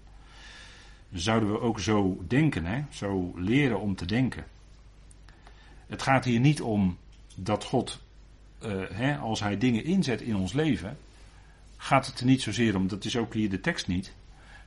zouden 1.13 1.51
we 1.51 1.59
ook 1.59 1.79
zo 1.79 2.23
denken, 2.27 2.65
hè? 2.65 2.83
zo 2.89 3.33
leren 3.35 3.79
om 3.79 3.95
te 3.95 4.05
denken. 4.05 4.45
Het 5.87 6.01
gaat 6.01 6.25
hier 6.25 6.39
niet 6.39 6.61
om 6.61 6.97
dat 7.35 7.63
God, 7.63 7.99
uh, 8.65 8.71
hè, 8.91 9.17
als 9.17 9.39
Hij 9.39 9.57
dingen 9.57 9.83
inzet 9.83 10.21
in 10.21 10.35
ons 10.35 10.53
leven, 10.53 10.97
gaat 11.77 12.05
het 12.05 12.19
er 12.19 12.25
niet 12.25 12.41
zozeer 12.41 12.75
om, 12.75 12.87
dat 12.87 13.05
is 13.05 13.17
ook 13.17 13.33
hier 13.33 13.49
de 13.49 13.61
tekst 13.61 13.87
niet, 13.87 14.13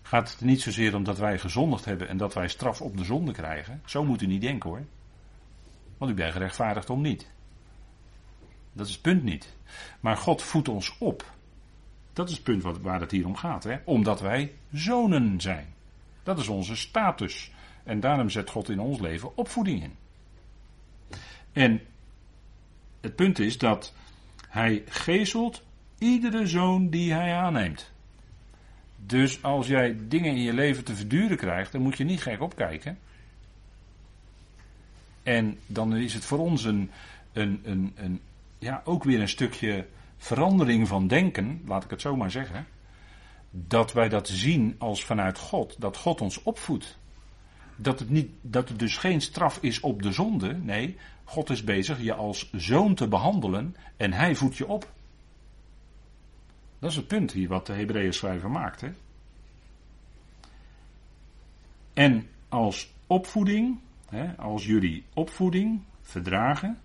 gaat 0.02 0.30
het 0.30 0.40
er 0.40 0.46
niet 0.46 0.60
zozeer 0.60 0.94
om 0.94 1.04
dat 1.04 1.18
wij 1.18 1.38
gezondigd 1.38 1.84
hebben 1.84 2.08
en 2.08 2.16
dat 2.16 2.34
wij 2.34 2.48
straf 2.48 2.80
op 2.80 2.96
de 2.96 3.04
zonde 3.04 3.32
krijgen. 3.32 3.82
Zo 3.84 4.04
moet 4.04 4.22
u 4.22 4.26
niet 4.26 4.40
denken 4.40 4.70
hoor. 4.70 4.82
Want 5.98 6.10
u 6.10 6.14
bent 6.14 6.32
gerechtvaardigd 6.32 6.90
om 6.90 7.00
niet. 7.00 7.26
Dat 8.80 8.88
is 8.88 8.94
het 8.94 9.04
punt 9.04 9.22
niet. 9.22 9.54
Maar 10.00 10.16
God 10.16 10.42
voedt 10.42 10.68
ons 10.68 10.96
op. 10.98 11.32
Dat 12.12 12.28
is 12.28 12.34
het 12.34 12.42
punt 12.42 12.62
waar 12.80 13.00
het 13.00 13.10
hier 13.10 13.26
om 13.26 13.36
gaat. 13.36 13.64
Hè? 13.64 13.76
Omdat 13.84 14.20
wij 14.20 14.52
zonen 14.72 15.40
zijn. 15.40 15.66
Dat 16.22 16.38
is 16.38 16.48
onze 16.48 16.76
status. 16.76 17.50
En 17.84 18.00
daarom 18.00 18.30
zet 18.30 18.50
God 18.50 18.68
in 18.68 18.80
ons 18.80 18.98
leven 19.00 19.36
opvoeding 19.36 19.82
in. 19.82 19.96
En 21.52 21.80
het 23.00 23.16
punt 23.16 23.38
is 23.38 23.58
dat 23.58 23.94
hij 24.48 24.82
geestelt 24.88 25.62
iedere 25.98 26.46
zoon 26.46 26.88
die 26.88 27.12
hij 27.12 27.34
aanneemt. 27.34 27.90
Dus 28.96 29.42
als 29.42 29.66
jij 29.66 29.96
dingen 30.08 30.30
in 30.30 30.42
je 30.42 30.52
leven 30.52 30.84
te 30.84 30.94
verduren 30.94 31.36
krijgt, 31.36 31.72
dan 31.72 31.82
moet 31.82 31.96
je 31.96 32.04
niet 32.04 32.22
gek 32.22 32.40
opkijken. 32.40 32.98
En 35.22 35.58
dan 35.66 35.96
is 35.96 36.14
het 36.14 36.24
voor 36.24 36.38
ons 36.38 36.64
een, 36.64 36.90
een, 37.32 37.60
een, 37.64 37.92
een, 37.96 38.20
ja, 38.61 38.82
ook 38.84 39.04
weer 39.04 39.20
een 39.20 39.28
stukje 39.28 39.86
verandering 40.16 40.88
van 40.88 41.06
denken, 41.06 41.62
laat 41.66 41.84
ik 41.84 41.90
het 41.90 42.00
zo 42.00 42.16
maar 42.16 42.30
zeggen. 42.30 42.66
Dat 43.50 43.92
wij 43.92 44.08
dat 44.08 44.28
zien 44.28 44.74
als 44.78 45.04
vanuit 45.04 45.38
God, 45.38 45.80
dat 45.80 45.96
God 45.96 46.20
ons 46.20 46.42
opvoedt. 46.42 46.98
Dat 47.76 47.98
het, 47.98 48.11
niet, 48.11 48.30
dat 48.40 48.68
het 48.68 48.78
dus 48.78 48.96
geen 48.96 49.20
straf 49.20 49.58
is 49.61 49.80
op 49.80 50.02
de 50.02 50.12
zonde. 50.12 50.54
Nee, 50.54 50.96
God 51.24 51.50
is 51.50 51.64
bezig 51.64 52.00
je 52.00 52.14
als 52.14 52.50
zoon 52.52 52.94
te 52.94 53.08
behandelen 53.08 53.76
en 53.96 54.12
hij 54.12 54.34
voedt 54.34 54.56
je 54.56 54.66
op. 54.66 54.92
Dat 56.78 56.90
is 56.90 56.96
het 56.96 57.06
punt 57.06 57.32
hier 57.32 57.48
wat 57.48 57.66
de 57.66 57.72
Hebreeën 57.72 58.12
schrijver 58.12 58.50
maakt. 58.50 58.80
Hè? 58.80 58.90
En 61.92 62.28
als 62.48 62.92
opvoeding, 63.06 63.80
hè, 64.08 64.36
als 64.36 64.66
jullie 64.66 65.04
opvoeding 65.14 65.82
verdragen, 66.02 66.78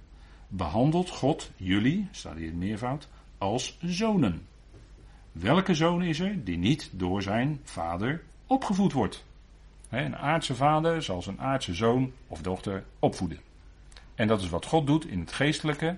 behandelt 0.48 1.10
God 1.10 1.52
jullie, 1.56 2.08
staat 2.12 2.36
hier 2.36 2.48
in 2.48 2.58
meervoud, 2.58 3.08
als 3.38 3.78
zonen. 3.82 4.48
Welke 5.32 5.74
zoon 5.74 6.04
is 6.04 6.20
er 6.20 6.44
die 6.44 6.58
niet 6.58 6.90
door 6.92 7.22
zijn 7.22 7.60
vader 7.64 8.24
opgevoed 8.48 8.94
wordt? 8.94 9.26
Een 9.90 10.16
aardse 10.16 10.56
vader 10.56 11.02
zal 11.02 11.22
zijn 11.22 11.40
aardse 11.40 11.74
zoon 11.74 12.12
of 12.28 12.42
dochter 12.42 12.84
opvoeden. 13.00 13.40
En 14.16 14.28
dat 14.28 14.42
is 14.42 14.50
wat 14.50 14.66
God 14.66 14.88
doet 14.88 15.08
in 15.08 15.20
het 15.20 15.32
geestelijke. 15.32 15.98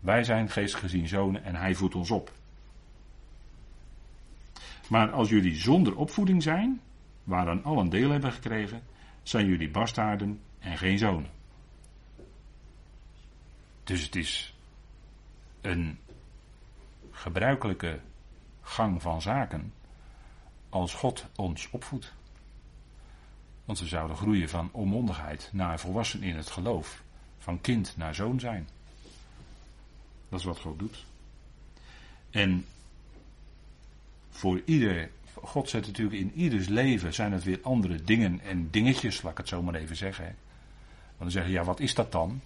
Wij 0.00 0.24
zijn 0.24 0.50
geestelijk 0.50 0.86
gezien 0.86 1.08
zonen 1.08 1.44
en 1.44 1.54
hij 1.54 1.74
voedt 1.74 1.94
ons 1.94 2.10
op. 2.10 2.32
Maar 4.88 5.10
als 5.10 5.28
jullie 5.28 5.56
zonder 5.56 5.96
opvoeding 5.96 6.42
zijn, 6.42 6.80
waaraan 7.24 7.64
al 7.64 7.78
een 7.78 7.88
deel 7.88 8.10
hebben 8.10 8.32
gekregen, 8.32 8.82
zijn 9.22 9.46
jullie 9.46 9.70
bastaarden 9.70 10.40
en 10.58 10.78
geen 10.78 10.98
zonen. 10.98 11.39
Dus 13.90 14.02
het 14.02 14.16
is 14.16 14.54
een 15.60 15.98
gebruikelijke 17.10 18.00
gang 18.62 19.02
van 19.02 19.22
zaken 19.22 19.72
als 20.68 20.94
God 20.94 21.26
ons 21.36 21.70
opvoedt. 21.70 22.12
Want 23.64 23.78
we 23.78 23.86
zouden 23.86 24.16
groeien 24.16 24.48
van 24.48 24.68
onmondigheid 24.72 25.48
naar 25.52 25.80
volwassen 25.80 26.22
in 26.22 26.36
het 26.36 26.50
geloof, 26.50 27.02
van 27.38 27.60
kind 27.60 27.96
naar 27.96 28.14
zoon 28.14 28.40
zijn. 28.40 28.68
Dat 30.28 30.38
is 30.38 30.44
wat 30.44 30.60
God 30.60 30.78
doet. 30.78 31.04
En 32.30 32.66
voor 34.30 34.62
ieder, 34.64 35.10
God 35.34 35.68
zet 35.68 35.86
natuurlijk 35.86 36.20
in 36.20 36.32
ieders 36.34 36.68
leven 36.68 37.14
zijn 37.14 37.32
het 37.32 37.44
weer 37.44 37.58
andere 37.62 38.04
dingen 38.04 38.40
en 38.40 38.70
dingetjes, 38.70 39.22
laat 39.22 39.32
ik 39.32 39.38
het 39.38 39.48
zo 39.48 39.62
maar 39.62 39.74
even 39.74 39.96
zeggen. 39.96 40.24
Want 40.24 41.18
dan 41.18 41.30
zeggen, 41.30 41.52
ja, 41.52 41.64
wat 41.64 41.80
is 41.80 41.94
dat 41.94 42.12
dan? 42.12 42.40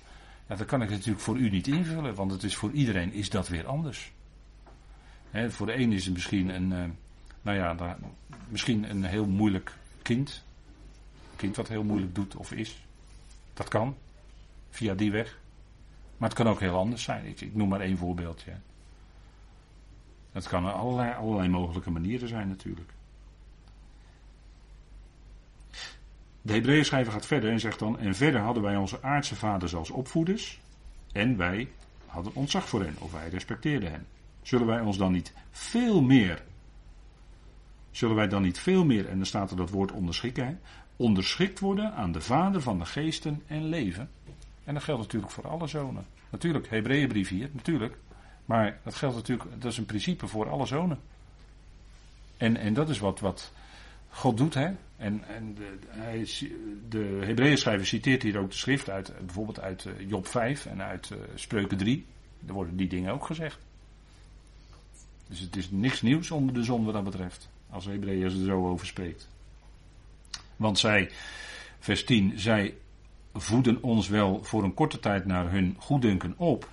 Ja, 0.49 0.57
dat 0.57 0.67
kan 0.67 0.83
ik 0.83 0.91
natuurlijk 0.91 1.21
voor 1.21 1.37
u 1.37 1.51
niet 1.51 1.67
invullen, 1.67 2.15
want 2.15 2.31
het 2.31 2.43
is 2.43 2.57
voor 2.57 2.71
iedereen 2.71 3.13
is 3.13 3.31
dat 3.31 3.49
weer 3.49 3.67
anders. 3.67 4.13
voor 5.49 5.67
de 5.67 5.79
een 5.79 5.93
is 5.93 6.05
het 6.05 6.15
misschien 6.15 6.49
een, 6.49 6.71
uh, 6.71 6.85
nou 7.43 7.59
ja, 7.59 7.97
misschien 8.49 8.91
een 8.91 9.05
heel 9.05 9.27
moeilijk 9.27 9.77
kind. 10.03 10.45
Een 11.31 11.37
kind 11.37 11.57
wat 11.57 11.69
heel 11.69 11.85
moeilijk 11.85 12.15
doet 12.15 12.37
of 12.37 12.53
is. 12.53 12.87
Dat 13.55 13.69
kan, 13.69 13.97
via 14.71 14.95
die 14.95 15.11
weg. 15.11 15.39
Maar 16.17 16.29
het 16.29 16.39
kan 16.39 16.49
ook 16.49 16.61
heel 16.61 16.77
anders 16.77 17.03
zijn. 17.03 17.27
Ik, 17.27 17.41
ik 17.41 17.55
noem 17.55 17.69
maar 17.69 17.81
één 17.81 17.99
voorbeeldje. 17.99 18.53
Dat 20.33 20.49
kan 20.49 20.73
allerlei, 20.73 21.13
allerlei 21.13 21.49
mogelijke 21.49 21.91
manieren 21.91 22.29
zijn 22.29 22.49
natuurlijk. 22.49 22.94
De 26.45 26.53
Hebreeën 26.53 26.85
schrijver 26.85 27.13
gaat 27.13 27.27
verder 27.27 27.51
en 27.51 27.61
zegt 27.61 27.79
dan: 27.79 27.99
En 27.99 28.15
verder 28.15 28.41
hadden 28.41 28.63
wij 28.63 28.77
onze 28.77 29.03
aardse 29.03 29.35
vaders 29.35 29.75
als 29.75 29.91
opvoeders. 29.91 30.61
En 31.13 31.37
wij 31.37 31.69
hadden 32.07 32.35
ontzag 32.35 32.69
voor 32.69 32.83
hen, 32.83 32.97
of 32.99 33.13
wij 33.13 33.29
respecteerden 33.29 33.91
hen. 33.91 34.07
Zullen 34.43 34.67
wij 34.67 34.81
ons 34.81 34.97
dan 34.97 35.13
niet 35.13 35.33
veel 35.51 36.03
meer. 36.03 36.43
Zullen 37.91 38.17
wij 38.17 38.29
dan 38.29 38.43
niet 38.43 38.59
veel 38.59 38.85
meer, 38.85 39.09
en 39.09 39.17
dan 39.17 39.27
staat 39.27 39.51
er 39.51 39.57
dat 39.57 39.71
woord 39.71 39.93
onderschikken, 39.93 40.61
onderschikt 40.97 41.61
worden 41.61 41.95
aan 41.95 42.13
de 42.13 42.21
Vader 42.21 42.63
van 42.63 42.79
de 42.79 42.85
geesten 42.85 43.43
en 43.47 43.65
leven? 43.65 44.11
En 44.65 44.75
dat 44.75 44.83
geldt 44.83 45.03
natuurlijk 45.03 45.33
voor 45.33 45.49
alle 45.49 45.67
zonen. 45.67 46.07
Natuurlijk, 46.31 46.69
Hebreeënbrief 46.71 47.29
hier, 47.29 47.51
natuurlijk. 47.53 47.97
Maar 48.45 48.79
dat 48.83 48.95
geldt 48.95 49.17
natuurlijk, 49.17 49.51
dat 49.61 49.73
is 49.73 49.79
een 49.79 49.87
principe 49.87 50.27
voor 50.27 50.51
alle 50.51 50.67
zonen. 50.67 50.99
En, 52.37 52.57
en 52.57 52.75
dat 52.75 52.89
is 52.89 52.99
wat, 52.99 53.21
wat 53.21 53.53
God 54.15 54.37
doet, 54.37 54.55
hè. 54.55 54.71
En, 54.97 55.25
en 55.29 55.55
de, 55.55 55.79
hij, 55.89 56.29
de 56.89 57.23
Hebreeën 57.25 57.59
schrijver 57.59 57.87
citeert 57.87 58.23
hier 58.23 58.39
ook 58.39 58.51
de 58.51 58.57
schrift 58.57 58.91
uit, 58.91 59.13
bijvoorbeeld 59.19 59.61
uit 59.61 59.85
eh, 59.85 60.09
Job 60.09 60.27
5 60.27 60.67
en 60.67 60.83
uit 60.83 61.11
uh, 61.11 61.19
Spreuken 61.35 61.77
3. 61.77 62.05
Daar 62.41 62.55
worden 62.55 62.77
die 62.77 62.89
dingen 62.89 63.13
ook 63.13 63.27
gezegd. 63.27 63.59
Dus 65.29 65.41
het 65.41 65.57
is 65.57 65.71
niks 65.71 66.03
nieuws 66.03 66.31
onder 66.31 66.55
de 66.55 66.63
zon 66.63 66.85
wat 66.85 66.95
dat 66.95 67.05
betreft. 67.05 67.49
Als 67.71 67.85
Hebreeën 67.85 68.23
er 68.23 68.31
zo 68.31 68.69
over 68.69 68.87
spreekt. 68.87 69.29
Want 70.57 70.79
zij, 70.79 71.11
vers 71.79 72.05
10, 72.05 72.33
zij 72.37 72.75
voeden 73.33 73.83
ons 73.83 74.09
wel 74.09 74.45
voor 74.45 74.63
een 74.63 74.75
korte 74.75 75.01
tijd 75.01 75.25
naar 75.27 75.51
hun 75.51 75.77
goeddunken 75.79 76.35
op. 76.37 76.69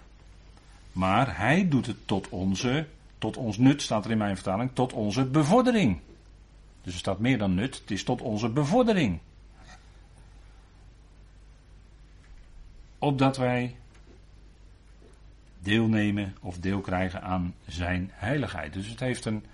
Maar 0.91 1.37
hij 1.37 1.67
doet 1.67 1.85
het 1.85 2.07
tot 2.07 2.29
onze, 2.29 2.87
tot 3.17 3.37
ons 3.37 3.57
nut, 3.57 3.81
staat 3.81 4.05
er 4.05 4.11
in 4.11 4.17
mijn 4.17 4.35
vertaling, 4.35 4.69
tot 4.73 4.93
onze 4.93 5.25
bevordering. 5.25 5.99
Dus 6.83 6.93
er 6.93 6.99
staat 6.99 7.19
meer 7.19 7.37
dan 7.37 7.53
nut, 7.53 7.79
het 7.79 7.91
is 7.91 8.03
tot 8.03 8.21
onze 8.21 8.49
bevordering. 8.49 9.19
Opdat 12.97 13.37
wij 13.37 13.75
deelnemen 15.59 16.35
of 16.41 16.57
deel 16.57 16.81
krijgen 16.81 17.21
aan 17.21 17.53
zijn 17.67 18.09
heiligheid. 18.13 18.73
Dus 18.73 18.87
het 18.87 18.99
heeft 18.99 19.25
een, 19.25 19.45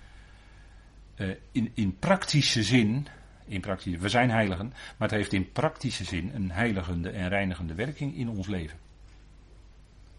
uh, 1.16 1.34
in, 1.52 1.70
in 1.74 1.98
praktische 1.98 2.62
zin, 2.62 3.06
in 3.44 3.60
praktische, 3.60 3.98
we 3.98 4.08
zijn 4.08 4.30
heiligen, 4.30 4.66
maar 4.68 5.08
het 5.08 5.18
heeft 5.18 5.32
in 5.32 5.52
praktische 5.52 6.04
zin 6.04 6.30
een 6.34 6.50
heiligende 6.50 7.10
en 7.10 7.28
reinigende 7.28 7.74
werking 7.74 8.16
in 8.16 8.28
ons 8.28 8.46
leven. 8.46 8.78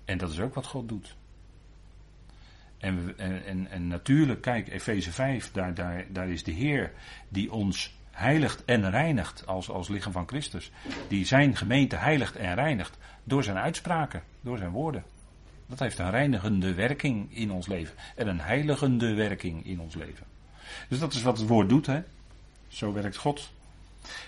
En 0.06 0.18
dat 0.18 0.32
is 0.32 0.40
ook 0.40 0.54
wat 0.54 0.66
God 0.66 0.90
doet. 0.90 1.16
En, 2.80 3.14
en, 3.18 3.68
en, 3.70 3.88
natuurlijk, 3.88 4.42
kijk, 4.42 4.68
Efeze 4.68 5.12
5, 5.12 5.52
daar, 5.52 5.74
daar, 5.74 6.06
daar 6.10 6.30
is 6.30 6.44
de 6.44 6.52
Heer 6.52 6.92
die 7.30 7.52
ons 7.52 7.98
heiligt 8.12 8.66
en 8.66 8.90
reinigt 8.90 9.48
als, 9.48 9.70
als 9.70 9.88
lichaam 9.88 10.12
van 10.12 10.28
Christus. 10.28 10.72
Die 11.08 11.26
zijn 11.26 11.56
gemeente 11.56 11.96
heiligt 11.96 12.36
en 12.36 12.56
reinigt 12.56 12.98
door 13.24 13.44
zijn 13.44 13.58
uitspraken, 13.58 14.24
door 14.42 14.58
zijn 14.58 14.72
woorden. 14.72 15.04
Dat 15.68 15.80
heeft 15.80 16.00
een 16.00 16.12
reinigende 16.12 16.74
werking 16.74 17.36
in 17.36 17.52
ons 17.52 17.68
leven. 17.68 17.96
En 18.16 18.28
een 18.28 18.40
heiligende 18.40 19.14
werking 19.14 19.66
in 19.66 19.80
ons 19.80 19.96
leven. 19.96 20.26
Dus 20.88 21.00
dat 21.00 21.14
is 21.14 21.22
wat 21.22 21.38
het 21.38 21.48
woord 21.48 21.70
doet, 21.70 21.86
hè. 21.86 22.02
Zo 22.68 22.94
werkt 22.94 23.18
God. 23.18 23.52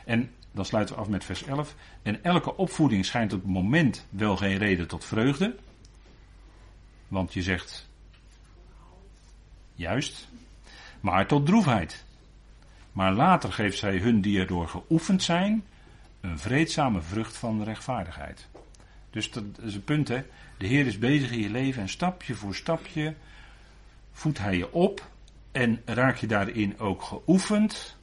En 0.06 0.32
dan 0.52 0.66
sluiten 0.66 0.96
we 0.96 1.02
af 1.02 1.08
met 1.08 1.24
vers 1.24 1.44
11. 1.44 1.76
En 2.02 2.24
elke 2.24 2.58
opvoeding 2.58 3.06
schijnt 3.06 3.34
op 3.34 3.42
het 3.42 3.52
moment 3.52 4.06
wel 4.10 4.38
geen 4.38 4.58
reden 4.58 4.88
tot 4.88 5.06
vreugde. 5.06 5.56
Want 7.08 7.34
je 7.34 7.42
zegt, 7.42 7.90
juist, 9.76 10.28
maar 11.00 11.28
tot 11.28 11.46
droefheid. 11.46 12.06
Maar 12.92 13.14
later 13.14 13.54
geeft 13.54 13.78
zij 13.78 13.98
hun 13.98 14.22
die 14.22 14.40
erdoor 14.40 14.68
geoefend 14.68 15.24
zijn, 15.24 15.64
een 16.22 16.40
vreedzame 16.40 17.02
vrucht 17.02 17.38
van 17.38 17.64
rechtvaardigheid. 17.64 18.48
Dus 19.10 19.32
dat 19.32 19.44
is 19.62 19.76
een 19.76 19.84
punt, 19.84 20.08
hè. 20.08 20.24
De 20.58 20.68
Heer 20.68 20.86
is 20.86 20.98
bezig 20.98 21.32
in 21.32 21.40
je 21.40 21.50
leven 21.50 21.82
en 21.82 21.90
stapje 21.90 22.36
voor 22.36 22.56
stapje 22.56 23.16
voedt 24.12 24.38
Hij 24.38 24.58
je 24.58 24.74
op 24.74 25.10
en 25.52 25.82
raak 25.86 26.18
je 26.18 26.28
daarin 26.28 26.80
ook 26.80 27.02
geoefend. 27.02 27.98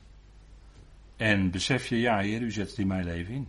En 1.17 1.51
besef 1.51 1.87
je, 1.87 2.01
ja 2.01 2.19
Heer, 2.19 2.41
u 2.41 2.51
zet 2.51 2.69
het 2.69 2.79
in 2.79 2.87
mijn 2.87 3.05
leven 3.05 3.35
in. 3.35 3.49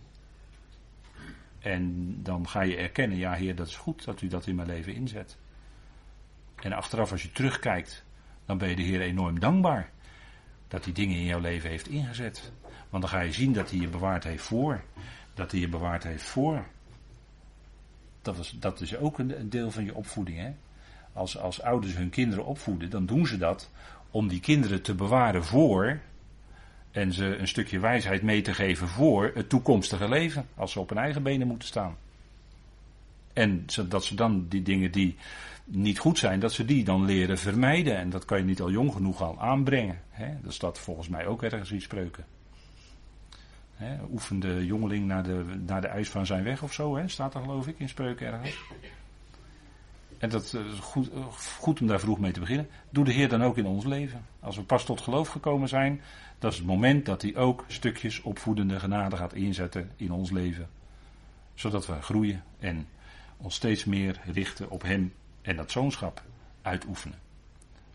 En 1.58 2.14
dan 2.22 2.48
ga 2.48 2.62
je 2.62 2.76
erkennen, 2.76 3.18
ja 3.18 3.32
Heer, 3.32 3.54
dat 3.54 3.66
is 3.66 3.76
goed 3.76 4.04
dat 4.04 4.22
u 4.22 4.28
dat 4.28 4.46
in 4.46 4.54
mijn 4.54 4.68
leven 4.68 4.94
inzet. 4.94 5.36
En 6.62 6.72
achteraf 6.72 7.12
als 7.12 7.22
je 7.22 7.32
terugkijkt, 7.32 8.04
dan 8.50 8.58
ben 8.58 8.68
je 8.68 8.76
de 8.76 8.82
Heer 8.82 9.00
enorm 9.00 9.40
dankbaar 9.40 9.90
dat 10.68 10.84
hij 10.84 10.92
dingen 10.92 11.16
in 11.16 11.24
jouw 11.24 11.40
leven 11.40 11.70
heeft 11.70 11.88
ingezet. 11.88 12.52
Want 12.88 13.02
dan 13.02 13.12
ga 13.12 13.20
je 13.20 13.32
zien 13.32 13.52
dat 13.52 13.70
hij 13.70 13.78
je 13.78 13.88
bewaard 13.88 14.24
heeft 14.24 14.44
voor. 14.44 14.80
Dat 15.34 15.50
hij 15.50 15.60
je 15.60 15.68
bewaard 15.68 16.02
heeft 16.02 16.22
voor. 16.24 16.64
Dat 18.22 18.38
is, 18.38 18.56
dat 18.60 18.80
is 18.80 18.96
ook 18.96 19.18
een, 19.18 19.50
deel 19.50 19.70
van 19.70 19.84
je 19.84 19.94
opvoeding. 19.94 20.38
Hè? 20.38 20.52
Als, 21.12 21.38
als 21.38 21.62
ouders 21.62 21.96
hun 21.96 22.10
kinderen 22.10 22.44
opvoeden, 22.44 22.90
dan 22.90 23.06
doen 23.06 23.26
ze 23.26 23.38
dat 23.38 23.70
om 24.10 24.28
die 24.28 24.40
kinderen 24.40 24.82
te 24.82 24.94
bewaren 24.94 25.44
voor. 25.44 26.00
En 26.90 27.12
ze 27.12 27.36
een 27.36 27.48
stukje 27.48 27.78
wijsheid 27.78 28.22
mee 28.22 28.42
te 28.42 28.54
geven 28.54 28.88
voor 28.88 29.30
het 29.34 29.48
toekomstige 29.48 30.08
leven. 30.08 30.46
Als 30.54 30.72
ze 30.72 30.80
op 30.80 30.88
hun 30.88 30.98
eigen 30.98 31.22
benen 31.22 31.46
moeten 31.46 31.68
staan. 31.68 31.96
En 33.40 33.64
dat 33.88 34.04
ze 34.04 34.14
dan 34.14 34.46
die 34.48 34.62
dingen 34.62 34.92
die 34.92 35.16
niet 35.64 35.98
goed 35.98 36.18
zijn, 36.18 36.40
dat 36.40 36.52
ze 36.52 36.64
die 36.64 36.84
dan 36.84 37.04
leren 37.04 37.38
vermijden. 37.38 37.96
En 37.96 38.10
dat 38.10 38.24
kan 38.24 38.38
je 38.38 38.44
niet 38.44 38.60
al 38.60 38.70
jong 38.70 38.92
genoeg 38.92 39.22
al 39.22 39.40
aanbrengen. 39.40 40.00
Hè? 40.10 40.34
Dat 40.42 40.52
staat 40.52 40.78
volgens 40.78 41.08
mij 41.08 41.26
ook 41.26 41.42
ergens 41.42 41.70
in 41.70 41.80
spreuken. 41.80 42.24
Hè? 43.74 43.96
Oefen 44.12 44.40
de 44.40 44.66
jongeling 44.66 45.06
naar 45.06 45.22
de, 45.22 45.44
naar 45.66 45.80
de 45.80 45.86
eis 45.86 46.08
van 46.08 46.26
zijn 46.26 46.44
weg 46.44 46.62
of 46.62 46.72
zo, 46.72 46.96
hè? 46.96 47.08
staat 47.08 47.34
er 47.34 47.40
geloof 47.40 47.66
ik 47.66 47.78
in 47.78 47.88
spreuken 47.88 48.26
ergens. 48.26 48.58
En 50.18 50.28
dat 50.28 50.42
is 50.42 50.78
goed, 50.78 51.10
goed 51.58 51.80
om 51.80 51.86
daar 51.86 52.00
vroeg 52.00 52.18
mee 52.18 52.32
te 52.32 52.40
beginnen. 52.40 52.68
Doe 52.90 53.04
de 53.04 53.12
Heer 53.12 53.28
dan 53.28 53.42
ook 53.42 53.58
in 53.58 53.66
ons 53.66 53.84
leven. 53.84 54.26
Als 54.40 54.56
we 54.56 54.62
pas 54.62 54.84
tot 54.84 55.00
geloof 55.00 55.28
gekomen 55.28 55.68
zijn, 55.68 56.00
dat 56.38 56.52
is 56.52 56.58
het 56.58 56.66
moment 56.66 57.06
dat 57.06 57.22
hij 57.22 57.36
ook 57.36 57.64
stukjes 57.66 58.22
opvoedende 58.22 58.80
genade 58.80 59.16
gaat 59.16 59.34
inzetten 59.34 59.90
in 59.96 60.12
ons 60.12 60.30
leven. 60.30 60.68
Zodat 61.54 61.86
we 61.86 62.02
groeien 62.02 62.42
en 62.58 62.86
ons 63.42 63.54
steeds 63.54 63.84
meer 63.84 64.20
richten 64.24 64.70
op 64.70 64.82
Hem 64.82 65.12
en 65.42 65.56
dat 65.56 65.70
zoonschap 65.70 66.22
uitoefenen. 66.62 67.18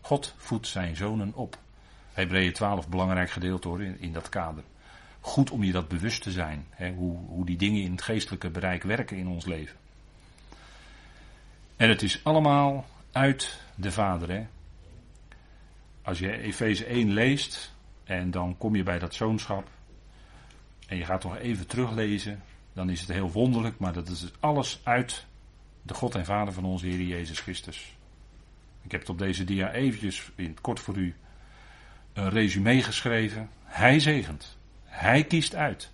God 0.00 0.34
voedt 0.36 0.66
zijn 0.66 0.96
zonen 0.96 1.34
op. 1.34 1.58
Hebreeën 2.12 2.52
12, 2.52 2.88
belangrijk 2.88 3.30
gedeelte 3.30 3.68
hoor, 3.68 3.82
in, 3.82 4.00
in, 4.00 4.12
dat 4.12 4.28
kader. 4.28 4.64
Goed 5.20 5.50
om 5.50 5.64
je 5.64 5.72
dat 5.72 5.88
bewust 5.88 6.22
te 6.22 6.30
zijn, 6.30 6.66
hè, 6.70 6.92
hoe, 6.92 7.16
hoe 7.16 7.46
die 7.46 7.56
dingen 7.56 7.82
in 7.82 7.90
het 7.90 8.02
geestelijke 8.02 8.50
bereik 8.50 8.82
werken 8.82 9.16
in 9.16 9.28
ons 9.28 9.44
leven. 9.44 9.76
En 11.76 11.88
het 11.88 12.02
is 12.02 12.24
allemaal 12.24 12.86
uit 13.12 13.60
de 13.74 13.92
Vader. 13.92 14.30
Hè. 14.30 14.46
Als 16.02 16.18
je 16.18 16.38
Efeze 16.38 16.84
1 16.84 17.12
leest 17.12 17.74
en 18.04 18.30
dan 18.30 18.56
kom 18.58 18.76
je 18.76 18.82
bij 18.82 18.98
dat 18.98 19.14
zoonschap 19.14 19.68
en 20.86 20.96
je 20.96 21.04
gaat 21.04 21.22
nog 21.22 21.36
even 21.36 21.66
teruglezen, 21.66 22.42
dan 22.72 22.90
is 22.90 23.00
het 23.00 23.08
heel 23.08 23.30
wonderlijk, 23.30 23.78
maar 23.78 23.92
dat 23.92 24.08
is 24.08 24.30
alles 24.40 24.80
uit 24.82 25.26
de 25.86 25.94
God 25.94 26.14
en 26.14 26.24
Vader 26.24 26.54
van 26.54 26.64
onze 26.64 26.86
Heer 26.86 27.00
Jezus 27.00 27.40
Christus. 27.40 27.96
Ik 28.82 28.90
heb 28.90 29.00
het 29.00 29.10
op 29.10 29.18
deze 29.18 29.44
dia 29.44 29.72
eventjes 29.72 30.30
in 30.34 30.48
het 30.48 30.60
kort 30.60 30.80
voor 30.80 30.96
u 30.96 31.14
een 32.12 32.30
resume 32.30 32.82
geschreven. 32.82 33.50
Hij 33.64 34.00
zegent. 34.00 34.58
Hij 34.84 35.24
kiest 35.24 35.54
uit. 35.54 35.92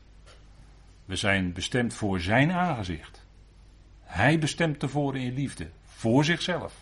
We 1.05 1.17
zijn 1.17 1.53
bestemd 1.53 1.95
voor 1.95 2.21
zijn 2.21 2.53
aangezicht. 2.53 3.27
Hij 4.03 4.39
bestemt 4.39 4.79
tevoren 4.79 5.21
in 5.21 5.35
liefde. 5.35 5.71
Voor 5.85 6.25
zichzelf. 6.25 6.75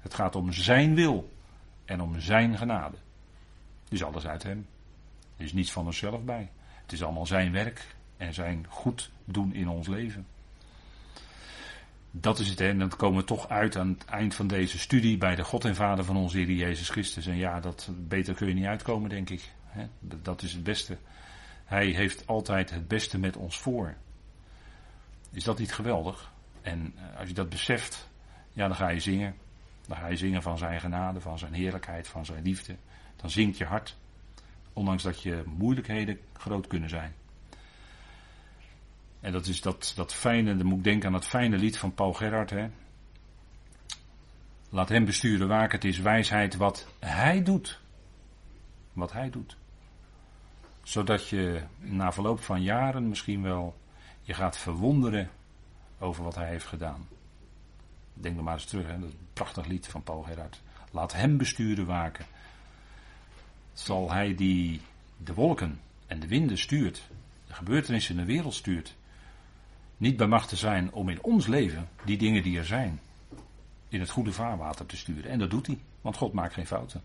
Het 0.00 0.14
gaat 0.14 0.36
om 0.36 0.52
zijn 0.52 0.94
wil. 0.94 1.32
En 1.84 2.00
om 2.00 2.20
zijn 2.20 2.56
genade. 2.56 2.96
Het 3.84 3.92
is 3.92 4.04
alles 4.04 4.26
uit 4.26 4.42
hem. 4.42 4.66
Er 5.36 5.44
is 5.44 5.52
niets 5.52 5.72
van 5.72 5.86
onszelf 5.86 6.22
bij. 6.22 6.50
Het 6.82 6.92
is 6.92 7.02
allemaal 7.02 7.26
zijn 7.26 7.52
werk 7.52 7.94
en 8.16 8.34
zijn 8.34 8.66
goed 8.68 9.10
doen 9.24 9.54
in 9.54 9.68
ons 9.68 9.86
leven 9.86 10.26
dat 12.16 12.38
is 12.38 12.48
het. 12.48 12.60
En 12.60 12.78
dan 12.78 12.88
komen 12.88 13.20
we 13.20 13.26
toch 13.26 13.48
uit 13.48 13.76
aan 13.76 13.88
het 13.88 14.04
eind 14.04 14.34
van 14.34 14.46
deze 14.46 14.78
studie 14.78 15.18
bij 15.18 15.34
de 15.34 15.44
God 15.44 15.64
en 15.64 15.74
Vader 15.74 16.04
van 16.04 16.16
onze 16.16 16.36
Heer 16.36 16.50
Jezus 16.50 16.88
Christus. 16.88 17.26
En 17.26 17.36
ja, 17.36 17.60
dat, 17.60 17.90
beter 17.94 18.34
kun 18.34 18.48
je 18.48 18.54
niet 18.54 18.64
uitkomen, 18.64 19.10
denk 19.10 19.30
ik. 19.30 19.52
Dat 19.98 20.42
is 20.42 20.52
het 20.52 20.62
beste. 20.62 20.96
Hij 21.64 21.86
heeft 21.86 22.26
altijd 22.26 22.70
het 22.70 22.88
beste 22.88 23.18
met 23.18 23.36
ons 23.36 23.58
voor. 23.58 23.94
Is 25.30 25.44
dat 25.44 25.58
niet 25.58 25.72
geweldig? 25.72 26.32
En 26.62 26.94
eh, 26.96 27.18
als 27.18 27.28
je 27.28 27.34
dat 27.34 27.48
beseft, 27.48 28.08
ja, 28.52 28.66
dan 28.66 28.76
ga 28.76 28.88
je 28.88 29.00
zingen. 29.00 29.34
Dan 29.86 29.96
ga 29.96 30.06
je 30.06 30.16
zingen 30.16 30.42
van 30.42 30.58
zijn 30.58 30.80
genade, 30.80 31.20
van 31.20 31.38
zijn 31.38 31.52
heerlijkheid, 31.52 32.08
van 32.08 32.24
zijn 32.24 32.42
liefde. 32.42 32.76
Dan 33.16 33.30
zingt 33.30 33.58
je 33.58 33.64
hart. 33.64 33.96
Ondanks 34.72 35.02
dat 35.02 35.22
je 35.22 35.42
moeilijkheden 35.46 36.18
groot 36.32 36.66
kunnen 36.66 36.88
zijn. 36.88 37.14
En 39.24 39.32
dat 39.32 39.46
is 39.46 39.60
dat, 39.60 39.92
dat 39.96 40.14
fijne, 40.14 40.56
dan 40.56 40.66
moet 40.66 40.78
ik 40.78 40.84
denken 40.84 41.06
aan 41.06 41.12
dat 41.12 41.26
fijne 41.26 41.56
lied 41.56 41.78
van 41.78 41.94
Paul 41.94 42.12
Gerard. 42.12 42.50
Hè? 42.50 42.68
Laat 44.70 44.88
hem 44.88 45.04
besturen 45.04 45.48
waken, 45.48 45.74
het 45.74 45.84
is 45.84 45.98
wijsheid 45.98 46.56
wat 46.56 46.88
hij 46.98 47.42
doet. 47.42 47.80
Wat 48.92 49.12
hij 49.12 49.30
doet. 49.30 49.56
Zodat 50.82 51.28
je 51.28 51.62
na 51.78 52.12
verloop 52.12 52.40
van 52.40 52.62
jaren 52.62 53.08
misschien 53.08 53.42
wel 53.42 53.76
je 54.22 54.34
gaat 54.34 54.58
verwonderen 54.58 55.30
over 55.98 56.24
wat 56.24 56.34
hij 56.34 56.48
heeft 56.48 56.66
gedaan. 56.66 57.08
Denk 58.14 58.36
er 58.36 58.42
maar 58.42 58.54
eens 58.54 58.64
terug, 58.64 58.86
hè? 58.86 58.98
dat 58.98 59.10
een 59.10 59.28
prachtig 59.32 59.66
lied 59.66 59.86
van 59.86 60.02
Paul 60.02 60.22
Gerard. 60.22 60.60
Laat 60.90 61.12
hem 61.12 61.36
besturen 61.36 61.86
waken. 61.86 62.26
Zal 63.72 64.12
hij 64.12 64.34
die 64.34 64.80
de 65.16 65.34
wolken 65.34 65.80
en 66.06 66.20
de 66.20 66.26
winden 66.26 66.58
stuurt, 66.58 67.02
de 67.46 67.54
gebeurtenissen 67.54 68.14
in 68.14 68.20
de 68.26 68.32
wereld 68.32 68.54
stuurt, 68.54 68.94
niet 70.04 70.16
bij 70.16 70.40
te 70.46 70.56
zijn 70.56 70.92
om 70.92 71.08
in 71.08 71.22
ons 71.22 71.46
leven 71.46 71.88
die 72.04 72.16
dingen 72.16 72.42
die 72.42 72.58
er 72.58 72.66
zijn 72.66 73.00
in 73.88 74.00
het 74.00 74.10
goede 74.10 74.32
vaarwater 74.32 74.86
te 74.86 74.96
sturen. 74.96 75.30
En 75.30 75.38
dat 75.38 75.50
doet 75.50 75.66
hij, 75.66 75.78
want 76.00 76.16
God 76.16 76.32
maakt 76.32 76.54
geen 76.54 76.66
fouten. 76.66 77.02